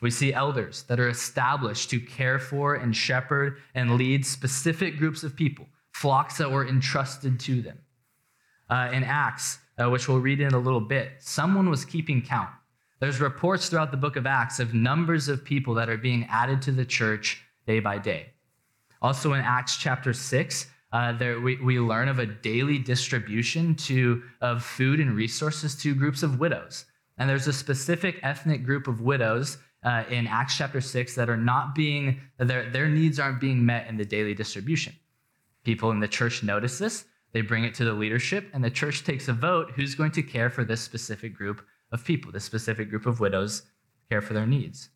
We 0.00 0.12
see 0.12 0.32
elders 0.32 0.84
that 0.84 1.00
are 1.00 1.08
established 1.08 1.90
to 1.90 1.98
care 1.98 2.38
for 2.38 2.76
and 2.76 2.94
shepherd 2.94 3.58
and 3.74 3.96
lead 3.96 4.24
specific 4.24 4.96
groups 4.96 5.24
of 5.24 5.34
people, 5.34 5.66
flocks 5.90 6.38
that 6.38 6.52
were 6.52 6.68
entrusted 6.68 7.40
to 7.40 7.62
them. 7.62 7.80
Uh, 8.70 8.90
in 8.92 9.02
Acts, 9.02 9.58
uh, 9.76 9.90
which 9.90 10.06
we'll 10.06 10.20
read 10.20 10.40
in 10.40 10.54
a 10.54 10.58
little 10.58 10.80
bit, 10.80 11.14
someone 11.18 11.68
was 11.68 11.84
keeping 11.84 12.22
count. 12.22 12.50
There's 13.00 13.20
reports 13.20 13.68
throughout 13.70 13.90
the 13.90 13.96
book 13.96 14.14
of 14.14 14.24
Acts 14.24 14.60
of 14.60 14.72
numbers 14.72 15.26
of 15.26 15.44
people 15.44 15.74
that 15.74 15.88
are 15.88 15.98
being 15.98 16.28
added 16.30 16.62
to 16.62 16.70
the 16.70 16.84
church 16.84 17.42
day 17.66 17.80
by 17.80 17.98
day. 17.98 18.34
Also 19.00 19.32
in 19.32 19.40
Acts 19.40 19.78
chapter 19.78 20.12
6, 20.12 20.68
uh, 20.92 21.12
there, 21.12 21.40
we, 21.40 21.56
we 21.56 21.80
learn 21.80 22.08
of 22.08 22.18
a 22.18 22.26
daily 22.26 22.78
distribution 22.78 23.74
to, 23.74 24.22
of 24.40 24.62
food 24.62 25.00
and 25.00 25.16
resources 25.16 25.74
to 25.76 25.94
groups 25.94 26.22
of 26.22 26.38
widows. 26.38 26.84
And 27.18 27.28
there's 27.28 27.46
a 27.46 27.52
specific 27.52 28.20
ethnic 28.22 28.64
group 28.64 28.86
of 28.86 29.00
widows 29.00 29.58
uh, 29.84 30.04
in 30.10 30.26
Acts 30.26 30.56
chapter 30.56 30.80
6 30.80 31.14
that 31.14 31.30
are 31.30 31.36
not 31.36 31.74
being, 31.74 32.20
their, 32.38 32.70
their 32.70 32.88
needs 32.88 33.18
aren't 33.18 33.40
being 33.40 33.64
met 33.64 33.88
in 33.88 33.96
the 33.96 34.04
daily 34.04 34.34
distribution. 34.34 34.94
People 35.64 35.90
in 35.90 36.00
the 36.00 36.08
church 36.08 36.42
notice 36.42 36.78
this, 36.78 37.04
they 37.32 37.40
bring 37.40 37.64
it 37.64 37.74
to 37.74 37.84
the 37.84 37.92
leadership, 37.92 38.50
and 38.52 38.62
the 38.62 38.70
church 38.70 39.04
takes 39.04 39.28
a 39.28 39.32
vote 39.32 39.72
who's 39.74 39.94
going 39.94 40.12
to 40.12 40.22
care 40.22 40.50
for 40.50 40.64
this 40.64 40.82
specific 40.82 41.34
group 41.34 41.64
of 41.90 42.04
people, 42.04 42.30
this 42.30 42.44
specific 42.44 42.90
group 42.90 43.06
of 43.06 43.20
widows, 43.20 43.62
care 44.10 44.20
for 44.20 44.34
their 44.34 44.46
needs. 44.46 44.90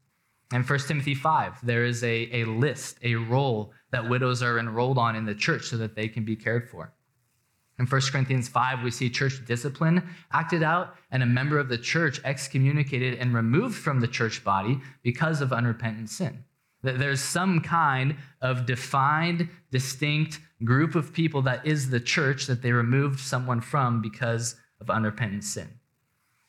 In 0.52 0.62
1 0.62 0.78
Timothy 0.80 1.14
5, 1.14 1.64
there 1.64 1.84
is 1.84 2.04
a, 2.04 2.28
a 2.32 2.44
list, 2.44 2.98
a 3.02 3.14
roll 3.14 3.72
that 3.96 4.10
widows 4.10 4.42
are 4.42 4.58
enrolled 4.58 4.98
on 4.98 5.16
in 5.16 5.24
the 5.24 5.34
church 5.34 5.64
so 5.64 5.78
that 5.78 5.94
they 5.94 6.06
can 6.06 6.22
be 6.22 6.36
cared 6.36 6.68
for. 6.68 6.92
In 7.78 7.86
1 7.86 8.00
Corinthians 8.12 8.46
5, 8.46 8.82
we 8.82 8.90
see 8.90 9.08
church 9.08 9.42
discipline 9.46 10.06
acted 10.32 10.62
out 10.62 10.96
and 11.10 11.22
a 11.22 11.26
member 11.26 11.58
of 11.58 11.70
the 11.70 11.78
church 11.78 12.20
excommunicated 12.22 13.18
and 13.18 13.32
removed 13.32 13.78
from 13.78 14.00
the 14.00 14.06
church 14.06 14.44
body 14.44 14.82
because 15.02 15.40
of 15.40 15.50
unrepentant 15.50 16.10
sin. 16.10 16.44
That 16.82 16.98
there's 16.98 17.22
some 17.22 17.60
kind 17.60 18.16
of 18.42 18.66
defined, 18.66 19.48
distinct 19.70 20.40
group 20.62 20.94
of 20.94 21.14
people 21.14 21.40
that 21.42 21.66
is 21.66 21.88
the 21.88 22.00
church 22.00 22.46
that 22.48 22.60
they 22.60 22.72
removed 22.72 23.18
someone 23.18 23.62
from 23.62 24.02
because 24.02 24.56
of 24.78 24.90
unrepentant 24.90 25.44
sin. 25.44 25.75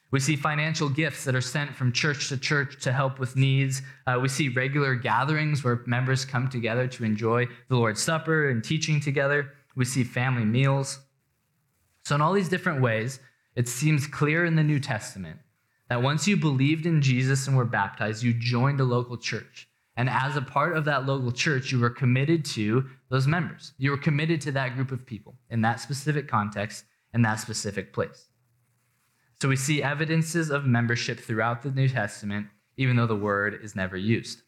We 0.09 0.21
see 0.21 0.37
financial 0.37 0.87
gifts 0.87 1.25
that 1.25 1.35
are 1.35 1.41
sent 1.41 1.75
from 1.75 1.91
church 1.91 2.29
to 2.29 2.37
church 2.37 2.81
to 2.83 2.93
help 2.93 3.19
with 3.19 3.35
needs. 3.35 3.81
Uh, 4.05 4.19
we 4.21 4.29
see 4.29 4.47
regular 4.47 4.95
gatherings 4.95 5.63
where 5.63 5.83
members 5.85 6.23
come 6.23 6.47
together 6.49 6.87
to 6.87 7.03
enjoy 7.03 7.47
the 7.67 7.75
Lord's 7.75 8.01
Supper 8.01 8.49
and 8.49 8.63
teaching 8.63 9.01
together. 9.01 9.53
We 9.75 9.83
see 9.83 10.05
family 10.05 10.45
meals. 10.45 10.99
So, 12.05 12.15
in 12.15 12.21
all 12.21 12.31
these 12.31 12.47
different 12.47 12.81
ways, 12.81 13.19
it 13.55 13.67
seems 13.67 14.07
clear 14.07 14.45
in 14.45 14.55
the 14.55 14.63
New 14.63 14.79
Testament 14.79 15.39
that 15.89 16.01
once 16.01 16.25
you 16.25 16.37
believed 16.37 16.85
in 16.85 17.01
Jesus 17.01 17.47
and 17.47 17.57
were 17.57 17.65
baptized, 17.65 18.23
you 18.23 18.33
joined 18.33 18.79
a 18.79 18.85
local 18.85 19.17
church. 19.17 19.67
And 19.97 20.09
as 20.09 20.37
a 20.37 20.41
part 20.41 20.77
of 20.77 20.85
that 20.85 21.05
local 21.05 21.31
church, 21.31 21.71
you 21.71 21.79
were 21.79 21.89
committed 21.89 22.45
to 22.45 22.85
those 23.09 23.27
members. 23.27 23.73
You 23.77 23.91
were 23.91 23.97
committed 23.97 24.39
to 24.41 24.51
that 24.53 24.75
group 24.75 24.91
of 24.91 25.05
people 25.05 25.35
in 25.49 25.61
that 25.61 25.81
specific 25.81 26.27
context, 26.27 26.85
in 27.13 27.23
that 27.23 27.39
specific 27.39 27.93
place. 27.93 28.27
So 29.41 29.49
we 29.49 29.55
see 29.55 29.83
evidences 29.83 30.49
of 30.49 30.65
membership 30.65 31.19
throughout 31.19 31.61
the 31.61 31.71
New 31.71 31.87
Testament, 31.87 32.47
even 32.75 32.95
though 32.95 33.05
the 33.05 33.15
word 33.15 33.59
is 33.61 33.75
never 33.75 33.95
used. 33.95 34.41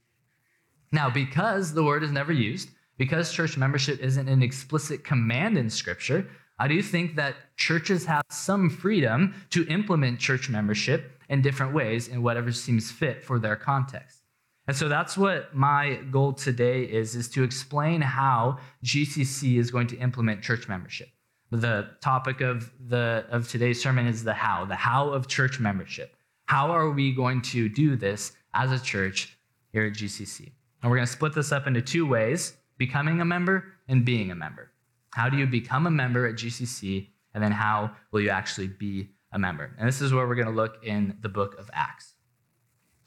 Now, 0.91 1.09
because 1.09 1.73
the 1.73 1.83
word 1.83 2.03
is 2.03 2.11
never 2.11 2.33
used, 2.33 2.69
because 2.97 3.31
church 3.31 3.55
membership 3.55 3.99
isn't 3.99 4.27
an 4.27 4.41
explicit 4.41 5.03
command 5.03 5.57
in 5.57 5.69
Scripture, 5.69 6.27
I 6.57 6.67
do 6.67 6.81
think 6.81 7.15
that 7.15 7.35
churches 7.55 8.05
have 8.05 8.23
some 8.31 8.69
freedom 8.69 9.35
to 9.51 9.65
implement 9.67 10.19
church 10.19 10.49
membership 10.49 11.21
in 11.29 11.41
different 11.41 11.73
ways 11.73 12.07
in 12.07 12.23
whatever 12.23 12.51
seems 12.51 12.91
fit 12.91 13.23
for 13.23 13.39
their 13.39 13.55
context. 13.55 14.19
And 14.67 14.75
so 14.75 14.89
that's 14.89 15.17
what 15.17 15.55
my 15.55 15.95
goal 16.11 16.33
today 16.33 16.83
is, 16.83 17.15
is 17.15 17.29
to 17.29 17.43
explain 17.43 18.01
how 18.01 18.57
GCC 18.83 19.57
is 19.57 19.71
going 19.71 19.87
to 19.87 19.97
implement 19.97 20.41
church 20.41 20.67
membership. 20.67 21.09
The 21.51 21.89
topic 22.01 22.41
of, 22.41 22.71
the, 22.87 23.25
of 23.29 23.47
today's 23.47 23.81
sermon 23.81 24.05
is 24.05 24.23
the 24.23 24.33
how, 24.33 24.65
the 24.65 24.75
how 24.75 25.09
of 25.09 25.27
church 25.27 25.59
membership. 25.59 26.15
How 26.45 26.71
are 26.71 26.91
we 26.91 27.11
going 27.11 27.41
to 27.43 27.69
do 27.69 27.95
this 27.95 28.33
as 28.53 28.71
a 28.71 28.79
church 28.79 29.37
here 29.71 29.85
at 29.85 29.93
GCC? 29.93 30.51
And 30.81 30.89
we're 30.89 30.97
going 30.97 31.07
to 31.07 31.11
split 31.11 31.33
this 31.33 31.51
up 31.51 31.67
into 31.67 31.81
two 31.81 32.05
ways 32.05 32.53
becoming 32.77 33.19
a 33.19 33.25
member 33.25 33.65
and 33.87 34.05
being 34.05 34.31
a 34.31 34.35
member. 34.35 34.71
How 35.13 35.29
do 35.29 35.37
you 35.37 35.47
become 35.47 35.87
a 35.87 35.91
member 35.91 36.27
at 36.27 36.35
GCC? 36.35 37.07
And 37.33 37.43
then 37.43 37.51
how 37.51 37.91
will 38.11 38.21
you 38.21 38.29
actually 38.29 38.67
be 38.67 39.09
a 39.31 39.39
member? 39.39 39.75
And 39.77 39.87
this 39.87 40.01
is 40.01 40.13
where 40.13 40.27
we're 40.27 40.35
going 40.35 40.47
to 40.47 40.53
look 40.53 40.83
in 40.83 41.17
the 41.21 41.29
book 41.29 41.57
of 41.59 41.69
Acts. 41.73 42.13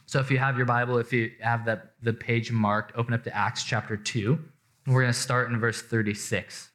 So 0.06 0.18
if 0.20 0.30
you 0.30 0.38
have 0.38 0.56
your 0.56 0.66
Bible, 0.66 0.98
if 0.98 1.12
you 1.12 1.30
have 1.40 1.64
that, 1.66 1.94
the 2.02 2.12
page 2.12 2.52
marked, 2.52 2.92
open 2.96 3.14
up 3.14 3.24
to 3.24 3.36
Acts 3.36 3.64
chapter 3.64 3.96
2. 3.96 4.38
We're 4.88 5.00
going 5.00 5.12
to 5.12 5.18
start 5.18 5.50
in 5.50 5.58
verse 5.58 5.80
36. 5.80 6.71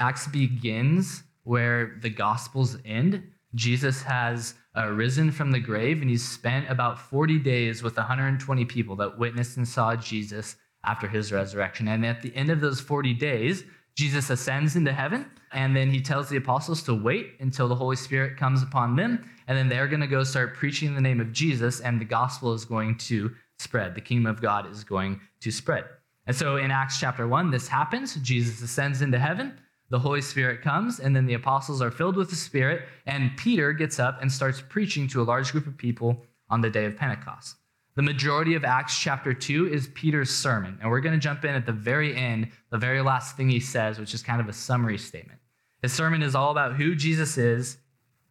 Acts 0.00 0.26
begins 0.26 1.22
where 1.44 1.98
the 2.00 2.10
Gospels 2.10 2.76
end. 2.84 3.22
Jesus 3.54 4.02
has 4.02 4.54
uh, 4.76 4.88
risen 4.88 5.30
from 5.30 5.50
the 5.50 5.60
grave 5.60 6.00
and 6.00 6.10
he's 6.10 6.26
spent 6.26 6.70
about 6.70 6.98
40 6.98 7.38
days 7.40 7.82
with 7.82 7.96
120 7.96 8.64
people 8.64 8.96
that 8.96 9.18
witnessed 9.18 9.56
and 9.56 9.66
saw 9.66 9.94
Jesus 9.96 10.56
after 10.84 11.06
his 11.06 11.32
resurrection. 11.32 11.88
And 11.88 12.06
at 12.06 12.22
the 12.22 12.34
end 12.34 12.50
of 12.50 12.60
those 12.60 12.80
40 12.80 13.14
days, 13.14 13.64
Jesus 13.96 14.30
ascends 14.30 14.76
into 14.76 14.92
heaven, 14.92 15.26
and 15.52 15.76
then 15.76 15.90
he 15.90 16.00
tells 16.00 16.28
the 16.28 16.36
apostles 16.36 16.82
to 16.84 16.94
wait 16.94 17.34
until 17.40 17.68
the 17.68 17.74
Holy 17.74 17.96
Spirit 17.96 18.36
comes 18.38 18.62
upon 18.62 18.96
them, 18.96 19.28
and 19.46 19.58
then 19.58 19.68
they're 19.68 19.88
going 19.88 20.00
to 20.00 20.06
go 20.06 20.22
start 20.24 20.54
preaching 20.54 20.94
the 20.94 21.00
name 21.00 21.20
of 21.20 21.32
Jesus, 21.32 21.80
and 21.80 22.00
the 22.00 22.04
gospel 22.04 22.54
is 22.54 22.64
going 22.64 22.96
to 22.98 23.34
spread. 23.58 23.94
The 23.94 24.00
kingdom 24.00 24.30
of 24.30 24.40
God 24.40 24.70
is 24.70 24.84
going 24.84 25.20
to 25.40 25.50
spread. 25.50 25.84
And 26.26 26.36
so 26.36 26.56
in 26.56 26.70
Acts 26.70 27.00
chapter 27.00 27.26
1, 27.26 27.50
this 27.50 27.66
happens. 27.68 28.14
Jesus 28.16 28.62
ascends 28.62 29.02
into 29.02 29.18
heaven, 29.18 29.58
the 29.90 29.98
Holy 29.98 30.22
Spirit 30.22 30.62
comes, 30.62 31.00
and 31.00 31.14
then 31.14 31.26
the 31.26 31.34
apostles 31.34 31.82
are 31.82 31.90
filled 31.90 32.16
with 32.16 32.30
the 32.30 32.36
Spirit, 32.36 32.82
and 33.06 33.36
Peter 33.36 33.72
gets 33.72 33.98
up 33.98 34.22
and 34.22 34.30
starts 34.30 34.62
preaching 34.68 35.08
to 35.08 35.20
a 35.20 35.24
large 35.24 35.50
group 35.50 35.66
of 35.66 35.76
people 35.76 36.24
on 36.48 36.60
the 36.60 36.70
day 36.70 36.84
of 36.84 36.96
Pentecost. 36.96 37.56
The 37.96 38.02
majority 38.02 38.54
of 38.54 38.64
Acts 38.64 38.98
chapter 38.98 39.34
2 39.34 39.68
is 39.68 39.88
Peter's 39.88 40.30
sermon. 40.30 40.78
And 40.80 40.88
we're 40.88 41.00
going 41.00 41.14
to 41.14 41.20
jump 41.20 41.44
in 41.44 41.54
at 41.54 41.66
the 41.66 41.72
very 41.72 42.16
end, 42.16 42.48
the 42.70 42.78
very 42.78 43.02
last 43.02 43.36
thing 43.36 43.48
he 43.48 43.58
says, 43.58 43.98
which 43.98 44.14
is 44.14 44.22
kind 44.22 44.40
of 44.40 44.48
a 44.48 44.52
summary 44.52 44.96
statement. 44.96 45.40
His 45.82 45.92
sermon 45.92 46.22
is 46.22 46.36
all 46.36 46.52
about 46.52 46.76
who 46.76 46.94
Jesus 46.94 47.36
is 47.36 47.78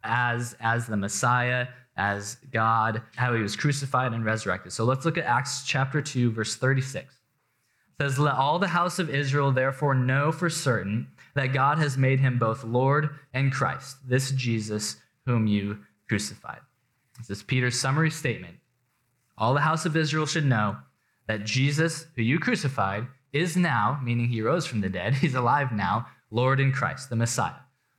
as, 0.02 0.56
as 0.60 0.86
the 0.86 0.96
Messiah, 0.96 1.68
as 1.96 2.38
God, 2.52 3.02
how 3.16 3.34
he 3.34 3.42
was 3.42 3.54
crucified 3.54 4.14
and 4.14 4.24
resurrected. 4.24 4.72
So 4.72 4.84
let's 4.84 5.04
look 5.04 5.18
at 5.18 5.24
Acts 5.24 5.64
chapter 5.66 6.00
2, 6.00 6.32
verse 6.32 6.56
36. 6.56 7.12
It 7.12 8.02
says, 8.02 8.18
Let 8.18 8.36
all 8.36 8.58
the 8.58 8.68
house 8.68 8.98
of 8.98 9.10
Israel 9.10 9.52
therefore 9.52 9.94
know 9.94 10.32
for 10.32 10.48
certain 10.48 11.06
that 11.34 11.52
God 11.52 11.78
has 11.78 11.96
made 11.96 12.20
him 12.20 12.38
both 12.38 12.64
Lord 12.64 13.10
and 13.32 13.52
Christ, 13.52 13.96
this 14.06 14.30
Jesus 14.32 14.96
whom 15.26 15.46
you 15.46 15.78
crucified. 16.08 16.60
This 17.18 17.30
is 17.30 17.42
Peter's 17.42 17.78
summary 17.78 18.10
statement 18.10 18.56
all 19.40 19.54
the 19.54 19.60
house 19.60 19.86
of 19.86 19.96
Israel 19.96 20.26
should 20.26 20.44
know 20.44 20.76
that 21.26 21.44
Jesus, 21.44 22.06
who 22.14 22.22
you 22.22 22.38
crucified, 22.38 23.06
is 23.32 23.56
now, 23.56 23.98
meaning 24.04 24.28
he 24.28 24.42
rose 24.42 24.66
from 24.66 24.82
the 24.82 24.90
dead, 24.90 25.14
he's 25.20 25.34
alive 25.34 25.72
now, 25.72 26.06
Lord 26.30 26.60
in 26.60 26.72
Christ, 26.72 27.08
the 27.08 27.16
Messiah, 27.16 27.54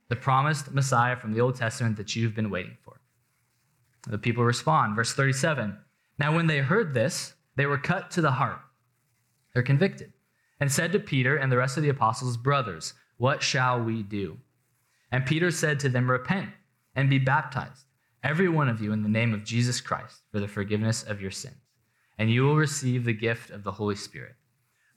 the 0.08 0.16
promised 0.16 0.72
Messiah 0.72 1.18
from 1.18 1.34
the 1.34 1.42
Old 1.42 1.56
Testament 1.56 1.98
that 1.98 2.16
you've 2.16 2.36
been 2.36 2.52
waiting 2.52 2.78
for. 2.84 3.02
The 4.08 4.20
people 4.20 4.44
respond, 4.44 4.96
verse 4.96 5.14
37. 5.14 5.78
Now, 6.20 6.36
when 6.36 6.48
they 6.48 6.60
heard 6.60 6.94
this, 6.94 7.34
they 7.56 7.66
were 7.66 7.78
cut 7.78 8.12
to 8.12 8.22
the 8.22 8.32
heart. 8.32 8.60
They're 9.54 9.64
convicted 9.64 10.14
and 10.60 10.72
said 10.72 10.92
to 10.92 11.00
Peter 11.00 11.36
and 11.36 11.52
the 11.52 11.58
rest 11.58 11.76
of 11.76 11.84
the 11.84 11.90
apostles, 11.90 12.38
Brothers, 12.38 12.94
what 13.22 13.44
shall 13.44 13.80
we 13.80 14.02
do? 14.02 14.36
And 15.12 15.28
Peter 15.28 15.52
said 15.52 15.80
to 15.82 15.90
them, 15.90 16.10
Repent 16.10 16.50
and 16.96 17.08
be 17.08 17.20
baptized 17.20 17.86
every 18.24 18.50
one 18.50 18.68
of 18.68 18.82
you 18.82 18.94
in 18.94 19.04
the 19.04 19.10
name 19.10 19.32
of 19.32 19.44
Jesus 19.44 19.80
Christ 19.80 20.24
for 20.32 20.40
the 20.40 20.48
forgiveness 20.48 21.04
of 21.04 21.22
your 21.22 21.30
sins, 21.30 21.62
and 22.18 22.32
you 22.32 22.42
will 22.42 22.56
receive 22.56 23.06
the 23.06 23.14
gift 23.14 23.52
of 23.52 23.64
the 23.64 23.74
Holy 23.74 23.96
Spirit. 23.96 24.34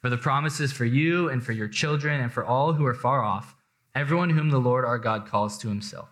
For 0.01 0.09
the 0.09 0.17
promises 0.17 0.73
for 0.73 0.87
you 0.87 1.29
and 1.29 1.45
for 1.45 1.53
your 1.53 1.69
children 1.69 2.23
and 2.23 2.33
for 2.33 2.47
all 2.47 2.73
who 2.73 2.87
are 2.87 2.95
far 2.95 3.23
off, 3.23 3.55
everyone 3.95 4.31
whom 4.31 4.49
the 4.49 4.57
Lord 4.57 4.87
our 4.87 4.99
God 4.99 5.27
calls 5.27 5.59
to 5.59 5.69
himself. 5.69 6.09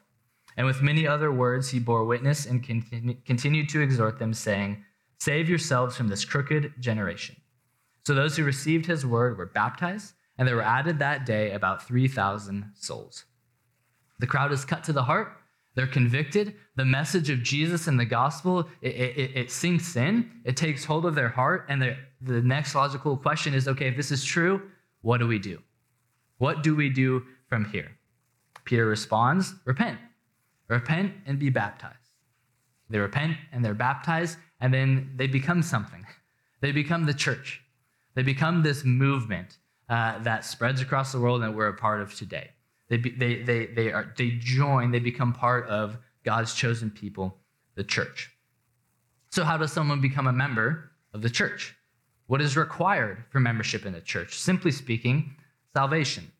And 0.58 0.66
with 0.66 0.82
many 0.82 1.06
other 1.06 1.32
words, 1.32 1.70
he 1.70 1.78
bore 1.78 2.04
witness 2.04 2.44
and 2.44 2.62
continued 3.24 3.70
to 3.70 3.80
exhort 3.80 4.18
them, 4.18 4.34
saying, 4.34 4.84
Save 5.18 5.48
yourselves 5.48 5.96
from 5.96 6.08
this 6.08 6.26
crooked 6.26 6.74
generation. 6.78 7.36
So 8.04 8.12
those 8.12 8.36
who 8.36 8.44
received 8.44 8.84
his 8.84 9.06
word 9.06 9.38
were 9.38 9.46
baptized, 9.46 10.12
and 10.38 10.48
there 10.48 10.56
were 10.56 10.62
added 10.62 10.98
that 10.98 11.26
day 11.26 11.52
about 11.52 11.86
3,000 11.86 12.72
souls. 12.74 13.24
The 14.18 14.26
crowd 14.26 14.52
is 14.52 14.64
cut 14.64 14.84
to 14.84 14.92
the 14.92 15.04
heart 15.04 15.36
they're 15.74 15.86
convicted. 15.86 16.54
The 16.76 16.84
message 16.84 17.30
of 17.30 17.42
Jesus 17.42 17.86
and 17.86 17.98
the 17.98 18.04
gospel, 18.04 18.68
it, 18.82 18.94
it, 18.94 19.30
it, 19.34 19.50
sinks 19.50 19.96
in, 19.96 20.30
it 20.44 20.56
takes 20.56 20.84
hold 20.84 21.06
of 21.06 21.14
their 21.14 21.28
heart. 21.28 21.66
And 21.68 21.80
the, 21.80 21.96
the 22.20 22.42
next 22.42 22.74
logical 22.74 23.16
question 23.16 23.54
is 23.54 23.68
okay, 23.68 23.88
if 23.88 23.96
this 23.96 24.10
is 24.10 24.24
true, 24.24 24.62
what 25.00 25.18
do 25.18 25.26
we 25.26 25.38
do? 25.38 25.60
What 26.38 26.62
do 26.62 26.76
we 26.76 26.90
do 26.90 27.24
from 27.48 27.64
here? 27.66 27.90
Peter 28.64 28.86
responds, 28.86 29.54
repent. 29.64 29.98
Repent 30.68 31.12
and 31.26 31.38
be 31.38 31.50
baptized. 31.50 31.96
They 32.90 32.98
repent 32.98 33.36
and 33.52 33.64
they're 33.64 33.74
baptized, 33.74 34.36
and 34.60 34.72
then 34.72 35.12
they 35.16 35.26
become 35.26 35.62
something. 35.62 36.04
They 36.60 36.72
become 36.72 37.06
the 37.06 37.14
church. 37.14 37.62
They 38.14 38.22
become 38.22 38.62
this 38.62 38.84
movement 38.84 39.56
uh, 39.88 40.18
that 40.22 40.44
spreads 40.44 40.80
across 40.80 41.12
the 41.12 41.20
world 41.20 41.42
and 41.42 41.54
we're 41.54 41.68
a 41.68 41.74
part 41.74 42.00
of 42.00 42.14
today. 42.14 42.50
They, 42.88 42.98
they, 42.98 43.42
they, 43.42 43.66
they, 43.66 43.92
are, 43.92 44.12
they 44.16 44.30
join, 44.38 44.90
they 44.90 44.98
become 44.98 45.32
part 45.32 45.66
of 45.68 45.96
God's 46.24 46.54
chosen 46.54 46.90
people, 46.90 47.38
the 47.74 47.84
church. 47.84 48.30
So, 49.30 49.44
how 49.44 49.56
does 49.56 49.72
someone 49.72 50.00
become 50.00 50.26
a 50.26 50.32
member 50.32 50.92
of 51.14 51.22
the 51.22 51.30
church? 51.30 51.74
What 52.26 52.42
is 52.42 52.56
required 52.56 53.24
for 53.30 53.40
membership 53.40 53.86
in 53.86 53.92
the 53.92 54.00
church? 54.00 54.38
Simply 54.38 54.70
speaking, 54.70 55.34
salvation, 55.74 56.30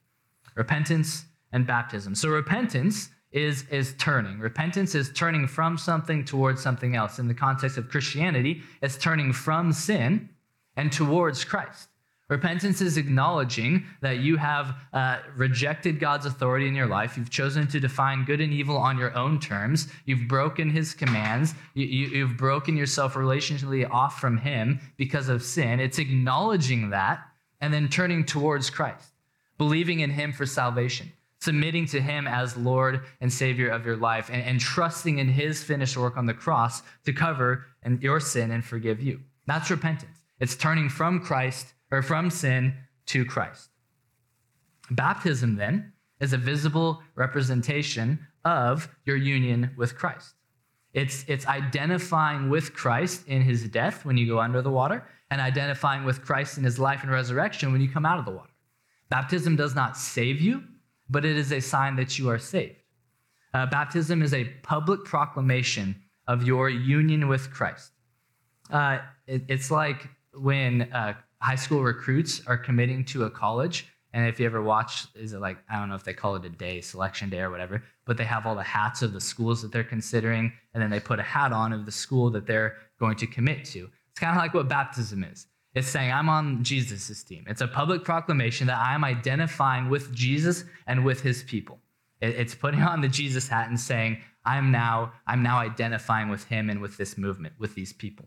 repentance, 0.55 1.25
and 1.53 1.67
baptism. 1.67 2.15
So, 2.15 2.29
repentance 2.29 3.09
is, 3.31 3.65
is 3.71 3.95
turning. 3.99 4.39
Repentance 4.39 4.95
is 4.95 5.11
turning 5.15 5.47
from 5.47 5.79
something 5.79 6.25
towards 6.25 6.63
something 6.63 6.95
else. 6.95 7.19
In 7.19 7.29
the 7.29 7.35
context 7.35 7.79
of 7.79 7.89
Christianity, 7.89 8.63
it's 8.83 8.99
turning 8.99 9.33
from 9.33 9.73
sin 9.73 10.29
and 10.77 10.93
towards 10.93 11.45
Christ. 11.45 11.89
Repentance 12.33 12.81
is 12.81 12.97
acknowledging 12.97 13.85
that 14.01 14.21
you 14.21 14.39
have 14.39 14.75
uh, 14.95 15.19
rejected 15.37 16.01
God's 16.01 16.25
authority 16.25 16.67
in 16.67 16.75
your 16.75 16.87
life. 16.87 17.19
You've 17.19 17.29
chosen 17.29 17.67
to 17.67 17.79
define 17.79 18.25
good 18.25 18.41
and 18.41 18.55
evil 18.55 18.79
on 18.79 18.97
your 18.97 19.15
own 19.15 19.39
terms. 19.39 19.89
You've 20.07 20.29
broken 20.29 20.71
his 20.71 20.95
commands. 20.95 21.53
You, 21.75 22.27
have 22.27 22.39
broken 22.39 22.75
yourself 22.75 23.13
relationally 23.13 23.87
off 23.91 24.19
from 24.19 24.39
him 24.39 24.81
because 24.97 25.29
of 25.29 25.43
sin. 25.43 25.79
It's 25.79 25.99
acknowledging 25.99 26.89
that 26.89 27.21
and 27.61 27.73
then 27.73 27.91
turning 27.91 28.25
towards 28.25 28.71
Christ, 28.71 29.11
believing 29.59 30.01
in 30.01 30.09
him 30.09 30.33
for 30.33 30.47
salvation, 30.47 31.13
submitting 31.39 31.85
to 31.89 32.01
him 32.01 32.27
as 32.27 32.57
Lord 32.57 33.03
and 33.21 33.31
Savior 33.31 33.69
of 33.69 33.85
your 33.85 33.97
life, 33.97 34.31
and, 34.33 34.43
and 34.43 34.59
trusting 34.59 35.19
in 35.19 35.29
his 35.29 35.63
finished 35.63 35.99
work 35.99 36.17
on 36.17 36.25
the 36.25 36.33
cross 36.33 36.81
to 37.05 37.13
cover 37.13 37.67
and 37.83 38.03
your 38.03 38.21
sin 38.21 38.53
and 38.53 38.65
forgive 38.65 39.03
you. 39.03 39.21
That's 39.47 39.71
repentance. 39.71 40.17
It's 40.41 40.57
turning 40.57 40.89
from 40.89 41.21
Christ 41.21 41.75
or 41.93 42.03
from 42.03 42.31
sin 42.31 42.75
to 43.07 43.25
Christ. 43.25 43.69
Baptism, 44.91 45.57
then, 45.57 45.93
is 46.21 46.33
a 46.33 46.39
visible 46.39 47.03
representation 47.15 48.27
of 48.45 48.89
your 49.05 49.17
union 49.17 49.71
with 49.77 49.97
Christ. 49.97 50.35
It's, 50.95 51.25
it's 51.29 51.47
identifying 51.47 52.51
with 52.51 52.75
Christ 52.75 53.27
in 53.29 53.43
his 53.43 53.69
death 53.69 54.05
when 54.05 54.17
you 54.17 54.27
go 54.27 54.41
under 54.41 54.63
the 54.63 54.71
water, 54.71 55.07
and 55.31 55.41
identifying 55.41 56.05
with 56.05 56.23
Christ 56.23 56.59
in 56.59 56.65
his 56.65 56.79
life 56.79 57.03
and 57.03 57.11
resurrection 57.11 57.73
when 57.73 57.81
you 57.81 57.89
come 57.89 58.05
out 58.05 58.19
of 58.19 58.27
the 58.27 58.33
water. 58.33 58.51
Baptism 59.09 59.57
does 59.57 59.75
not 59.75 59.97
save 59.97 60.41
you, 60.41 60.63
but 61.09 61.25
it 61.25 61.37
is 61.37 61.53
a 61.53 61.61
sign 61.61 61.97
that 61.97 62.19
you 62.19 62.29
are 62.29 62.39
saved. 62.39 62.77
Uh, 63.55 63.67
baptism 63.67 64.23
is 64.23 64.35
a 64.35 64.45
public 64.63 65.05
proclamation 65.05 65.95
of 66.27 66.43
your 66.43 66.69
union 66.69 67.29
with 67.29 67.51
Christ. 67.51 67.93
Uh, 68.71 68.99
it, 69.27 69.43
it's 69.49 69.71
like 69.71 70.09
when 70.35 70.83
uh, 70.93 71.15
high 71.43 71.57
school 71.57 71.83
recruits 71.83 72.41
are 72.47 72.57
committing 72.57 73.05
to 73.07 73.25
a 73.25 73.31
college. 73.31 73.89
And 74.13 74.29
if 74.29 74.39
you 74.39 74.47
ever 74.47 74.63
watch, 74.63 75.07
is 75.15 75.33
it 75.33 75.41
like, 75.41 75.59
I 75.69 75.79
don't 75.79 75.89
know 75.89 75.95
if 75.95 76.05
they 76.05 76.13
call 76.13 76.37
it 76.37 76.45
a 76.45 76.51
day, 76.51 76.81
selection 76.81 77.31
day 77.31 77.41
or 77.41 77.51
whatever, 77.51 77.83
but 78.05 78.17
they 78.17 78.25
have 78.25 78.47
all 78.47 78.55
the 78.55 78.63
hats 78.63 79.03
of 79.03 79.13
the 79.13 79.21
schools 79.21 79.63
that 79.63 79.73
they're 79.73 79.83
considering, 79.83 80.53
and 80.73 80.83
then 80.83 80.91
they 80.91 81.01
put 81.01 81.19
a 81.19 81.23
hat 81.23 81.53
on 81.53 81.73
of 81.73 81.85
the 81.85 81.93
school 81.93 82.31
that 82.31 82.47
they're 82.47 82.77
going 83.01 83.17
to 83.17 83.27
commit 83.27 83.65
to. 83.65 83.89
It's 84.11 84.21
kind 84.21 84.37
of 84.37 84.43
like 84.43 84.55
what 84.55 84.69
baptism 84.69 85.25
is. 85.25 85.47
It's 85.75 85.89
saying, 85.89 86.13
I'm 86.13 86.29
on 86.29 86.63
Jesus' 86.63 87.25
team. 87.25 87.45
It's 87.49 87.63
a 87.63 87.67
public 87.67 88.05
proclamation 88.05 88.67
that 88.67 88.79
I'm 88.79 89.03
identifying 89.03 89.89
with 89.89 90.13
Jesus 90.13 90.65
and 90.87 91.05
with 91.05 91.23
his 91.23 91.43
people. 91.43 91.81
It's 92.21 92.55
putting 92.55 92.83
on 92.83 93.01
the 93.01 93.09
Jesus 93.09 93.49
hat 93.49 93.69
and 93.69 93.81
saying, 93.81 94.19
I'm 94.45 94.71
now, 94.71 95.13
I'm 95.27 95.43
now 95.43 95.59
identifying 95.59 96.29
with 96.29 96.45
him 96.45 96.71
and 96.71 96.81
with 96.81 96.99
this 96.99 97.17
movement, 97.17 97.55
with 97.59 97.75
these 97.75 97.93
people. 97.93 98.27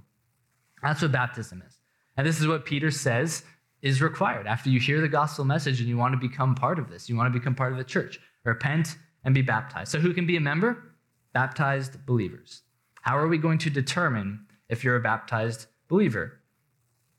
That's 0.82 1.02
what 1.02 1.12
baptism 1.12 1.64
is. 1.66 1.78
And 2.18 2.26
this 2.26 2.40
is 2.40 2.48
what 2.48 2.66
Peter 2.66 2.92
says 2.92 3.44
is 3.82 4.02
required 4.02 4.48
after 4.48 4.70
you 4.70 4.80
hear 4.80 5.02
the 5.02 5.08
gospel 5.08 5.46
message 5.46 5.80
and 5.80 5.90
you 5.90 5.98
want 5.98 6.14
to 6.14 6.28
become 6.28 6.56
part 6.56 6.80
of 6.80 6.90
this. 6.90 7.10
You 7.10 7.16
want 7.16 7.32
to 7.32 7.40
become 7.40 7.56
part 7.56 7.72
of 7.72 7.78
the 7.78 7.84
church. 7.84 8.20
Repent 8.44 8.96
and 9.24 9.36
be 9.36 9.42
baptized. 9.42 9.92
So, 9.92 10.00
who 10.00 10.14
can 10.14 10.26
be 10.26 10.38
a 10.38 10.42
member? 10.42 10.96
Baptized 11.34 12.06
believers. 12.06 12.62
How 13.02 13.18
are 13.18 13.28
we 13.28 13.38
going 13.38 13.58
to 13.60 13.70
determine 13.70 14.46
if 14.70 14.84
you're 14.84 14.96
a 14.96 15.02
baptized 15.02 15.68
believer? 15.88 16.40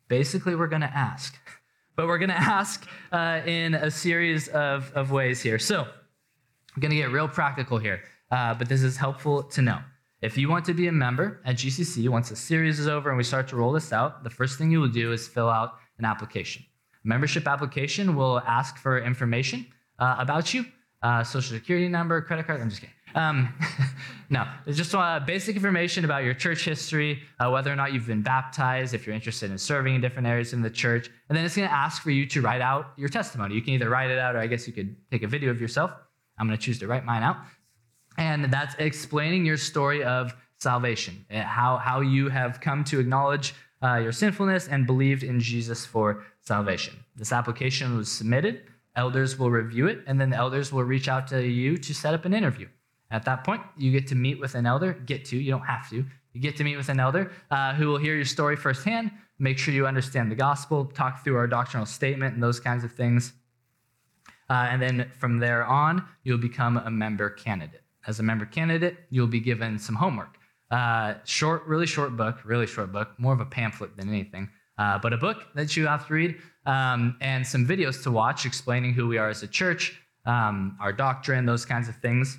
Basically, 0.09 0.55
we're 0.55 0.69
going 0.69 0.83
to 0.83 0.97
ask. 0.97 1.37
But 1.97 2.09
we're 2.09 2.19
going 2.19 2.29
to 2.29 2.39
ask 2.39 2.87
uh, 3.11 3.41
in 3.47 3.75
a 3.75 3.91
series 3.91 4.49
of, 4.49 4.93
of 4.95 5.13
ways 5.13 5.41
here. 5.41 5.59
So, 5.59 5.81
I'm 5.81 6.81
going 6.81 6.91
to 6.91 6.97
get 6.97 7.11
real 7.11 7.27
practical 7.27 7.79
here, 7.79 8.03
uh, 8.31 8.53
but 8.53 8.69
this 8.69 8.83
is 8.83 8.99
helpful 8.99 9.45
to 9.45 9.63
know. 9.63 9.79
If 10.27 10.37
you 10.37 10.49
want 10.49 10.65
to 10.65 10.75
be 10.75 10.89
a 10.89 10.93
member 10.93 11.41
at 11.45 11.55
GCC, 11.55 12.09
once 12.09 12.31
the 12.31 12.35
series 12.35 12.81
is 12.81 12.89
over 12.89 13.11
and 13.11 13.17
we 13.17 13.23
start 13.23 13.47
to 13.47 13.57
roll 13.57 13.71
this 13.71 13.93
out, 13.93 14.25
the 14.25 14.29
first 14.29 14.59
thing 14.59 14.73
you 14.73 14.81
will 14.81 14.89
do 14.89 15.13
is 15.13 15.29
fill 15.29 15.49
out 15.49 15.75
an 15.99 16.05
application. 16.05 16.65
Membership 17.05 17.47
application 17.47 18.17
will 18.17 18.41
ask 18.41 18.77
for 18.77 18.99
information 18.99 19.65
uh, 20.01 20.17
about 20.19 20.53
you, 20.53 20.65
uh, 21.05 21.23
social 21.23 21.57
security 21.57 21.87
number, 21.87 22.21
credit 22.21 22.45
card. 22.45 22.61
I'm 22.61 22.71
just 22.71 22.81
kidding. 22.81 22.97
Um, 23.15 23.55
no, 24.29 24.49
it's 24.67 24.77
just 24.77 24.93
uh, 24.97 25.21
basic 25.21 25.55
information 25.55 26.05
about 26.05 26.25
your 26.25 26.35
church 26.35 26.65
history, 26.65 27.23
uh, 27.39 27.49
whether 27.49 27.73
or 27.73 27.77
not 27.77 27.93
you've 27.93 28.09
been 28.09 28.23
baptized, 28.23 28.95
if 28.95 29.07
you're 29.07 29.15
interested 29.15 29.53
in 29.53 29.59
serving 29.59 29.95
in 29.95 30.01
different 30.01 30.27
areas 30.27 30.53
in 30.53 30.61
the 30.61 30.71
church. 30.71 31.09
And 31.29 31.39
then 31.39 31.45
it's 31.45 31.55
going 31.55 31.69
to 31.69 31.75
ask 31.75 32.03
for 32.03 32.11
you 32.11 32.27
to 32.27 32.43
write 32.43 32.63
out 32.63 32.95
your 32.97 33.09
testimony. 33.09 33.55
You 33.55 33.63
can 33.63 33.75
either 33.75 33.89
write 33.89 34.11
it 34.11 34.19
out 34.19 34.35
or 34.35 34.41
I 34.41 34.49
guess 34.49 34.67
you 34.67 34.73
could 34.73 34.97
take 35.09 35.23
a 35.23 35.29
video 35.29 35.51
of 35.51 35.61
yourself. 35.61 35.93
I'm 36.37 36.49
going 36.49 36.59
to 36.59 36.63
choose 36.63 36.81
to 36.81 36.89
write 36.89 37.05
mine 37.05 37.23
out. 37.23 37.37
And 38.19 38.53
that's 38.53 38.75
explaining 38.79 39.45
your 39.45 39.57
story 39.57 40.03
of 40.05 40.35
salvation, 40.59 41.25
eh, 41.31 41.43
how, 41.43 41.77
how 41.77 42.01
you 42.01 42.29
have 42.29 42.61
come 42.61 42.85
to 42.85 42.99
acknowledge 42.99 43.55
uh, 43.83 43.97
your 43.97 44.13
sinfulness 44.13 44.69
and 44.69 44.87
believed 44.87 45.23
in 45.23 45.39
Jesus 45.39 45.85
for 45.85 46.25
salvation. 46.41 46.97
This 47.15 47.33
application 47.33 47.97
was 47.97 48.11
submitted. 48.11 48.63
Elders 48.95 49.39
will 49.39 49.51
review 49.51 49.87
it, 49.87 50.01
and 50.07 50.19
then 50.19 50.31
the 50.31 50.37
elders 50.37 50.73
will 50.73 50.85
reach 50.85 51.09
out 51.09 51.27
to 51.29 51.47
you 51.47 51.77
to 51.77 51.95
set 51.95 52.15
up 52.15 52.25
an 52.25 52.33
interview. 52.33 52.69
At 53.11 53.25
that 53.27 53.45
point, 53.45 53.63
you 53.77 53.93
get 53.93 54.07
to 54.09 54.15
meet 54.15 54.41
with 54.41 54.55
an 54.55 54.67
elder. 54.67 54.95
Get 54.95 55.27
to, 55.27 55.37
you 55.37 55.51
don't 55.51 55.67
have 55.67 55.89
to. 55.91 56.05
You 56.33 56.41
get 56.41 56.57
to 56.57 56.65
meet 56.65 56.77
with 56.77 56.89
an 56.89 56.99
elder 56.99 57.31
uh, 57.51 57.75
who 57.75 57.89
will 57.89 57.99
hear 57.99 58.15
your 58.15 58.25
story 58.25 58.57
firsthand, 58.57 59.11
make 59.39 59.59
sure 59.59 59.73
you 59.73 59.87
understand 59.87 60.31
the 60.31 60.35
gospel, 60.35 60.87
talk 60.87 61.23
through 61.23 61.37
our 61.37 61.47
doctrinal 61.47 61.87
statement, 61.87 62.35
and 62.35 62.43
those 62.43 62.59
kinds 62.59 62.85
of 62.85 62.93
things. 62.93 63.33
Uh, 64.49 64.69
and 64.71 64.81
then 64.81 65.11
from 65.19 65.39
there 65.39 65.65
on, 65.65 66.05
you'll 66.25 66.39
become 66.39 66.77
a 66.79 66.91
member 66.91 67.31
candidate. 67.31 67.83
As 68.07 68.21
a 68.21 68.23
member 68.23 68.47
candidate, 68.47 68.99
you'll 69.11 69.27
be 69.27 69.41
given 69.41 69.79
some 69.79 69.97
homework. 69.97 70.39
Uh, 70.71 71.15
short, 71.25 71.65
really 71.67 71.87
short 71.87 72.17
book, 72.17 72.39
really 72.45 72.67
short 72.67 72.93
book, 72.93 73.11
more 73.19 73.33
of 73.33 73.41
a 73.41 73.45
pamphlet 73.45 73.97
than 73.97 74.09
anything, 74.09 74.49
uh, 74.79 74.99
but 74.99 75.13
a 75.13 75.17
book 75.17 75.45
that 75.55 75.77
you 75.77 75.87
have 75.87 76.07
to 76.07 76.15
read, 76.15 76.37
um, 76.67 77.17
and 77.21 77.47
some 77.47 77.67
videos 77.67 78.03
to 78.03 78.11
watch 78.11 78.47
explaining 78.47 78.93
who 78.93 79.07
we 79.07 79.19
are 79.19 79.29
as 79.29 79.43
a 79.43 79.47
church, 79.47 80.01
um, 80.25 80.77
our 80.81 80.93
doctrine, 80.93 81.47
those 81.47 81.65
kinds 81.65 81.89
of 81.89 81.97
things. 81.97 82.39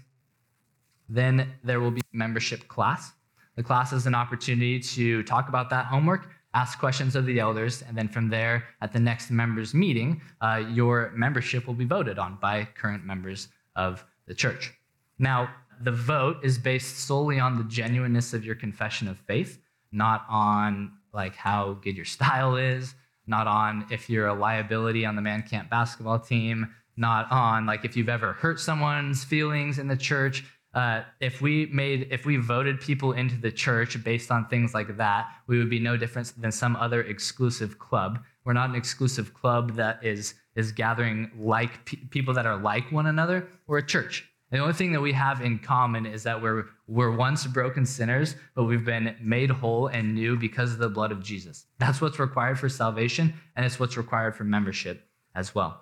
Then 1.10 1.54
there 1.64 1.80
will 1.80 1.92
be 1.92 2.02
membership 2.12 2.68
class. 2.68 3.12
The 3.56 3.64
class 3.64 3.94
is 3.94 4.06
an 4.08 4.16
opportunity 4.16 4.80
to 4.80 5.24
talk 5.24 5.48
about 5.48 5.70
that 5.70 5.86
homework, 5.86 6.30
ask 6.54 6.80
questions 6.80 7.16
of 7.16 7.26
the 7.26 7.40
elders, 7.40 7.82
and 7.82 7.98
then 7.98 8.10
from 8.10 8.30
there, 8.30 8.66
at 8.82 8.92
the 8.92 9.00
next 9.00 9.32
members' 9.32 9.74
meeting, 9.74 10.22
uh, 10.42 10.64
your 10.70 11.12
membership 11.16 11.66
will 11.66 11.74
be 11.74 11.86
voted 11.86 12.20
on 12.20 12.38
by 12.42 12.68
current 12.76 13.06
members 13.06 13.48
of 13.76 14.04
the 14.28 14.34
church. 14.34 14.74
Now, 15.20 15.50
the 15.82 15.92
vote 15.92 16.38
is 16.44 16.58
based 16.58 17.00
solely 17.00 17.40
on 17.40 17.58
the 17.58 17.64
genuineness 17.64 18.34
of 18.34 18.46
your 18.46 18.56
confession 18.56 19.08
of 19.08 19.18
faith, 19.20 19.60
not 19.92 20.26
on 20.30 20.92
like 21.14 21.36
how 21.36 21.74
good 21.82 21.96
your 21.96 22.06
style 22.06 22.56
is, 22.56 22.96
not 23.26 23.48
on 23.48 23.86
if 23.92 24.10
you're 24.10 24.28
a 24.28 24.34
liability 24.34 25.06
on 25.06 25.16
the 25.16 25.22
man 25.22 25.44
camp 25.44 25.70
basketball 25.70 26.20
team, 26.20 26.74
not 26.96 27.32
on 27.32 27.66
like 27.66 27.86
if 27.86 27.96
you've 27.96 28.10
ever 28.10 28.34
hurt 28.34 28.60
someone's 28.60 29.24
feelings 29.24 29.80
in 29.80 29.88
the 29.88 29.98
church. 29.98 30.44
Uh, 30.74 31.02
if 31.22 31.42
we 31.42 31.66
made 31.68 32.08
if 32.12 32.26
we 32.26 32.38
voted 32.38 32.80
people 32.80 33.14
into 33.14 33.36
the 33.36 33.52
church 33.52 34.04
based 34.04 34.32
on 34.32 34.48
things 34.48 34.74
like 34.74 34.98
that, 34.98 35.28
we 35.48 35.58
would 35.58 35.70
be 35.70 35.80
no 35.80 35.98
different 35.98 36.32
than 36.40 36.52
some 36.52 36.76
other 36.76 37.02
exclusive 37.02 37.80
club. 37.80 38.20
We're 38.44 38.54
not 38.54 38.70
an 38.70 38.76
exclusive 38.76 39.34
club 39.34 39.76
that 39.76 40.04
is 40.04 40.36
is 40.56 40.72
gathering 40.72 41.32
like 41.38 41.86
pe- 41.86 41.98
people 42.10 42.34
that 42.36 42.46
are 42.46 42.58
like 42.58 42.92
one 42.92 43.08
another. 43.08 43.48
We're 43.66 43.80
a 43.80 43.86
church. 43.86 44.28
The 44.50 44.60
only 44.60 44.74
thing 44.74 44.94
that 44.94 45.02
we 45.02 45.12
have 45.12 45.42
in 45.42 45.60
common 45.60 46.06
is 46.06 46.24
that 46.24 46.42
we're, 46.42 46.66
we're 46.88 47.12
once 47.12 47.46
broken 47.46 47.86
sinners, 47.86 48.36
but 48.56 48.64
we've 48.64 48.86
been 48.86 49.16
made 49.22 49.52
whole 49.52 49.88
and 49.88 50.16
new 50.16 50.38
because 50.38 50.72
of 50.72 50.80
the 50.80 50.88
blood 50.88 51.12
of 51.12 51.22
Jesus. 51.22 51.66
That's 51.80 52.00
what's 52.00 52.18
required 52.18 52.58
for 52.58 52.70
salvation, 52.70 53.34
and 53.58 53.66
it's 53.66 53.78
what's 53.78 53.98
required 53.98 54.38
for 54.38 54.46
membership 54.46 55.06
as 55.36 55.54
well. 55.54 55.82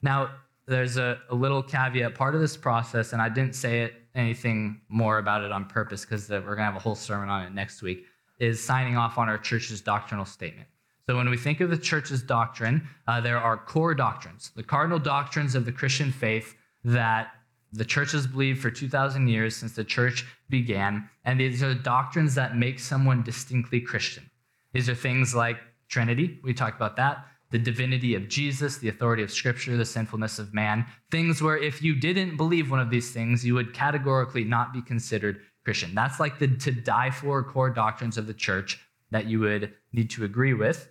Now, 0.00 0.30
there's 0.66 0.96
a, 0.96 1.18
a 1.28 1.34
little 1.34 1.62
caveat 1.62 2.14
part 2.14 2.34
of 2.34 2.40
this 2.40 2.56
process, 2.56 3.12
and 3.12 3.20
I 3.20 3.28
didn't 3.28 3.54
say 3.54 3.82
it, 3.82 3.94
anything 4.14 4.80
more 4.88 5.18
about 5.18 5.42
it 5.42 5.52
on 5.52 5.66
purpose 5.66 6.04
because 6.04 6.28
we're 6.30 6.40
going 6.40 6.58
to 6.58 6.64
have 6.64 6.76
a 6.76 6.80
whole 6.80 6.94
sermon 6.94 7.28
on 7.28 7.44
it 7.44 7.52
next 7.52 7.82
week, 7.82 8.06
is 8.38 8.62
signing 8.62 8.96
off 8.96 9.18
on 9.18 9.28
our 9.28 9.38
church's 9.38 9.82
doctrinal 9.82 10.24
statement. 10.24 10.68
So, 11.06 11.16
when 11.16 11.28
we 11.28 11.36
think 11.36 11.60
of 11.60 11.68
the 11.68 11.76
church's 11.76 12.22
doctrine, 12.22 12.88
uh, 13.06 13.20
there 13.20 13.38
are 13.38 13.56
core 13.56 13.94
doctrines, 13.94 14.50
the 14.56 14.62
cardinal 14.62 14.98
doctrines 14.98 15.54
of 15.54 15.64
the 15.64 15.72
Christian 15.72 16.10
faith 16.12 16.54
that 16.84 17.32
the 17.72 17.84
church 17.84 18.12
has 18.12 18.26
believed 18.26 18.60
for 18.60 18.70
2,000 18.70 19.28
years 19.28 19.56
since 19.56 19.72
the 19.72 19.84
church 19.84 20.26
began. 20.50 21.08
And 21.24 21.40
these 21.40 21.62
are 21.62 21.74
doctrines 21.74 22.34
that 22.34 22.56
make 22.56 22.78
someone 22.78 23.22
distinctly 23.22 23.80
Christian. 23.80 24.30
These 24.72 24.88
are 24.88 24.94
things 24.94 25.34
like 25.34 25.58
Trinity, 25.88 26.40
we 26.42 26.54
talked 26.54 26.76
about 26.76 26.96
that, 26.96 27.26
the 27.50 27.58
divinity 27.58 28.14
of 28.14 28.28
Jesus, 28.28 28.78
the 28.78 28.88
authority 28.88 29.22
of 29.22 29.30
Scripture, 29.30 29.76
the 29.76 29.84
sinfulness 29.84 30.38
of 30.38 30.54
man. 30.54 30.86
Things 31.10 31.42
where 31.42 31.58
if 31.58 31.82
you 31.82 31.94
didn't 31.94 32.38
believe 32.38 32.70
one 32.70 32.80
of 32.80 32.88
these 32.88 33.12
things, 33.12 33.44
you 33.44 33.54
would 33.54 33.74
categorically 33.74 34.42
not 34.42 34.72
be 34.72 34.80
considered 34.80 35.42
Christian. 35.64 35.94
That's 35.94 36.18
like 36.18 36.38
the 36.38 36.48
to 36.48 36.72
die 36.72 37.10
for 37.10 37.42
core 37.44 37.68
doctrines 37.68 38.16
of 38.16 38.26
the 38.26 38.34
church 38.34 38.80
that 39.10 39.26
you 39.26 39.40
would 39.40 39.74
need 39.92 40.08
to 40.10 40.24
agree 40.24 40.54
with 40.54 40.88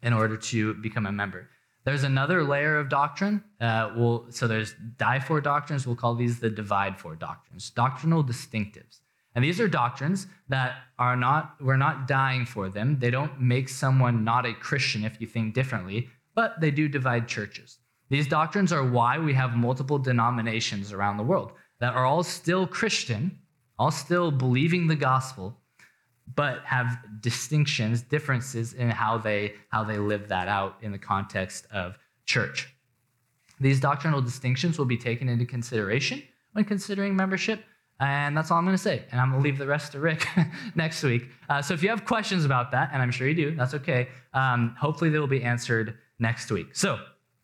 in 0.00 0.12
order 0.12 0.36
to 0.36 0.74
become 0.74 1.06
a 1.06 1.12
member. 1.12 1.48
There's 1.88 2.04
another 2.04 2.44
layer 2.44 2.78
of 2.78 2.90
doctrine. 2.90 3.42
Uh, 3.58 3.94
we'll, 3.96 4.26
so 4.28 4.46
there's 4.46 4.74
die 4.98 5.20
for 5.20 5.40
doctrines. 5.40 5.86
We'll 5.86 5.96
call 5.96 6.14
these 6.14 6.38
the 6.38 6.50
divide 6.50 7.00
for 7.00 7.16
doctrines, 7.16 7.70
doctrinal 7.70 8.22
distinctives. 8.22 9.00
And 9.34 9.42
these 9.42 9.58
are 9.58 9.68
doctrines 9.68 10.26
that 10.50 10.74
are 10.98 11.16
not, 11.16 11.54
we're 11.62 11.78
not 11.78 12.06
dying 12.06 12.44
for 12.44 12.68
them. 12.68 12.98
They 12.98 13.10
don't 13.10 13.40
make 13.40 13.70
someone 13.70 14.22
not 14.22 14.44
a 14.44 14.52
Christian 14.52 15.02
if 15.02 15.18
you 15.18 15.26
think 15.26 15.54
differently, 15.54 16.10
but 16.34 16.60
they 16.60 16.70
do 16.70 16.88
divide 16.88 17.26
churches. 17.26 17.78
These 18.10 18.28
doctrines 18.28 18.70
are 18.70 18.86
why 18.86 19.18
we 19.18 19.32
have 19.32 19.56
multiple 19.56 19.98
denominations 19.98 20.92
around 20.92 21.16
the 21.16 21.22
world 21.22 21.52
that 21.80 21.94
are 21.94 22.04
all 22.04 22.22
still 22.22 22.66
Christian, 22.66 23.38
all 23.78 23.90
still 23.90 24.30
believing 24.30 24.88
the 24.88 24.94
gospel, 24.94 25.56
but 26.34 26.62
have 26.64 26.98
distinctions, 27.20 28.02
differences 28.02 28.74
in 28.74 28.90
how 28.90 29.18
they, 29.18 29.54
how 29.70 29.84
they 29.84 29.98
live 29.98 30.28
that 30.28 30.48
out 30.48 30.76
in 30.82 30.92
the 30.92 30.98
context 30.98 31.66
of 31.72 31.98
church. 32.26 32.74
These 33.60 33.80
doctrinal 33.80 34.20
distinctions 34.20 34.78
will 34.78 34.84
be 34.84 34.98
taken 34.98 35.28
into 35.28 35.44
consideration 35.44 36.22
when 36.52 36.64
considering 36.64 37.16
membership. 37.16 37.64
And 38.00 38.36
that's 38.36 38.50
all 38.50 38.58
I'm 38.58 38.64
going 38.64 38.76
to 38.76 38.82
say. 38.82 39.02
And 39.10 39.20
I'm 39.20 39.30
going 39.30 39.42
to 39.42 39.48
leave 39.48 39.58
the 39.58 39.66
rest 39.66 39.92
to 39.92 40.00
Rick 40.00 40.26
next 40.76 41.02
week. 41.02 41.24
Uh, 41.48 41.60
so 41.60 41.74
if 41.74 41.82
you 41.82 41.88
have 41.88 42.04
questions 42.04 42.44
about 42.44 42.70
that, 42.70 42.90
and 42.92 43.02
I'm 43.02 43.10
sure 43.10 43.26
you 43.26 43.34
do, 43.34 43.56
that's 43.56 43.74
okay. 43.74 44.08
Um, 44.34 44.76
hopefully 44.78 45.10
they 45.10 45.18
will 45.18 45.26
be 45.26 45.42
answered 45.42 45.98
next 46.20 46.50
week. 46.50 46.76
So, 46.76 47.00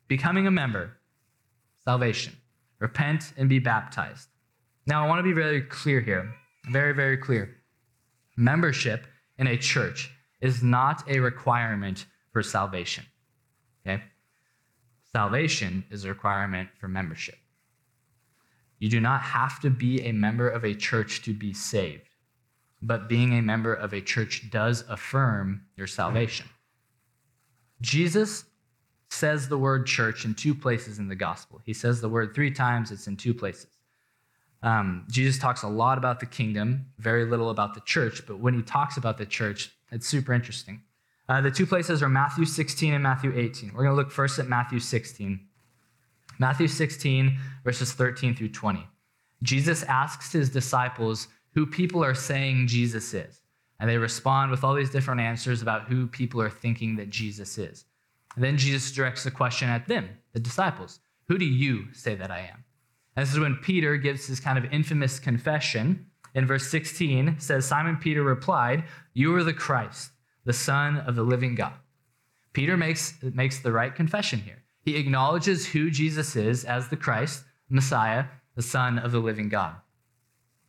becoming 0.07 0.47
a 0.47 0.51
member, 0.51 0.97
salvation, 1.85 2.37
repent 2.79 3.33
and 3.37 3.49
be 3.49 3.59
baptized. 3.59 4.29
Now, 4.87 5.05
I 5.05 5.09
want 5.09 5.19
to 5.19 5.23
be 5.25 5.33
very 5.33 5.63
clear 5.63 6.01
here, 6.01 6.33
very, 6.71 6.93
very 6.93 7.17
clear. 7.17 7.57
Membership 8.37 9.07
in 9.39 9.47
a 9.47 9.57
church 9.57 10.11
is 10.41 10.63
not 10.63 11.09
a 11.09 11.21
requirement 11.21 12.07
for 12.33 12.43
salvation. 12.43 13.05
Okay? 13.87 14.03
Salvation 15.13 15.85
is 15.91 16.05
a 16.05 16.09
requirement 16.09 16.69
for 16.79 16.89
membership. 16.89 17.37
You 18.79 18.91
do 18.91 19.01
not 19.01 19.23
have 19.23 19.61
to 19.61 19.71
be 19.71 20.03
a 20.03 20.13
member 20.13 20.49
of 20.49 20.65
a 20.65 20.75
church 20.75 21.23
to 21.23 21.33
be 21.33 21.53
saved, 21.53 22.11
but 22.83 23.09
being 23.09 23.33
a 23.33 23.43
member 23.43 23.73
of 23.73 23.93
a 23.93 24.01
church 24.01 24.51
does 24.51 24.85
affirm 24.89 25.63
your 25.77 25.87
salvation. 25.87 26.47
Jesus 27.81 28.45
says 29.09 29.49
the 29.49 29.59
word 29.59 29.87
church 29.87 30.25
in 30.25 30.35
two 30.35 30.55
places 30.55 30.99
in 30.99 31.09
the 31.09 31.15
gospel. 31.15 31.61
He 31.65 31.73
says 31.73 32.01
the 32.01 32.09
word 32.09 32.35
three 32.35 32.51
times, 32.51 32.91
it's 32.91 33.07
in 33.07 33.17
two 33.17 33.33
places. 33.33 33.74
Um, 34.65 35.05
Jesus 35.11 35.39
talks 35.39 35.63
a 35.63 35.69
lot 35.69 35.99
about 35.99 36.21
the 36.21 36.27
kingdom, 36.27 36.87
very 36.99 37.27
little 37.27 37.51
about 37.51 37.75
the 37.75 37.83
church, 37.83 38.23
but 38.27 38.39
when 38.39 38.55
he 38.55 38.63
talks 38.63 38.97
about 38.97 39.19
the 39.19 39.27
church, 39.27 39.71
it's 39.93 40.09
super 40.09 40.33
interesting. 40.33 40.81
Uh, 41.29 41.43
the 41.43 41.51
two 41.51 41.67
places 41.67 42.03
are 42.03 42.09
Matthew 42.09 42.47
16 42.47 42.95
and 42.95 43.03
Matthew 43.03 43.33
18. 43.37 43.73
We're 43.75 43.85
going 43.85 43.95
to 43.95 44.03
look 44.03 44.11
first 44.11 44.39
at 44.39 44.49
Matthew 44.49 44.81
16. 44.81 45.39
Matthew 46.39 46.67
16, 46.67 47.39
verses 47.63 47.93
13 47.93 48.35
through 48.35 48.49
20. 48.49 48.87
Jesus 49.43 49.83
asks 49.83 50.33
his 50.33 50.49
disciples 50.49 51.29
who 51.53 51.67
people 51.67 52.03
are 52.03 52.15
saying 52.15 52.67
Jesus 52.67 53.13
is. 53.13 53.43
And 53.79 53.91
they 53.91 53.99
respond 53.99 54.51
with 54.51 54.65
all 54.65 54.75
these 54.75 54.91
different 54.91 55.21
answers 55.21 55.61
about 55.61 55.89
who 55.89 56.07
people 56.07 56.41
are 56.41 56.51
thinking 56.51 56.97
that 56.97 57.11
Jesus 57.11 57.59
is. 57.59 57.85
And 58.35 58.43
then 58.43 58.57
Jesus 58.57 58.93
directs 58.93 59.25
the 59.25 59.31
question 59.31 59.69
at 59.69 59.87
them, 59.87 60.09
the 60.33 60.41
disciples 60.41 61.01
Who 61.29 61.37
do 61.37 61.45
you 61.45 61.93
say 61.93 62.15
that 62.15 62.31
I 62.31 62.51
am? 62.53 62.64
This 63.17 63.33
is 63.33 63.39
when 63.39 63.57
Peter 63.57 63.97
gives 63.97 64.27
his 64.27 64.41
kind 64.41 64.59
of 64.59 64.73
infamous 64.73 65.19
confession. 65.19 66.07
In 66.35 66.47
verse 66.47 66.69
16, 66.69 67.37
says, 67.39 67.65
Simon 67.65 67.97
Peter 67.97 68.23
replied, 68.23 68.85
You 69.13 69.35
are 69.37 69.45
the 69.45 69.53
Christ, 69.53 70.11
the 70.45 70.53
Son 70.53 70.99
of 70.99 71.15
the 71.15 71.23
living 71.23 71.55
God. 71.55 71.75
Peter 72.53 72.77
makes, 72.77 73.15
makes 73.23 73.61
the 73.61 73.73
right 73.73 73.95
confession 73.95 74.41
here. 74.41 74.63
He 74.83 74.97
acknowledges 74.97 75.67
who 75.67 75.91
Jesus 75.91 76.37
is 76.37 76.65
as 76.65 76.89
the 76.89 76.97
Christ, 76.97 77.45
Messiah, 77.69 78.27
the 78.55 78.63
Son 78.63 78.99
of 78.99 79.13
the 79.13 79.19
living 79.19 79.49
God. 79.49 79.77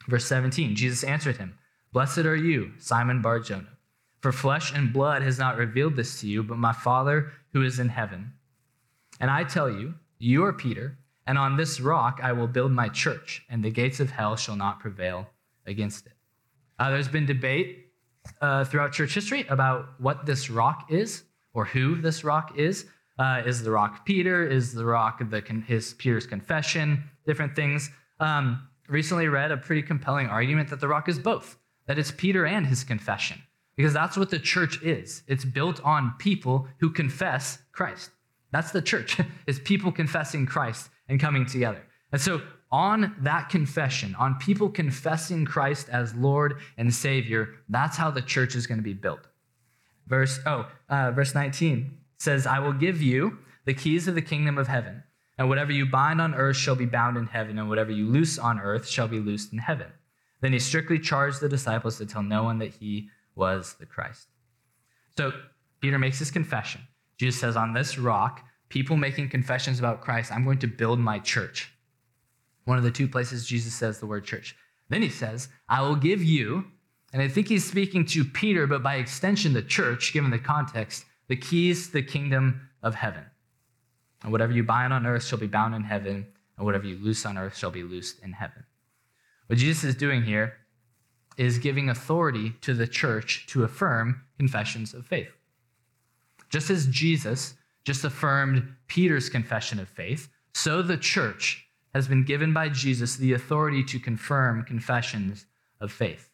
Verse 0.07 0.25
17, 0.25 0.75
Jesus 0.75 1.03
answered 1.03 1.37
him, 1.37 1.57
Blessed 1.91 2.19
are 2.19 2.35
you, 2.35 2.73
Simon 2.77 3.21
Barjona, 3.21 3.69
for 4.21 4.31
flesh 4.31 4.73
and 4.73 4.93
blood 4.93 5.21
has 5.21 5.39
not 5.39 5.57
revealed 5.57 5.95
this 5.95 6.19
to 6.21 6.27
you, 6.27 6.43
but 6.43 6.57
my 6.57 6.73
Father 6.73 7.31
who 7.53 7.63
is 7.63 7.79
in 7.79 7.89
heaven. 7.89 8.33
And 9.19 9.31
I 9.31 9.43
tell 9.43 9.69
you, 9.69 9.95
you 10.19 10.43
are 10.43 10.53
Peter 10.53 10.97
And 11.27 11.37
on 11.37 11.57
this 11.57 11.79
rock 11.79 12.19
I 12.21 12.31
will 12.33 12.47
build 12.47 12.71
my 12.71 12.89
church, 12.89 13.43
and 13.49 13.63
the 13.63 13.71
gates 13.71 13.99
of 13.99 14.11
hell 14.11 14.35
shall 14.35 14.55
not 14.55 14.79
prevail 14.79 15.27
against 15.65 16.05
it. 16.05 16.13
Uh, 16.77 16.89
there's 16.91 17.07
been 17.07 17.25
debate 17.25 17.87
uh, 18.41 18.63
throughout 18.65 18.91
church 18.91 19.13
history 19.13 19.45
about 19.49 19.99
what 19.99 20.25
this 20.25 20.49
rock 20.49 20.91
is 20.91 21.23
or 21.53 21.65
who 21.65 21.95
this 22.01 22.23
rock 22.23 22.57
is. 22.57 22.85
Uh, 23.17 23.41
is 23.45 23.63
the 23.63 23.71
rock 23.71 24.05
Peter? 24.05 24.45
Is 24.45 24.73
the 24.73 24.85
rock 24.85 25.21
the, 25.29 25.63
his 25.65 25.93
Peter's 25.93 26.27
confession? 26.27 27.03
Different 27.25 27.55
things. 27.55 27.89
Um, 28.19 28.67
recently 28.87 29.27
read 29.27 29.51
a 29.51 29.57
pretty 29.57 29.81
compelling 29.81 30.27
argument 30.27 30.69
that 30.69 30.79
the 30.79 30.87
rock 30.87 31.07
is 31.07 31.17
both, 31.17 31.57
that 31.87 31.97
it's 31.97 32.11
Peter 32.11 32.45
and 32.45 32.67
his 32.67 32.83
confession, 32.83 33.41
because 33.75 33.93
that's 33.93 34.17
what 34.17 34.29
the 34.29 34.39
church 34.39 34.81
is. 34.83 35.23
It's 35.27 35.45
built 35.45 35.83
on 35.83 36.13
people 36.19 36.67
who 36.79 36.89
confess 36.91 37.59
Christ. 37.71 38.11
That's 38.51 38.71
the 38.71 38.81
church, 38.81 39.17
is 39.47 39.59
people 39.59 39.91
confessing 39.91 40.45
Christ 40.45 40.89
and 41.07 41.19
coming 41.19 41.45
together. 41.45 41.83
And 42.11 42.21
so 42.21 42.41
on 42.71 43.15
that 43.19 43.49
confession, 43.49 44.15
on 44.15 44.35
people 44.35 44.69
confessing 44.69 45.45
Christ 45.45 45.87
as 45.89 46.13
Lord 46.15 46.57
and 46.77 46.93
Savior, 46.93 47.55
that's 47.69 47.97
how 47.97 48.11
the 48.11 48.21
church 48.21 48.55
is 48.55 48.67
going 48.67 48.79
to 48.79 48.83
be 48.83 48.93
built. 48.93 49.27
Verse 50.07 50.39
oh, 50.45 50.69
uh, 50.89 51.11
verse 51.11 51.33
19 51.33 51.97
says, 52.17 52.45
"I 52.45 52.59
will 52.59 52.73
give 52.73 53.01
you 53.01 53.39
the 53.65 53.73
keys 53.73 54.07
of 54.07 54.15
the 54.15 54.21
kingdom 54.21 54.57
of 54.57 54.67
heaven, 54.67 55.03
and 55.37 55.49
whatever 55.49 55.71
you 55.71 55.85
bind 55.85 56.21
on 56.21 56.35
earth 56.35 56.57
shall 56.57 56.75
be 56.75 56.85
bound 56.85 57.17
in 57.17 57.27
heaven, 57.27 57.57
and 57.57 57.69
whatever 57.69 57.91
you 57.91 58.07
loose 58.07 58.37
on 58.37 58.59
earth 58.59 58.87
shall 58.87 59.07
be 59.07 59.19
loosed 59.19 59.51
in 59.51 59.59
heaven." 59.59 59.87
Then 60.41 60.53
he 60.53 60.59
strictly 60.59 60.99
charged 60.99 61.41
the 61.41 61.49
disciples 61.49 61.97
to 61.97 62.05
tell 62.05 62.21
no 62.21 62.43
one 62.43 62.59
that 62.59 62.73
he 62.75 63.09
was 63.35 63.75
the 63.79 63.85
Christ. 63.85 64.27
So 65.17 65.31
Peter 65.81 65.97
makes 65.97 66.19
his 66.19 66.29
confession. 66.29 66.81
Jesus 67.17 67.39
says, 67.39 67.55
"On 67.55 67.73
this 67.73 67.97
rock, 67.97 68.44
people 68.69 68.97
making 68.97 69.29
confessions 69.29 69.79
about 69.79 70.01
Christ, 70.01 70.31
I'm 70.31 70.43
going 70.43 70.59
to 70.59 70.67
build 70.67 70.99
my 70.99 71.19
church." 71.19 71.71
One 72.65 72.77
of 72.77 72.83
the 72.83 72.91
two 72.91 73.07
places 73.07 73.47
Jesus 73.47 73.73
says 73.73 73.99
the 73.99 74.07
word 74.07 74.25
church. 74.25 74.55
Then 74.89 75.01
he 75.01 75.09
says, 75.09 75.49
I 75.69 75.81
will 75.81 75.95
give 75.95 76.23
you, 76.23 76.65
and 77.13 77.21
I 77.21 77.27
think 77.27 77.47
he's 77.47 77.63
speaking 77.63 78.05
to 78.07 78.23
Peter, 78.23 78.67
but 78.67 78.83
by 78.83 78.95
extension, 78.95 79.53
the 79.53 79.61
church, 79.61 80.13
given 80.13 80.31
the 80.31 80.39
context, 80.39 81.05
the 81.27 81.35
keys 81.35 81.87
to 81.87 81.93
the 81.93 82.03
kingdom 82.03 82.69
of 82.83 82.95
heaven. 82.95 83.23
And 84.23 84.31
whatever 84.31 84.53
you 84.53 84.63
bind 84.63 84.93
on 84.93 85.05
earth 85.05 85.25
shall 85.25 85.39
be 85.39 85.47
bound 85.47 85.75
in 85.75 85.83
heaven, 85.83 86.27
and 86.57 86.65
whatever 86.65 86.85
you 86.85 86.97
loose 86.97 87.25
on 87.25 87.37
earth 87.37 87.57
shall 87.57 87.71
be 87.71 87.83
loosed 87.83 88.19
in 88.23 88.33
heaven. 88.33 88.63
What 89.47 89.59
Jesus 89.59 89.83
is 89.83 89.95
doing 89.95 90.23
here 90.23 90.57
is 91.37 91.59
giving 91.59 91.89
authority 91.89 92.51
to 92.61 92.73
the 92.73 92.87
church 92.87 93.45
to 93.47 93.63
affirm 93.63 94.21
confessions 94.37 94.93
of 94.93 95.05
faith. 95.05 95.29
Just 96.49 96.69
as 96.69 96.87
Jesus 96.87 97.55
just 97.85 98.03
affirmed 98.03 98.67
Peter's 98.87 99.29
confession 99.29 99.79
of 99.79 99.87
faith, 99.87 100.27
so 100.53 100.81
the 100.81 100.97
church 100.97 101.67
has 101.93 102.07
been 102.07 102.25
given 102.25 102.51
by 102.51 102.67
Jesus 102.67 103.15
the 103.15 103.31
authority 103.33 103.83
to 103.83 103.99
confirm 103.99 104.63
confessions 104.63 105.45
of 105.79 105.91
faith. 105.91 106.29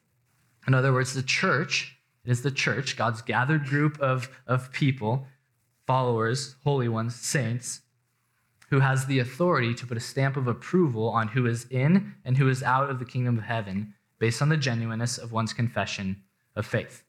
In 0.65 0.73
other 0.73 0.93
words, 0.93 1.13
the 1.13 1.21
church 1.21 1.97
is 2.25 2.41
the 2.41 2.51
church, 2.51 2.97
God's 2.97 3.21
gathered 3.21 3.65
group 3.65 3.99
of, 3.99 4.29
of 4.47 4.71
people, 4.71 5.27
followers, 5.85 6.55
holy 6.63 6.87
ones, 6.87 7.15
saints, 7.15 7.81
who 8.69 8.79
has 8.79 9.05
the 9.05 9.19
authority 9.19 9.73
to 9.73 9.85
put 9.85 9.97
a 9.97 10.01
stamp 10.01 10.37
of 10.37 10.47
approval 10.47 11.09
on 11.09 11.27
who 11.27 11.45
is 11.45 11.65
in 11.69 12.13
and 12.23 12.37
who 12.37 12.47
is 12.47 12.63
out 12.63 12.89
of 12.89 12.99
the 12.99 13.05
kingdom 13.05 13.37
of 13.37 13.43
heaven 13.43 13.93
based 14.17 14.41
on 14.41 14.49
the 14.49 14.57
genuineness 14.57 15.17
of 15.17 15.31
one's 15.31 15.51
confession 15.51 16.23
of 16.55 16.65
faith. 16.65 17.03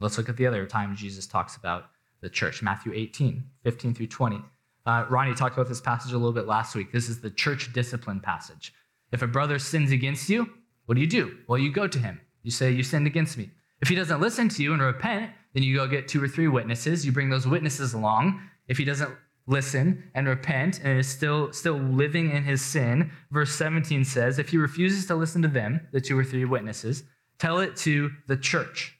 Let's 0.00 0.18
look 0.18 0.28
at 0.28 0.36
the 0.36 0.46
other 0.46 0.66
time 0.66 0.94
Jesus 0.96 1.26
talks 1.26 1.56
about 1.56 1.86
the 2.24 2.30
church 2.30 2.62
Matthew 2.62 2.92
18, 2.94 3.44
15 3.62 3.94
through 3.94 4.06
20. 4.06 4.40
Uh, 4.86 5.04
Ronnie 5.10 5.34
talked 5.34 5.56
about 5.56 5.68
this 5.68 5.80
passage 5.80 6.12
a 6.12 6.16
little 6.16 6.32
bit 6.32 6.46
last 6.46 6.74
week. 6.74 6.90
This 6.90 7.08
is 7.08 7.20
the 7.20 7.30
church 7.30 7.72
discipline 7.72 8.18
passage. 8.18 8.72
If 9.12 9.20
a 9.20 9.26
brother 9.26 9.58
sins 9.58 9.92
against 9.92 10.28
you, 10.28 10.48
what 10.86 10.94
do 10.94 11.02
you 11.02 11.06
do? 11.06 11.36
Well, 11.46 11.58
you 11.58 11.70
go 11.70 11.86
to 11.86 11.98
him. 11.98 12.20
You 12.42 12.50
say, 12.50 12.72
You 12.72 12.82
sinned 12.82 13.06
against 13.06 13.36
me. 13.36 13.50
If 13.82 13.88
he 13.88 13.94
doesn't 13.94 14.20
listen 14.20 14.48
to 14.48 14.62
you 14.62 14.72
and 14.72 14.80
repent, 14.80 15.32
then 15.52 15.62
you 15.62 15.76
go 15.76 15.86
get 15.86 16.08
two 16.08 16.22
or 16.22 16.28
three 16.28 16.48
witnesses. 16.48 17.04
You 17.04 17.12
bring 17.12 17.28
those 17.28 17.46
witnesses 17.46 17.92
along. 17.92 18.40
If 18.68 18.78
he 18.78 18.84
doesn't 18.84 19.14
listen 19.46 20.10
and 20.14 20.26
repent 20.26 20.80
and 20.82 20.98
is 20.98 21.08
still, 21.08 21.52
still 21.52 21.76
living 21.76 22.30
in 22.30 22.42
his 22.42 22.62
sin, 22.62 23.10
verse 23.30 23.52
17 23.52 24.04
says, 24.04 24.38
If 24.38 24.48
he 24.48 24.56
refuses 24.56 25.06
to 25.06 25.14
listen 25.14 25.42
to 25.42 25.48
them, 25.48 25.86
the 25.92 26.00
two 26.00 26.18
or 26.18 26.24
three 26.24 26.46
witnesses, 26.46 27.02
tell 27.38 27.58
it 27.58 27.76
to 27.76 28.10
the 28.26 28.36
church. 28.38 28.93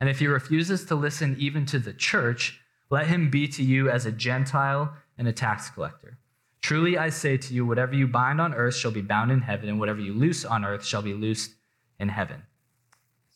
And 0.00 0.08
if 0.08 0.18
he 0.18 0.26
refuses 0.26 0.84
to 0.86 0.94
listen 0.94 1.36
even 1.38 1.66
to 1.66 1.78
the 1.78 1.92
church, 1.92 2.60
let 2.90 3.06
him 3.06 3.30
be 3.30 3.48
to 3.48 3.62
you 3.62 3.90
as 3.90 4.06
a 4.06 4.12
Gentile 4.12 4.94
and 5.18 5.26
a 5.26 5.32
tax 5.32 5.70
collector. 5.70 6.18
Truly 6.60 6.98
I 6.98 7.10
say 7.10 7.36
to 7.36 7.54
you, 7.54 7.64
whatever 7.64 7.94
you 7.94 8.06
bind 8.06 8.40
on 8.40 8.54
earth 8.54 8.74
shall 8.74 8.90
be 8.90 9.00
bound 9.00 9.30
in 9.30 9.40
heaven, 9.40 9.68
and 9.68 9.78
whatever 9.78 10.00
you 10.00 10.12
loose 10.12 10.44
on 10.44 10.64
earth 10.64 10.84
shall 10.84 11.02
be 11.02 11.14
loosed 11.14 11.52
in 11.98 12.08
heaven. 12.08 12.42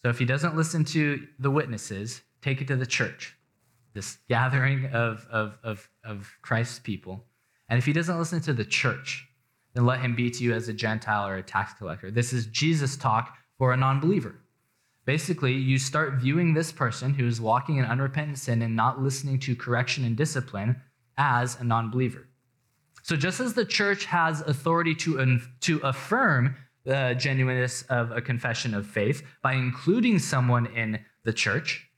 So 0.03 0.09
if 0.09 0.18
he 0.18 0.25
doesn't 0.25 0.57
listen 0.57 0.85
to 0.87 1.27
the 1.38 1.51
witnesses, 1.51 2.23
take 2.42 2.61
it 2.61 2.68
to 2.68 2.77
the 2.77 2.87
church, 2.87 3.37
this 3.94 4.18
gathering 4.29 4.87
of, 4.87 5.27
of, 5.31 5.59
of, 5.62 5.88
of 6.05 6.33
Christ's 6.42 6.79
people. 6.79 7.25
And 7.68 7.79
if 7.79 7.87
he 7.87 7.92
doesn't 7.92 8.18
listen 8.18 8.40
to 8.42 8.53
the 8.53 8.64
church, 8.64 9.29
then 9.75 9.87
let 9.87 10.01
him 10.01 10.16
be 10.16 10.31
to 10.31 10.42
you 10.42 10.53
as 10.53 10.68
a 10.68 10.73
Gentile 10.73 11.29
or 11.29 11.37
a 11.37 11.42
tax 11.42 11.75
collector. 11.75 12.11
This 12.11 12.33
is 12.33 12.46
Jesus' 12.46 12.96
talk 12.96 13.37
for 13.59 13.73
a 13.73 13.77
non 13.77 14.01
believer. 14.01 14.35
Basically, 15.04 15.54
you 15.54 15.78
start 15.78 16.14
viewing 16.14 16.54
this 16.54 16.72
person 16.72 17.14
who 17.14 17.26
is 17.26 17.40
walking 17.40 17.78
in 17.78 17.84
unrepentant 17.84 18.38
sin 18.38 18.62
and 18.62 18.76
not 18.76 19.02
listening 19.02 19.38
to 19.40 19.56
correction 19.56 20.04
and 20.04 20.16
discipline 20.16 20.80
as 21.16 21.58
a 21.60 21.64
non 21.64 21.90
believer. 21.90 22.28
So, 23.02 23.16
just 23.16 23.40
as 23.40 23.54
the 23.54 23.64
church 23.64 24.04
has 24.06 24.40
authority 24.42 24.94
to, 24.96 25.40
to 25.60 25.78
affirm 25.78 26.56
the 26.84 27.14
genuineness 27.18 27.82
of 27.82 28.10
a 28.12 28.20
confession 28.20 28.74
of 28.74 28.86
faith 28.86 29.22
by 29.42 29.54
including 29.54 30.18
someone 30.18 30.66
in 30.66 31.00
the 31.24 31.32
church, 31.32 31.88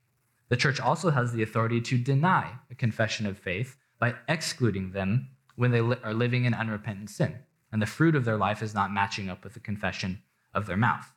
the 0.48 0.56
church 0.56 0.80
also 0.80 1.10
has 1.10 1.32
the 1.32 1.42
authority 1.42 1.80
to 1.80 1.98
deny 1.98 2.52
a 2.70 2.74
confession 2.74 3.26
of 3.26 3.38
faith 3.38 3.76
by 3.98 4.14
excluding 4.28 4.92
them 4.92 5.28
when 5.56 5.70
they 5.70 5.80
li- 5.80 5.96
are 6.02 6.14
living 6.14 6.44
in 6.44 6.54
unrepentant 6.54 7.10
sin 7.10 7.38
and 7.72 7.80
the 7.80 7.86
fruit 7.86 8.14
of 8.14 8.24
their 8.24 8.36
life 8.36 8.62
is 8.62 8.74
not 8.74 8.92
matching 8.92 9.30
up 9.30 9.42
with 9.42 9.54
the 9.54 9.60
confession 9.60 10.22
of 10.54 10.66
their 10.66 10.76
mouth. 10.76 11.12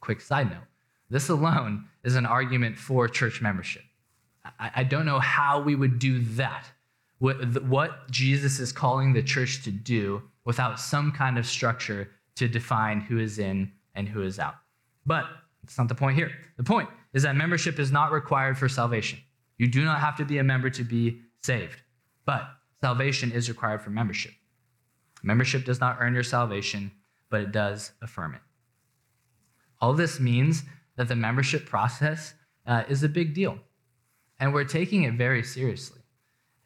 Quick 0.00 0.20
side 0.20 0.50
note 0.50 0.64
this 1.10 1.28
alone 1.28 1.86
is 2.04 2.16
an 2.16 2.26
argument 2.26 2.76
for 2.76 3.08
church 3.08 3.40
membership. 3.40 3.82
I, 4.58 4.70
I 4.76 4.84
don't 4.84 5.06
know 5.06 5.18
how 5.18 5.60
we 5.60 5.74
would 5.74 5.98
do 5.98 6.20
that, 6.36 6.64
what, 7.18 7.62
what 7.64 8.10
Jesus 8.10 8.60
is 8.60 8.72
calling 8.72 9.12
the 9.12 9.22
church 9.22 9.64
to 9.64 9.70
do 9.70 10.22
without 10.44 10.78
some 10.78 11.12
kind 11.12 11.38
of 11.38 11.46
structure 11.46 12.10
to 12.36 12.48
define 12.48 13.00
who 13.00 13.18
is 13.18 13.38
in 13.38 13.72
and 13.94 14.08
who 14.08 14.22
is 14.22 14.38
out. 14.38 14.54
But 15.06 15.26
it's 15.62 15.78
not 15.78 15.88
the 15.88 15.94
point 15.94 16.16
here. 16.16 16.30
The 16.56 16.64
point 16.64 16.88
is 17.12 17.22
that 17.22 17.36
membership 17.36 17.78
is 17.78 17.90
not 17.90 18.12
required 18.12 18.58
for 18.58 18.68
salvation. 18.68 19.18
You 19.56 19.66
do 19.66 19.84
not 19.84 20.00
have 20.00 20.16
to 20.16 20.24
be 20.24 20.38
a 20.38 20.44
member 20.44 20.70
to 20.70 20.84
be 20.84 21.20
saved, 21.42 21.82
but 22.24 22.48
salvation 22.80 23.32
is 23.32 23.48
required 23.48 23.82
for 23.82 23.90
membership. 23.90 24.32
Membership 25.22 25.64
does 25.64 25.80
not 25.80 25.96
earn 26.00 26.14
your 26.14 26.22
salvation, 26.22 26.92
but 27.28 27.40
it 27.40 27.52
does 27.52 27.92
affirm 28.00 28.34
it. 28.34 28.40
All 29.80 29.94
this 29.94 30.18
means 30.20 30.64
that 30.96 31.08
the 31.08 31.16
membership 31.16 31.66
process 31.66 32.34
uh, 32.66 32.84
is 32.88 33.02
a 33.02 33.08
big 33.08 33.34
deal. 33.34 33.58
And 34.40 34.52
we're 34.52 34.64
taking 34.64 35.04
it 35.04 35.14
very 35.14 35.42
seriously. 35.42 36.00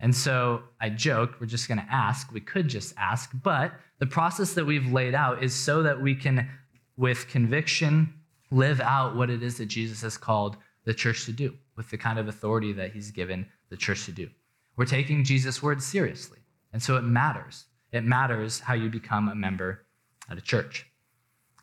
And 0.01 0.15
so 0.15 0.63
I 0.81 0.91
joke, 0.91 1.37
we're 1.41 1.47
just 1.47 1.69
going 1.69 1.79
to 1.79 1.93
ask. 1.93 2.33
We 2.33 2.41
could 2.41 2.69
just 2.69 2.93
ask, 2.97 3.31
but 3.43 3.73
the 3.99 4.07
process 4.07 4.53
that 4.55 4.65
we've 4.65 4.93
laid 4.93 5.15
out 5.15 5.43
is 5.43 5.55
so 5.55 5.83
that 5.85 6.01
we 6.01 6.15
can, 6.15 6.49
with 6.97 7.29
conviction, 7.29 8.13
live 8.51 8.81
out 8.81 9.17
what 9.17 9.31
it 9.31 9.43
is 9.43 9.59
that 9.59 9.67
Jesus 9.67 10.03
has 10.03 10.19
called 10.19 10.57
the 10.85 10.93
church 10.93 11.25
to 11.27 11.33
do, 11.33 11.55
with 11.77 11.89
the 11.89 11.97
kind 11.97 12.19
of 12.19 12.27
authority 12.27 12.73
that 12.73 12.93
he's 12.93 13.13
given 13.13 13.47
the 13.71 13.77
church 13.77 14.05
to 14.07 14.13
do. 14.13 14.29
We're 14.77 14.87
taking 14.87 15.23
Jesus' 15.23 15.63
words 15.63 15.87
seriously. 15.87 16.41
And 16.73 16.83
so 16.83 16.97
it 16.97 17.03
matters. 17.03 17.67
It 17.93 18.05
matters 18.05 18.59
how 18.59 18.75
you 18.75 18.89
become 18.91 19.29
a 19.29 19.35
member 19.35 19.87
at 20.29 20.39
a 20.39 20.41
church. 20.41 20.87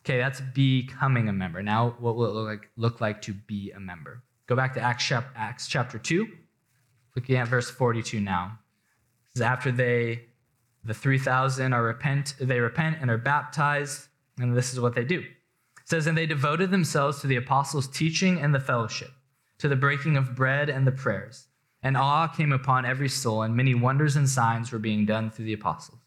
Okay, 0.09 0.17
that's 0.17 0.41
becoming 0.41 1.29
a 1.29 1.33
member. 1.33 1.61
Now, 1.61 1.95
what 1.99 2.15
will 2.15 2.25
it 2.25 2.33
look 2.33 2.47
like, 2.47 2.69
look 2.77 2.99
like 2.99 3.21
to 3.21 3.33
be 3.35 3.69
a 3.69 3.79
member? 3.79 4.23
Go 4.47 4.55
back 4.55 4.73
to 4.73 4.81
Acts, 4.81 5.11
Acts 5.35 5.67
chapter 5.67 5.99
2, 5.99 6.27
looking 7.15 7.35
at 7.35 7.47
verse 7.47 7.69
42 7.69 8.19
now. 8.19 8.57
This 9.27 9.35
is 9.35 9.41
after 9.43 9.71
they, 9.71 10.23
the 10.83 10.95
3,000 10.95 11.73
are 11.73 11.83
repent, 11.83 12.33
they 12.41 12.59
repent 12.59 12.97
and 12.99 13.11
are 13.11 13.19
baptized, 13.19 14.07
and 14.39 14.57
this 14.57 14.73
is 14.73 14.79
what 14.79 14.95
they 14.95 15.03
do. 15.03 15.19
It 15.19 15.27
says, 15.85 16.07
And 16.07 16.17
they 16.17 16.25
devoted 16.25 16.71
themselves 16.71 17.21
to 17.21 17.27
the 17.27 17.35
apostles' 17.35 17.87
teaching 17.87 18.39
and 18.39 18.51
the 18.51 18.59
fellowship, 18.59 19.11
to 19.59 19.67
the 19.67 19.75
breaking 19.75 20.17
of 20.17 20.35
bread 20.35 20.71
and 20.71 20.87
the 20.87 20.91
prayers. 20.91 21.49
And 21.83 21.95
awe 21.95 22.27
came 22.27 22.51
upon 22.51 22.83
every 22.83 23.09
soul, 23.09 23.43
and 23.43 23.55
many 23.55 23.75
wonders 23.75 24.15
and 24.15 24.27
signs 24.27 24.71
were 24.71 24.79
being 24.79 25.05
done 25.05 25.29
through 25.29 25.45
the 25.45 25.53
apostles. 25.53 25.99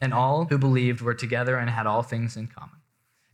And 0.00 0.12
all 0.12 0.46
who 0.46 0.58
believed 0.58 1.00
were 1.00 1.14
together 1.14 1.58
and 1.58 1.70
had 1.70 1.86
all 1.86 2.02
things 2.02 2.36
in 2.36 2.48
common. 2.48 2.75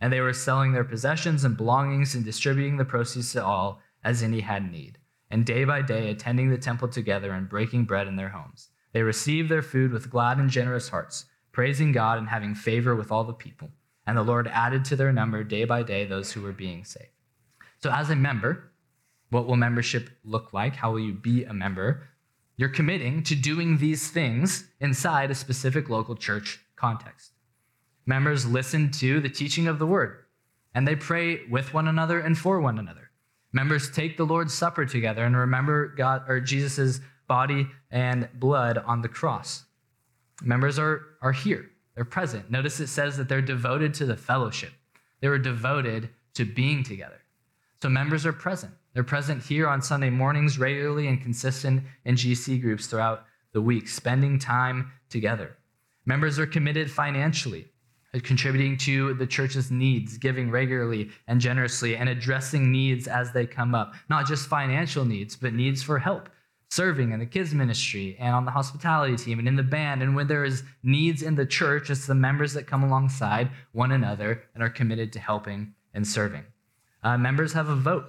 And 0.02 0.12
they 0.12 0.20
were 0.20 0.32
selling 0.32 0.72
their 0.72 0.82
possessions 0.82 1.44
and 1.44 1.56
belongings 1.56 2.16
and 2.16 2.24
distributing 2.24 2.76
the 2.76 2.84
proceeds 2.84 3.32
to 3.32 3.44
all 3.44 3.80
as 4.02 4.20
any 4.20 4.40
had 4.40 4.70
need, 4.70 4.98
and 5.30 5.46
day 5.46 5.64
by 5.64 5.80
day 5.80 6.10
attending 6.10 6.50
the 6.50 6.58
temple 6.58 6.88
together 6.88 7.30
and 7.30 7.48
breaking 7.48 7.84
bread 7.84 8.08
in 8.08 8.16
their 8.16 8.30
homes. 8.30 8.68
They 8.92 9.02
received 9.02 9.48
their 9.48 9.62
food 9.62 9.92
with 9.92 10.10
glad 10.10 10.38
and 10.38 10.50
generous 10.50 10.88
hearts, 10.88 11.26
praising 11.52 11.92
God 11.92 12.18
and 12.18 12.28
having 12.28 12.56
favor 12.56 12.96
with 12.96 13.12
all 13.12 13.22
the 13.22 13.32
people. 13.32 13.70
And 14.04 14.18
the 14.18 14.24
Lord 14.24 14.48
added 14.48 14.84
to 14.86 14.96
their 14.96 15.12
number 15.12 15.44
day 15.44 15.64
by 15.64 15.84
day 15.84 16.04
those 16.04 16.32
who 16.32 16.42
were 16.42 16.52
being 16.52 16.84
saved. 16.84 17.06
So, 17.80 17.92
as 17.92 18.10
a 18.10 18.16
member, 18.16 18.72
what 19.30 19.46
will 19.46 19.56
membership 19.56 20.10
look 20.24 20.52
like? 20.52 20.74
How 20.74 20.90
will 20.90 21.00
you 21.00 21.12
be 21.12 21.44
a 21.44 21.54
member? 21.54 22.08
You're 22.56 22.68
committing 22.68 23.22
to 23.22 23.36
doing 23.36 23.78
these 23.78 24.10
things 24.10 24.68
inside 24.80 25.30
a 25.30 25.36
specific 25.36 25.88
local 25.88 26.16
church 26.16 26.58
context. 26.74 27.32
Members 28.06 28.46
listen 28.46 28.90
to 28.92 29.20
the 29.20 29.28
teaching 29.28 29.68
of 29.68 29.78
the 29.78 29.86
word, 29.86 30.24
and 30.74 30.86
they 30.86 30.96
pray 30.96 31.46
with 31.46 31.72
one 31.72 31.88
another 31.88 32.18
and 32.20 32.36
for 32.36 32.60
one 32.60 32.78
another. 32.78 33.10
Members 33.52 33.90
take 33.90 34.16
the 34.16 34.24
Lord's 34.24 34.54
Supper 34.54 34.84
together 34.86 35.24
and 35.24 35.36
remember 35.36 35.88
God 35.88 36.24
or 36.28 36.40
Jesus' 36.40 37.00
body 37.28 37.68
and 37.90 38.28
blood 38.34 38.78
on 38.78 39.02
the 39.02 39.08
cross. 39.08 39.64
Members 40.42 40.78
are, 40.78 41.02
are 41.20 41.32
here, 41.32 41.70
they're 41.94 42.04
present. 42.04 42.50
Notice 42.50 42.80
it 42.80 42.88
says 42.88 43.16
that 43.16 43.28
they're 43.28 43.42
devoted 43.42 43.94
to 43.94 44.06
the 44.06 44.16
fellowship, 44.16 44.72
they 45.20 45.28
were 45.28 45.38
devoted 45.38 46.08
to 46.34 46.44
being 46.44 46.82
together. 46.82 47.20
So 47.82 47.88
members 47.88 48.24
are 48.26 48.32
present. 48.32 48.72
They're 48.94 49.02
present 49.02 49.42
here 49.42 49.66
on 49.66 49.82
Sunday 49.82 50.10
mornings 50.10 50.58
regularly 50.58 51.08
and 51.08 51.20
consistent 51.20 51.82
in 52.04 52.14
GC 52.14 52.60
groups 52.60 52.86
throughout 52.86 53.24
the 53.52 53.60
week, 53.60 53.88
spending 53.88 54.38
time 54.38 54.92
together. 55.08 55.56
Members 56.04 56.38
are 56.38 56.46
committed 56.46 56.90
financially, 56.90 57.68
contributing 58.20 58.76
to 58.76 59.14
the 59.14 59.26
church's 59.26 59.70
needs, 59.70 60.18
giving 60.18 60.50
regularly 60.50 61.10
and 61.28 61.40
generously, 61.40 61.96
and 61.96 62.08
addressing 62.08 62.70
needs 62.70 63.08
as 63.08 63.32
they 63.32 63.46
come 63.46 63.74
up. 63.74 63.94
Not 64.10 64.26
just 64.26 64.48
financial 64.48 65.04
needs, 65.04 65.34
but 65.34 65.54
needs 65.54 65.82
for 65.82 65.98
help, 65.98 66.28
serving 66.70 67.12
in 67.12 67.20
the 67.20 67.26
kids 67.26 67.54
ministry 67.54 68.16
and 68.18 68.34
on 68.34 68.44
the 68.44 68.50
hospitality 68.50 69.16
team 69.16 69.38
and 69.38 69.48
in 69.48 69.56
the 69.56 69.62
band. 69.62 70.02
And 70.02 70.14
when 70.14 70.26
there 70.26 70.44
is 70.44 70.62
needs 70.82 71.22
in 71.22 71.34
the 71.34 71.46
church, 71.46 71.88
it's 71.88 72.06
the 72.06 72.14
members 72.14 72.52
that 72.52 72.66
come 72.66 72.82
alongside 72.82 73.50
one 73.72 73.92
another 73.92 74.42
and 74.54 74.62
are 74.62 74.70
committed 74.70 75.12
to 75.14 75.18
helping 75.18 75.74
and 75.94 76.06
serving. 76.06 76.44
Uh, 77.02 77.16
members 77.16 77.52
have 77.54 77.68
a 77.68 77.76
vote. 77.76 78.06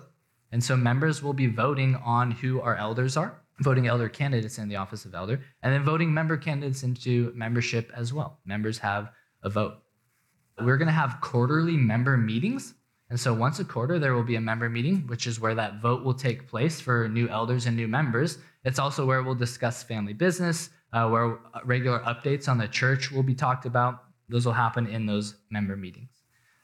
And 0.51 0.63
so 0.63 0.77
members 0.77 1.23
will 1.23 1.33
be 1.33 1.47
voting 1.47 1.95
on 1.95 2.29
who 2.29 2.61
our 2.61 2.75
elders 2.75 3.17
are, 3.17 3.41
voting 3.59 3.87
elder 3.87 4.07
candidates 4.07 4.59
in 4.59 4.69
the 4.69 4.75
office 4.75 5.03
of 5.03 5.15
elder, 5.15 5.41
and 5.63 5.73
then 5.73 5.83
voting 5.83 6.13
member 6.13 6.37
candidates 6.37 6.83
into 6.83 7.31
membership 7.35 7.91
as 7.95 8.13
well. 8.13 8.37
Members 8.45 8.77
have 8.77 9.09
a 9.41 9.49
vote. 9.49 9.82
We're 10.63 10.77
going 10.77 10.87
to 10.87 10.93
have 10.93 11.19
quarterly 11.21 11.77
member 11.77 12.17
meetings. 12.17 12.73
And 13.09 13.19
so 13.19 13.33
once 13.33 13.59
a 13.59 13.65
quarter, 13.65 13.99
there 13.99 14.13
will 14.15 14.23
be 14.23 14.37
a 14.37 14.41
member 14.41 14.69
meeting, 14.69 15.05
which 15.07 15.27
is 15.27 15.39
where 15.39 15.53
that 15.55 15.81
vote 15.81 16.03
will 16.03 16.13
take 16.13 16.47
place 16.47 16.79
for 16.81 17.07
new 17.07 17.27
elders 17.27 17.67
and 17.67 17.75
new 17.75 17.87
members. 17.87 18.39
It's 18.63 18.79
also 18.79 19.05
where 19.05 19.21
we'll 19.21 19.35
discuss 19.35 19.83
family 19.83 20.13
business, 20.13 20.69
uh, 20.93 21.07
where 21.09 21.37
regular 21.63 21.99
updates 21.99 22.47
on 22.47 22.57
the 22.57 22.67
church 22.67 23.11
will 23.11 23.23
be 23.23 23.35
talked 23.35 23.65
about. 23.65 24.05
Those 24.29 24.45
will 24.45 24.53
happen 24.53 24.87
in 24.87 25.05
those 25.05 25.35
member 25.51 25.75
meetings. 25.75 26.09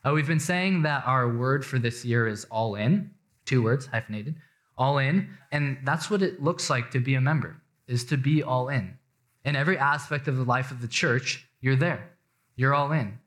Uh, 0.03 0.13
we've 0.13 0.27
been 0.27 0.39
saying 0.39 0.81
that 0.83 1.03
our 1.05 1.27
word 1.27 1.65
for 1.65 1.77
this 1.77 2.05
year 2.05 2.27
is 2.27 2.45
all 2.45 2.75
in, 2.75 3.11
two 3.45 3.61
words, 3.61 3.85
hyphenated, 3.85 4.35
all 4.77 4.97
in. 4.97 5.29
And 5.51 5.77
that's 5.83 6.09
what 6.09 6.21
it 6.21 6.41
looks 6.41 6.69
like 6.69 6.89
to 6.91 6.99
be 6.99 7.15
a 7.15 7.21
member, 7.21 7.61
is 7.87 8.05
to 8.05 8.17
be 8.17 8.41
all 8.41 8.69
in. 8.69 8.97
In 9.43 9.55
every 9.55 9.77
aspect 9.77 10.27
of 10.27 10.37
the 10.37 10.43
life 10.43 10.71
of 10.71 10.81
the 10.81 10.87
church, 10.87 11.47
you're 11.59 11.75
there. 11.75 12.09
You're 12.55 12.73
all 12.73 12.91
in. 12.91 13.19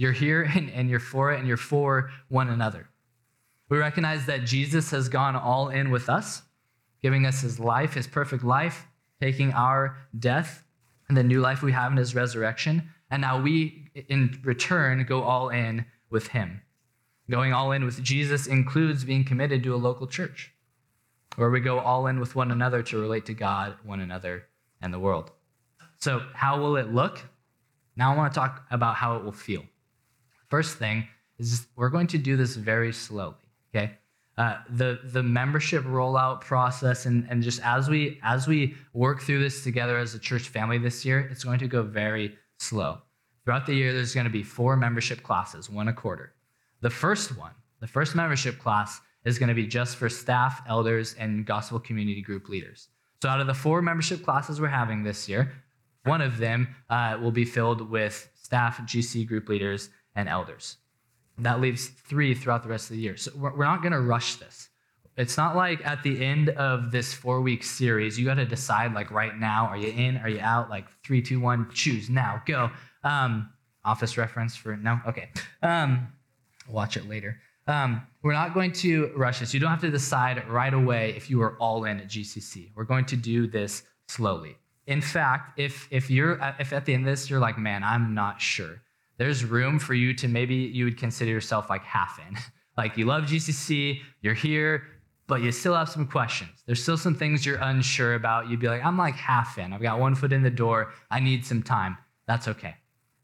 You're 0.00 0.12
here 0.12 0.50
and, 0.54 0.70
and 0.70 0.88
you're 0.88 0.98
for 0.98 1.30
it 1.30 1.40
and 1.40 1.46
you're 1.46 1.58
for 1.58 2.10
one 2.28 2.48
another. 2.48 2.88
We 3.68 3.76
recognize 3.76 4.24
that 4.24 4.46
Jesus 4.46 4.90
has 4.92 5.10
gone 5.10 5.36
all 5.36 5.68
in 5.68 5.90
with 5.90 6.08
us, 6.08 6.40
giving 7.02 7.26
us 7.26 7.42
his 7.42 7.60
life, 7.60 7.92
his 7.92 8.06
perfect 8.06 8.42
life, 8.42 8.86
taking 9.20 9.52
our 9.52 9.98
death 10.18 10.64
and 11.08 11.18
the 11.18 11.22
new 11.22 11.42
life 11.42 11.60
we 11.60 11.72
have 11.72 11.92
in 11.92 11.98
his 11.98 12.14
resurrection. 12.14 12.88
And 13.10 13.20
now 13.20 13.42
we, 13.42 13.90
in 14.08 14.40
return, 14.42 15.04
go 15.04 15.22
all 15.22 15.50
in 15.50 15.84
with 16.08 16.28
him. 16.28 16.62
Going 17.28 17.52
all 17.52 17.72
in 17.72 17.84
with 17.84 18.02
Jesus 18.02 18.46
includes 18.46 19.04
being 19.04 19.22
committed 19.22 19.62
to 19.64 19.74
a 19.74 19.76
local 19.76 20.06
church, 20.06 20.50
where 21.36 21.50
we 21.50 21.60
go 21.60 21.78
all 21.78 22.06
in 22.06 22.18
with 22.20 22.34
one 22.34 22.50
another 22.50 22.82
to 22.84 22.98
relate 22.98 23.26
to 23.26 23.34
God, 23.34 23.76
one 23.84 24.00
another, 24.00 24.46
and 24.80 24.94
the 24.94 24.98
world. 24.98 25.30
So, 25.98 26.22
how 26.32 26.58
will 26.58 26.78
it 26.78 26.90
look? 26.90 27.20
Now, 27.96 28.14
I 28.14 28.16
want 28.16 28.32
to 28.32 28.40
talk 28.40 28.64
about 28.70 28.94
how 28.94 29.16
it 29.16 29.24
will 29.24 29.32
feel. 29.32 29.66
First 30.50 30.78
thing 30.78 31.06
is 31.38 31.66
we're 31.76 31.88
going 31.88 32.08
to 32.08 32.18
do 32.18 32.36
this 32.36 32.56
very 32.56 32.92
slowly, 32.92 33.36
okay? 33.74 33.92
Uh, 34.36 34.58
the 34.70 35.00
the 35.04 35.22
membership 35.22 35.84
rollout 35.84 36.40
process 36.40 37.06
and, 37.06 37.26
and 37.30 37.42
just 37.42 37.60
as 37.62 37.88
we 37.88 38.18
as 38.22 38.46
we 38.46 38.74
work 38.92 39.20
through 39.20 39.40
this 39.40 39.62
together 39.62 39.98
as 39.98 40.14
a 40.14 40.18
church 40.18 40.48
family 40.48 40.78
this 40.78 41.04
year, 41.04 41.20
it's 41.30 41.44
going 41.44 41.58
to 41.58 41.68
go 41.68 41.82
very 41.82 42.36
slow. 42.58 42.98
Throughout 43.44 43.66
the 43.66 43.74
year, 43.74 43.92
there's 43.92 44.14
going 44.14 44.24
to 44.24 44.30
be 44.30 44.42
four 44.42 44.76
membership 44.76 45.22
classes, 45.22 45.70
one 45.70 45.88
a 45.88 45.92
quarter. 45.92 46.34
The 46.80 46.90
first 46.90 47.36
one, 47.36 47.52
the 47.80 47.86
first 47.86 48.14
membership 48.14 48.58
class, 48.58 49.00
is 49.24 49.38
going 49.38 49.48
to 49.48 49.54
be 49.54 49.66
just 49.66 49.96
for 49.96 50.08
staff, 50.08 50.62
elders, 50.66 51.14
and 51.18 51.44
gospel 51.46 51.78
community 51.78 52.22
group 52.22 52.48
leaders. 52.48 52.88
So, 53.22 53.28
out 53.28 53.40
of 53.40 53.46
the 53.46 53.54
four 53.54 53.82
membership 53.82 54.24
classes 54.24 54.60
we're 54.60 54.68
having 54.68 55.02
this 55.02 55.28
year, 55.28 55.52
one 56.04 56.22
of 56.22 56.38
them 56.38 56.74
uh, 56.88 57.18
will 57.20 57.30
be 57.30 57.44
filled 57.44 57.90
with 57.90 58.30
staff, 58.34 58.78
GC 58.80 59.26
group 59.26 59.48
leaders, 59.48 59.90
and 60.14 60.28
elders. 60.28 60.76
That 61.38 61.60
leaves 61.60 61.88
three 61.88 62.34
throughout 62.34 62.62
the 62.62 62.68
rest 62.68 62.90
of 62.90 62.96
the 62.96 63.02
year. 63.02 63.16
So 63.16 63.32
we're 63.34 63.64
not 63.64 63.82
going 63.82 63.92
to 63.92 64.00
rush 64.00 64.36
this. 64.36 64.68
It's 65.16 65.36
not 65.36 65.56
like 65.56 65.84
at 65.86 66.02
the 66.02 66.24
end 66.24 66.50
of 66.50 66.92
this 66.92 67.12
four 67.12 67.40
week 67.40 67.62
series, 67.62 68.18
you 68.18 68.24
got 68.24 68.34
to 68.34 68.46
decide, 68.46 68.94
like 68.94 69.10
right 69.10 69.36
now, 69.36 69.66
are 69.66 69.76
you 69.76 69.88
in? 69.88 70.16
Are 70.18 70.28
you 70.28 70.40
out? 70.40 70.70
Like 70.70 70.86
three, 71.04 71.20
two, 71.20 71.40
one, 71.40 71.68
choose 71.72 72.08
now, 72.08 72.42
go. 72.46 72.70
Um, 73.04 73.50
office 73.84 74.16
reference 74.16 74.56
for 74.56 74.76
no? 74.76 75.00
Okay. 75.06 75.30
Um, 75.62 76.08
watch 76.68 76.96
it 76.96 77.08
later. 77.08 77.40
Um, 77.66 78.06
we're 78.22 78.32
not 78.32 78.54
going 78.54 78.72
to 78.72 79.12
rush 79.16 79.40
this. 79.40 79.54
You 79.54 79.60
don't 79.60 79.70
have 79.70 79.80
to 79.82 79.90
decide 79.90 80.46
right 80.48 80.72
away 80.72 81.14
if 81.16 81.30
you 81.30 81.42
are 81.42 81.56
all 81.58 81.84
in 81.84 82.00
at 82.00 82.08
GCC. 82.08 82.70
We're 82.74 82.84
going 82.84 83.04
to 83.06 83.16
do 83.16 83.46
this 83.46 83.82
slowly. 84.08 84.56
In 84.86 85.00
fact, 85.00 85.58
if 85.58 85.86
if 85.90 86.10
you're 86.10 86.38
if 86.58 86.72
at 86.72 86.84
the 86.84 86.94
end 86.94 87.06
of 87.06 87.12
this 87.12 87.30
you're 87.30 87.40
like, 87.40 87.58
man, 87.58 87.84
I'm 87.84 88.14
not 88.14 88.40
sure 88.40 88.80
there's 89.20 89.44
room 89.44 89.78
for 89.78 89.92
you 89.92 90.14
to 90.14 90.28
maybe 90.28 90.54
you 90.54 90.86
would 90.86 90.96
consider 90.96 91.30
yourself 91.30 91.68
like 91.68 91.84
half 91.84 92.18
in. 92.26 92.38
like 92.78 92.96
you 92.96 93.04
love 93.04 93.24
GCC, 93.24 94.00
you're 94.22 94.32
here, 94.32 94.84
but 95.26 95.42
you 95.42 95.52
still 95.52 95.74
have 95.74 95.90
some 95.90 96.06
questions. 96.06 96.48
There's 96.64 96.82
still 96.82 96.96
some 96.96 97.14
things 97.14 97.44
you're 97.44 97.58
unsure 97.58 98.14
about. 98.14 98.48
You'd 98.48 98.60
be 98.60 98.68
like, 98.68 98.82
I'm 98.82 98.96
like 98.96 99.14
half 99.16 99.58
in. 99.58 99.74
I've 99.74 99.82
got 99.82 100.00
one 100.00 100.14
foot 100.14 100.32
in 100.32 100.42
the 100.42 100.50
door. 100.50 100.94
I 101.10 101.20
need 101.20 101.44
some 101.44 101.62
time. 101.62 101.98
That's 102.26 102.48
okay. 102.48 102.76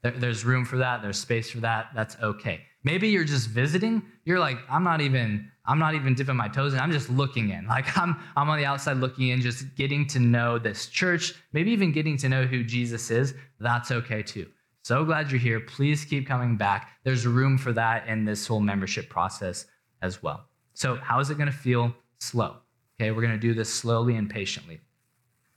There, 0.02 0.12
there's 0.12 0.44
room 0.44 0.66
for 0.66 0.76
that. 0.76 1.00
There's 1.00 1.18
space 1.18 1.50
for 1.50 1.60
that. 1.60 1.86
That's 1.94 2.14
okay. 2.22 2.60
Maybe 2.84 3.08
you're 3.08 3.24
just 3.24 3.48
visiting. 3.48 4.02
You're 4.26 4.38
like, 4.38 4.58
I'm 4.68 4.84
not 4.84 5.00
even, 5.00 5.50
I'm 5.64 5.78
not 5.78 5.94
even 5.94 6.14
dipping 6.14 6.36
my 6.36 6.48
toes 6.48 6.74
in. 6.74 6.78
I'm 6.78 6.92
just 6.92 7.08
looking 7.08 7.48
in. 7.48 7.66
Like 7.68 7.96
I'm, 7.96 8.16
I'm 8.36 8.50
on 8.50 8.58
the 8.58 8.66
outside 8.66 8.98
looking 8.98 9.28
in, 9.28 9.40
just 9.40 9.74
getting 9.76 10.06
to 10.08 10.20
know 10.20 10.58
this 10.58 10.88
church, 10.88 11.32
maybe 11.54 11.70
even 11.70 11.90
getting 11.90 12.18
to 12.18 12.28
know 12.28 12.44
who 12.44 12.64
Jesus 12.64 13.10
is. 13.10 13.32
That's 13.60 13.90
okay 13.90 14.22
too. 14.22 14.46
So 14.86 15.04
glad 15.04 15.32
you're 15.32 15.40
here. 15.40 15.58
Please 15.58 16.04
keep 16.04 16.28
coming 16.28 16.56
back. 16.56 16.90
There's 17.02 17.26
room 17.26 17.58
for 17.58 17.72
that 17.72 18.06
in 18.06 18.24
this 18.24 18.46
whole 18.46 18.60
membership 18.60 19.08
process 19.08 19.66
as 20.00 20.22
well. 20.22 20.44
So, 20.74 20.94
how 20.94 21.18
is 21.18 21.28
it 21.28 21.36
going 21.36 21.50
to 21.50 21.58
feel? 21.58 21.92
Slow. 22.20 22.58
Okay, 22.94 23.10
we're 23.10 23.20
going 23.20 23.34
to 23.34 23.36
do 23.36 23.52
this 23.52 23.68
slowly 23.68 24.14
and 24.14 24.30
patiently. 24.30 24.78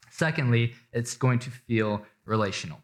Secondly, 0.09 0.73
it's 0.93 1.15
going 1.15 1.37
to 1.37 1.51
feel 1.51 2.01
relational. 2.25 2.79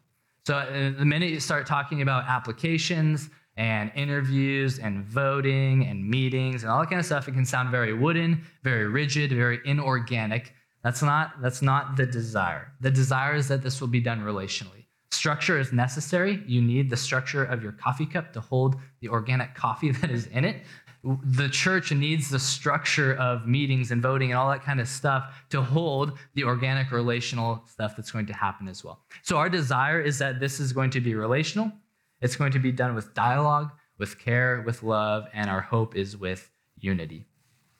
So, 0.46 0.54
uh, 0.54 0.92
the 0.96 1.04
minute 1.04 1.30
you 1.30 1.40
start 1.40 1.66
talking 1.66 2.00
about 2.00 2.28
applications 2.28 3.28
and 3.56 3.90
interviews 3.96 4.78
and 4.78 5.04
voting 5.04 5.84
and 5.86 6.08
meetings 6.08 6.62
and 6.62 6.70
all 6.70 6.78
that 6.78 6.90
kind 6.90 7.00
of 7.00 7.06
stuff, 7.06 7.26
it 7.26 7.32
can 7.32 7.44
sound 7.44 7.72
very 7.72 7.92
wooden, 7.92 8.40
very 8.62 8.86
rigid, 8.86 9.32
very 9.32 9.58
inorganic. 9.64 10.54
That's 10.84 11.02
not, 11.02 11.42
that's 11.42 11.60
not 11.60 11.96
the 11.96 12.06
desire. 12.06 12.70
The 12.80 12.92
desire 12.92 13.34
is 13.34 13.48
that 13.48 13.64
this 13.64 13.80
will 13.80 13.88
be 13.88 14.00
done 14.00 14.20
relationally. 14.20 14.85
Structure 15.16 15.58
is 15.58 15.72
necessary. 15.72 16.42
You 16.46 16.60
need 16.60 16.90
the 16.90 16.96
structure 16.96 17.42
of 17.42 17.62
your 17.62 17.72
coffee 17.72 18.04
cup 18.04 18.34
to 18.34 18.40
hold 18.40 18.76
the 19.00 19.08
organic 19.08 19.54
coffee 19.54 19.90
that 20.00 20.10
is 20.10 20.26
in 20.26 20.44
it. 20.44 20.64
The 21.02 21.48
church 21.48 21.90
needs 21.90 22.28
the 22.28 22.38
structure 22.38 23.14
of 23.14 23.46
meetings 23.46 23.92
and 23.92 24.02
voting 24.02 24.30
and 24.30 24.38
all 24.38 24.50
that 24.50 24.62
kind 24.62 24.78
of 24.78 24.88
stuff 24.88 25.44
to 25.50 25.62
hold 25.62 26.18
the 26.34 26.44
organic 26.44 26.90
relational 26.90 27.62
stuff 27.66 27.96
that's 27.96 28.10
going 28.10 28.26
to 28.26 28.34
happen 28.34 28.68
as 28.68 28.84
well. 28.84 29.00
So, 29.22 29.38
our 29.38 29.48
desire 29.48 30.00
is 30.00 30.18
that 30.18 30.38
this 30.38 30.60
is 30.60 30.74
going 30.74 30.90
to 30.90 31.00
be 31.00 31.14
relational. 31.14 31.72
It's 32.20 32.36
going 32.36 32.52
to 32.52 32.58
be 32.58 32.72
done 32.72 32.94
with 32.94 33.14
dialogue, 33.14 33.70
with 33.98 34.18
care, 34.18 34.62
with 34.66 34.82
love, 34.82 35.28
and 35.32 35.48
our 35.48 35.62
hope 35.62 35.96
is 35.96 36.16
with 36.16 36.50
unity. 36.76 37.24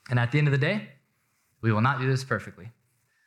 And 0.08 0.18
at 0.18 0.32
the 0.32 0.38
end 0.38 0.48
of 0.48 0.52
the 0.52 0.58
day, 0.58 0.88
we 1.60 1.70
will 1.70 1.82
not 1.82 2.00
do 2.00 2.06
this 2.06 2.24
perfectly. 2.24 2.70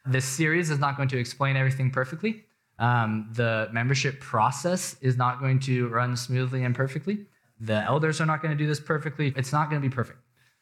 This 0.05 0.25
series 0.25 0.71
is 0.71 0.79
not 0.79 0.97
going 0.97 1.09
to 1.09 1.19
explain 1.19 1.55
everything 1.57 1.91
perfectly. 1.91 2.45
Um, 2.79 3.29
the 3.33 3.69
membership 3.71 4.19
process 4.19 4.95
is 5.01 5.17
not 5.17 5.39
going 5.39 5.59
to 5.61 5.89
run 5.89 6.15
smoothly 6.15 6.63
and 6.63 6.73
perfectly. 6.73 7.25
The 7.59 7.83
elders 7.83 8.21
are 8.21 8.25
not 8.25 8.41
going 8.41 8.57
to 8.57 8.57
do 8.57 8.67
this 8.67 8.79
perfectly. 8.79 9.33
It's 9.35 9.51
not 9.51 9.69
going 9.69 9.81
to 9.81 9.87
be 9.87 9.93
perfect. 9.93 10.19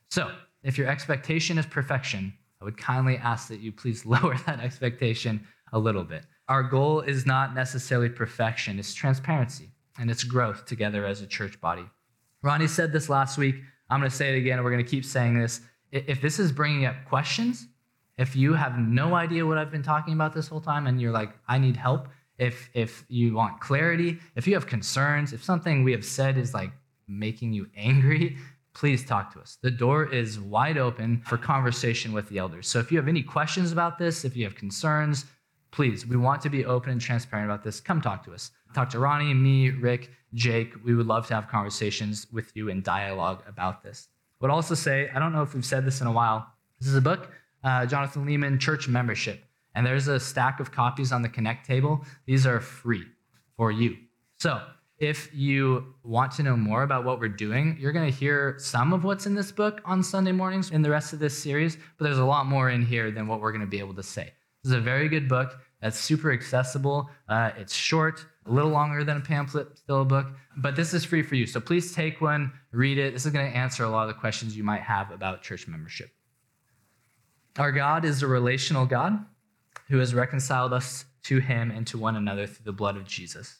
So, 0.09 0.32
if 0.63 0.78
your 0.78 0.88
expectation 0.88 1.57
is 1.57 1.65
perfection, 1.68 2.34
I 2.59 2.65
would 2.65 2.78
kindly 2.78 3.18
ask 3.18 3.47
that 3.49 3.59
you 3.59 3.72
please 3.72 4.05
lower 4.13 4.36
that 4.47 4.59
expectation 4.59 5.45
a 5.74 5.80
little 5.80 6.03
bit. 6.03 6.24
our 6.47 6.63
goal 6.63 7.01
is 7.01 7.26
not 7.26 7.53
necessarily 7.53 8.09
perfection, 8.09 8.80
it's 8.80 8.93
transparency 8.93 9.70
and 9.99 10.09
it's 10.09 10.24
growth 10.24 10.65
together 10.65 11.05
as 11.05 11.22
a 11.22 11.28
church 11.28 11.59
body. 11.59 11.86
Ronnie 12.41 12.68
said 12.68 12.91
this 12.91 13.09
last 13.09 13.38
week. 13.38 13.55
I'm 13.89 13.99
going 13.99 14.09
to 14.09 14.15
say 14.15 14.34
it 14.34 14.38
again, 14.38 14.57
and 14.57 14.63
we're 14.63 14.72
going 14.72 14.84
to 14.84 14.89
keep 14.89 15.05
saying 15.05 15.39
this. 15.39 15.61
If 15.91 16.22
this 16.22 16.39
is 16.39 16.51
bringing 16.51 16.86
up 16.86 16.95
questions, 17.05 17.68
if 18.18 18.36
you 18.36 18.53
have 18.53 18.78
no 18.78 19.13
idea 19.13 19.45
what 19.45 19.57
I've 19.57 19.72
been 19.72 19.84
talking 19.84 20.13
about 20.13 20.34
this 20.34 20.47
whole 20.47 20.61
time 20.61 20.88
and 20.88 20.99
you're 20.99 21.11
like, 21.11 21.32
I 21.47 21.57
need 21.57 21.78
help, 21.78 22.07
if 22.38 22.70
if 22.74 23.05
you 23.09 23.34
want 23.34 23.59
clarity, 23.59 24.20
if 24.36 24.47
you 24.47 24.53
have 24.53 24.68
concerns, 24.68 25.34
if 25.34 25.43
something 25.43 25.84
we 25.84 25.91
have 25.91 26.05
said 26.05 26.38
is 26.38 26.53
like 26.53 26.72
making 27.07 27.53
you 27.53 27.68
angry, 27.76 28.38
please 28.74 29.03
talk 29.05 29.34
to 29.34 29.39
us. 29.39 29.57
The 29.61 29.72
door 29.72 30.05
is 30.05 30.39
wide 30.39 30.78
open 30.78 31.22
for 31.26 31.38
conversation 31.38 32.13
with 32.13 32.30
the 32.30 32.38
elders. 32.38 32.68
So 32.68 32.80
if 32.80 32.91
you 32.91 32.97
have 32.97 33.07
any 33.07 33.24
questions 33.24 33.72
about 33.72 33.97
this, 33.97 34.24
if 34.24 34.36
you 34.36 34.43
have 34.43 34.55
concerns, 34.55 35.26
please, 35.72 36.05
we 36.05 36.15
want 36.15 36.41
to 36.43 36.49
be 36.49 36.63
open 36.65 36.91
and 36.91 37.01
transparent 37.01 37.49
about 37.49 37.63
this. 37.63 37.80
Come 37.80 38.01
talk 38.01 38.24
to 38.26 38.34
us. 38.34 38.51
Talk 38.76 38.89
to 38.91 38.99
Ronnie, 38.99 39.34
me, 39.34 39.72
Rick, 39.72 40.11
Jake. 40.34 40.74
We 40.84 40.93
would 40.93 41.07
love 41.07 41.26
to 41.28 41.36
have 41.36 41.47
conversations 41.47 42.28
with 42.32 42.51
you 42.55 42.70
and 42.70 42.84
dialogue 42.84 43.41
about 43.47 43.82
this. 43.82 44.09
Would 44.41 44.51
also 44.51 44.76
say, 44.76 45.09
I 45.13 45.18
don't 45.18 45.34
know 45.34 45.41
if 45.41 45.55
we've 45.55 45.65
said 45.65 45.84
this 45.84 46.01
in 46.01 46.07
a 46.07 46.11
while. 46.11 46.47
This 46.80 46.89
is 46.89 46.95
a 46.95 47.01
book, 47.01 47.32
uh, 47.64 47.86
Jonathan 47.86 48.26
Leeman, 48.26 48.60
Church 48.60 48.88
Membership. 48.88 49.43
And 49.76 49.86
there's 49.86 50.08
a 50.08 50.20
stack 50.20 50.60
of 50.60 50.72
copies 50.72 51.12
on 51.12 51.22
the 51.22 51.30
Connect 51.30 51.66
table. 51.66 52.03
These 52.26 52.47
are 52.47 52.60
free 52.60 53.05
for 53.55 53.72
you. 53.72 53.95
So 54.39 54.62
if 54.99 55.30
you 55.34 55.93
want 56.03 56.32
to 56.34 56.43
know 56.43 56.58
more 56.58 56.82
about 56.82 57.03
what 57.03 57.20
we're 57.20 57.28
doing, 57.28 57.78
you're 57.80 57.91
going 57.91 58.12
to 58.12 58.18
hear 58.18 58.55
some 58.58 58.93
of 58.93 59.03
what's 59.03 59.28
in 59.28 59.36
this 59.36 59.51
book 59.51 59.82
on 59.86 60.01
Sunday 60.01 60.32
mornings 60.32 60.72
in 60.72 60.82
the 60.82 60.89
rest 60.89 61.14
of 61.14 61.20
this 61.20 61.38
series, 61.38 61.78
but 61.97 62.05
there's 62.05 62.18
a 62.18 62.26
lot 62.26 62.47
more 62.47 62.72
in 62.72 62.84
here 62.84 63.12
than 63.12 63.28
what 63.28 63.39
we're 63.39 63.51
going 63.51 63.62
to 63.62 63.68
be 63.68 63.80
able 63.80 63.93
to 63.93 64.03
say. 64.03 64.34
This 64.64 64.72
is 64.72 64.78
a 64.78 64.82
very 64.82 65.08
good 65.08 65.30
book 65.30 65.60
that's 65.82 65.99
super 65.99 66.32
accessible. 66.32 67.12
Uh, 67.30 67.51
it's 67.58 67.74
short, 67.74 68.26
a 68.47 68.51
little 68.51 68.72
longer 68.72 69.03
than 69.03 69.18
a 69.18 69.22
pamphlet, 69.22 69.78
still 69.78 70.01
a 70.01 70.05
book, 70.05 70.28
but 70.58 70.76
this 70.76 70.93
is 70.95 71.05
free 71.05 71.22
for 71.22 71.36
you. 71.36 71.45
So 71.45 71.60
please 71.60 71.93
take 71.93 72.20
one, 72.20 72.51
read 72.72 72.97
it. 72.97 73.14
This 73.14 73.28
is 73.28 73.32
going 73.32 73.51
to 73.51 73.55
answer 73.55 73.84
a 73.84 73.89
lot 73.89 74.10
of 74.10 74.16
the 74.16 74.20
questions 74.20 74.58
you 74.58 74.64
might 74.64 74.82
have 74.82 75.12
about 75.12 75.43
church 75.43 75.68
membership. 75.68 76.10
Our 77.58 77.72
God 77.72 78.05
is 78.05 78.22
a 78.22 78.28
relational 78.28 78.86
God 78.86 79.26
who 79.89 79.97
has 79.97 80.14
reconciled 80.14 80.74
us 80.74 81.05
to 81.24 81.39
him 81.39 81.72
and 81.72 81.88
to 81.88 81.97
one 81.97 82.16
another 82.16 82.45
through 82.47 82.66
the 82.66 82.72
blood 82.72 82.97
of 82.97 83.05
Jesus 83.05 83.58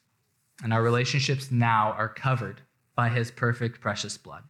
and 0.64 0.74
our 0.74 0.82
relationships 0.82 1.52
now 1.52 1.91
are 1.98 2.10
covered 2.10 2.62
by 2.95 3.10
his 3.10 3.32
perfect, 3.32 3.80
precious 3.80 4.18
blood. 4.18 4.43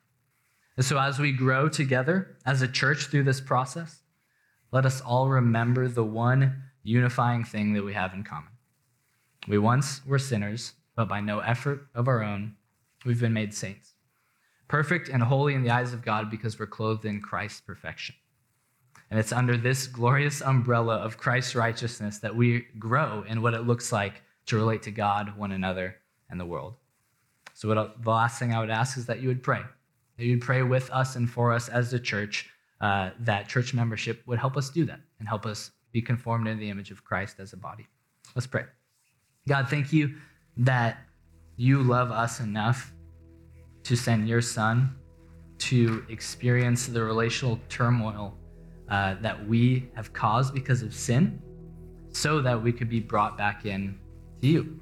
And 0.75 0.85
so, 0.85 0.97
as 0.99 1.19
we 1.19 1.31
grow 1.31 1.67
together 1.67 2.37
as 2.45 2.61
a 2.61 2.67
church 2.67 3.07
through 3.07 3.23
this 3.23 3.41
process, 3.41 4.01
let 4.71 4.85
us 4.85 5.01
all 5.01 5.27
remember 5.27 5.87
the 5.87 6.03
one 6.03 6.63
unifying 6.83 7.43
thing 7.43 7.73
that 7.73 7.83
we 7.83 7.93
have 7.93 8.13
in 8.13 8.23
common. 8.23 8.51
We 9.47 9.57
once 9.57 10.05
were 10.05 10.19
sinners, 10.19 10.73
but 10.95 11.09
by 11.09 11.19
no 11.19 11.39
effort 11.39 11.87
of 11.95 12.07
our 12.07 12.23
own, 12.23 12.55
we've 13.05 13.19
been 13.19 13.33
made 13.33 13.53
saints. 13.53 13.93
Perfect 14.67 15.09
and 15.09 15.23
holy 15.23 15.55
in 15.55 15.63
the 15.63 15.71
eyes 15.71 15.93
of 15.93 16.05
God 16.05 16.29
because 16.29 16.59
we're 16.59 16.67
clothed 16.67 17.05
in 17.05 17.21
Christ's 17.21 17.61
perfection. 17.61 18.15
And 19.09 19.19
it's 19.19 19.31
under 19.31 19.55
this 19.55 19.87
glorious 19.87 20.41
umbrella 20.41 20.95
of 20.95 21.17
Christ's 21.17 21.55
righteousness 21.55 22.19
that 22.19 22.35
we 22.35 22.67
grow 22.77 23.23
in 23.27 23.41
what 23.41 23.53
it 23.53 23.61
looks 23.61 23.91
like 23.91 24.21
to 24.47 24.57
relate 24.57 24.81
to 24.83 24.91
God, 24.91 25.37
one 25.37 25.51
another, 25.51 25.95
and 26.29 26.39
the 26.39 26.45
world. 26.45 26.75
So, 27.53 27.69
what, 27.69 28.03
the 28.03 28.09
last 28.09 28.37
thing 28.37 28.53
I 28.53 28.59
would 28.59 28.69
ask 28.69 28.97
is 28.97 29.05
that 29.05 29.21
you 29.21 29.29
would 29.29 29.43
pray. 29.43 29.61
That 30.17 30.25
you'd 30.25 30.41
pray 30.41 30.61
with 30.61 30.89
us 30.91 31.15
and 31.15 31.29
for 31.29 31.53
us 31.53 31.69
as 31.69 31.91
the 31.91 31.99
church, 31.99 32.49
uh, 32.81 33.11
that 33.19 33.47
church 33.47 33.73
membership 33.73 34.21
would 34.25 34.39
help 34.39 34.57
us 34.57 34.69
do 34.69 34.85
that 34.85 34.99
and 35.19 35.27
help 35.27 35.45
us 35.45 35.71
be 35.91 36.01
conformed 36.01 36.47
in 36.47 36.59
the 36.59 36.69
image 36.69 36.91
of 36.91 37.03
Christ 37.03 37.39
as 37.39 37.53
a 37.53 37.57
body. 37.57 37.87
Let's 38.35 38.47
pray. 38.47 38.65
God, 39.47 39.69
thank 39.69 39.93
you 39.93 40.15
that 40.57 40.97
you 41.55 41.81
love 41.81 42.11
us 42.11 42.39
enough 42.39 42.93
to 43.83 43.95
send 43.95 44.27
your 44.27 44.41
son 44.41 44.95
to 45.59 46.05
experience 46.09 46.87
the 46.87 47.01
relational 47.01 47.59
turmoil 47.69 48.37
uh, 48.89 49.15
that 49.21 49.47
we 49.47 49.89
have 49.95 50.13
caused 50.13 50.53
because 50.53 50.81
of 50.81 50.93
sin 50.93 51.41
so 52.09 52.41
that 52.41 52.61
we 52.61 52.71
could 52.71 52.89
be 52.89 52.99
brought 52.99 53.37
back 53.37 53.65
in 53.65 53.97
to 54.41 54.47
you, 54.47 54.79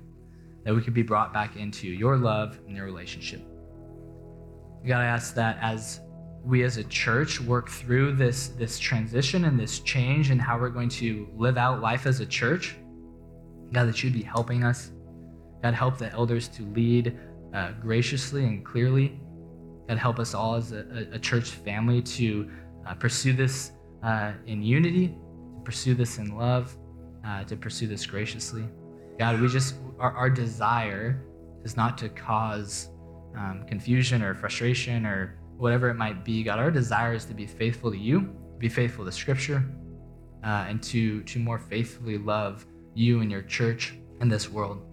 that 0.63 0.73
we 0.73 0.81
could 0.81 0.93
be 0.93 1.03
brought 1.03 1.33
back 1.33 1.55
into 1.55 1.87
your 1.87 2.17
love 2.17 2.59
and 2.67 2.75
your 2.75 2.85
relationship. 2.85 3.41
God, 4.85 4.99
I 4.99 5.05
ask 5.05 5.33
that 5.35 5.57
as 5.61 6.01
we 6.43 6.63
as 6.63 6.77
a 6.77 6.83
church 6.83 7.41
work 7.41 7.69
through 7.69 8.13
this, 8.13 8.49
this 8.49 8.77
transition 8.77 9.45
and 9.45 9.59
this 9.59 9.79
change 9.79 10.29
and 10.29 10.39
how 10.39 10.59
we're 10.59 10.69
going 10.69 10.89
to 10.89 11.27
live 11.35 11.57
out 11.57 11.81
life 11.81 12.05
as 12.05 12.19
a 12.19 12.25
church, 12.25 12.75
God, 13.73 13.87
that 13.87 14.03
you'd 14.03 14.13
be 14.13 14.21
helping 14.21 14.63
us. 14.63 14.91
God, 15.63 15.73
help 15.73 15.97
the 15.97 16.11
elders 16.11 16.47
to 16.49 16.63
lead 16.73 17.17
uh, 17.55 17.71
graciously 17.81 18.45
and 18.45 18.63
clearly. 18.63 19.19
God, 19.89 19.97
help 19.97 20.19
us 20.19 20.35
all 20.35 20.53
as 20.53 20.71
a, 20.71 21.07
a 21.13 21.19
church 21.19 21.49
family 21.49 22.01
to 22.03 22.49
uh, 22.87 22.93
pursue 22.93 23.33
this 23.33 23.71
uh, 24.03 24.33
in 24.45 24.61
unity, 24.61 25.07
to 25.07 25.61
pursue 25.63 25.93
this 25.93 26.17
in 26.17 26.37
love, 26.37 26.75
uh, 27.25 27.43
to 27.45 27.55
pursue 27.55 27.87
this 27.87 28.05
graciously. 28.05 28.65
God, 29.17 29.39
we 29.39 29.47
just, 29.47 29.75
our, 29.99 30.11
our 30.11 30.29
desire 30.29 31.23
is 31.63 31.75
not 31.75 31.97
to 31.97 32.09
cause 32.09 32.89
um, 33.37 33.65
confusion 33.67 34.21
or 34.21 34.35
frustration 34.35 35.05
or 35.05 35.39
whatever 35.57 35.89
it 35.89 35.95
might 35.95 36.23
be. 36.23 36.43
God, 36.43 36.59
our 36.59 36.71
desire 36.71 37.13
is 37.13 37.25
to 37.25 37.33
be 37.33 37.47
faithful 37.47 37.91
to 37.91 37.97
you, 37.97 38.21
be 38.57 38.69
faithful 38.69 39.05
to 39.05 39.11
Scripture, 39.11 39.63
uh, 40.43 40.65
and 40.67 40.81
to, 40.83 41.23
to 41.23 41.39
more 41.39 41.57
faithfully 41.57 42.17
love 42.17 42.65
you 42.93 43.21
and 43.21 43.31
your 43.31 43.41
church 43.41 43.95
and 44.21 44.31
this 44.31 44.49
world. 44.49 44.85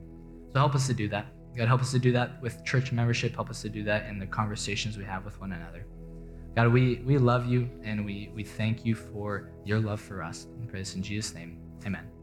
So 0.53 0.59
help 0.59 0.74
us 0.74 0.86
to 0.86 0.94
do 0.94 1.09
that. 1.09 1.26
God, 1.57 1.68
help 1.68 1.82
us 1.82 1.90
to 1.92 1.98
do 1.98 2.12
that 2.12 2.40
with 2.40 2.64
church 2.64 2.92
membership. 2.92 3.34
Help 3.34 3.50
us 3.50 3.61
to 3.62 3.68
do 3.68 3.84
that 3.84 4.07
in 4.07 4.18
the 4.18 4.26
conversations 4.26 4.96
we 4.96 5.05
have 5.05 5.24
with 5.24 5.38
one 5.40 5.53
another. 5.53 5.86
God, 6.55 6.68
we, 6.68 6.96
we 7.07 7.16
love 7.16 7.46
you 7.46 7.68
and 7.82 8.05
we, 8.05 8.30
we 8.34 8.44
thank 8.44 8.84
you 8.84 8.94
for 8.94 9.50
your 9.64 9.80
love 9.80 10.00
for 10.00 10.22
us. 10.22 10.46
Pray 10.68 10.80
this 10.80 10.94
in 10.94 11.03
Jesus' 11.03 11.34
name. 11.34 11.59
Amen. 11.86 12.22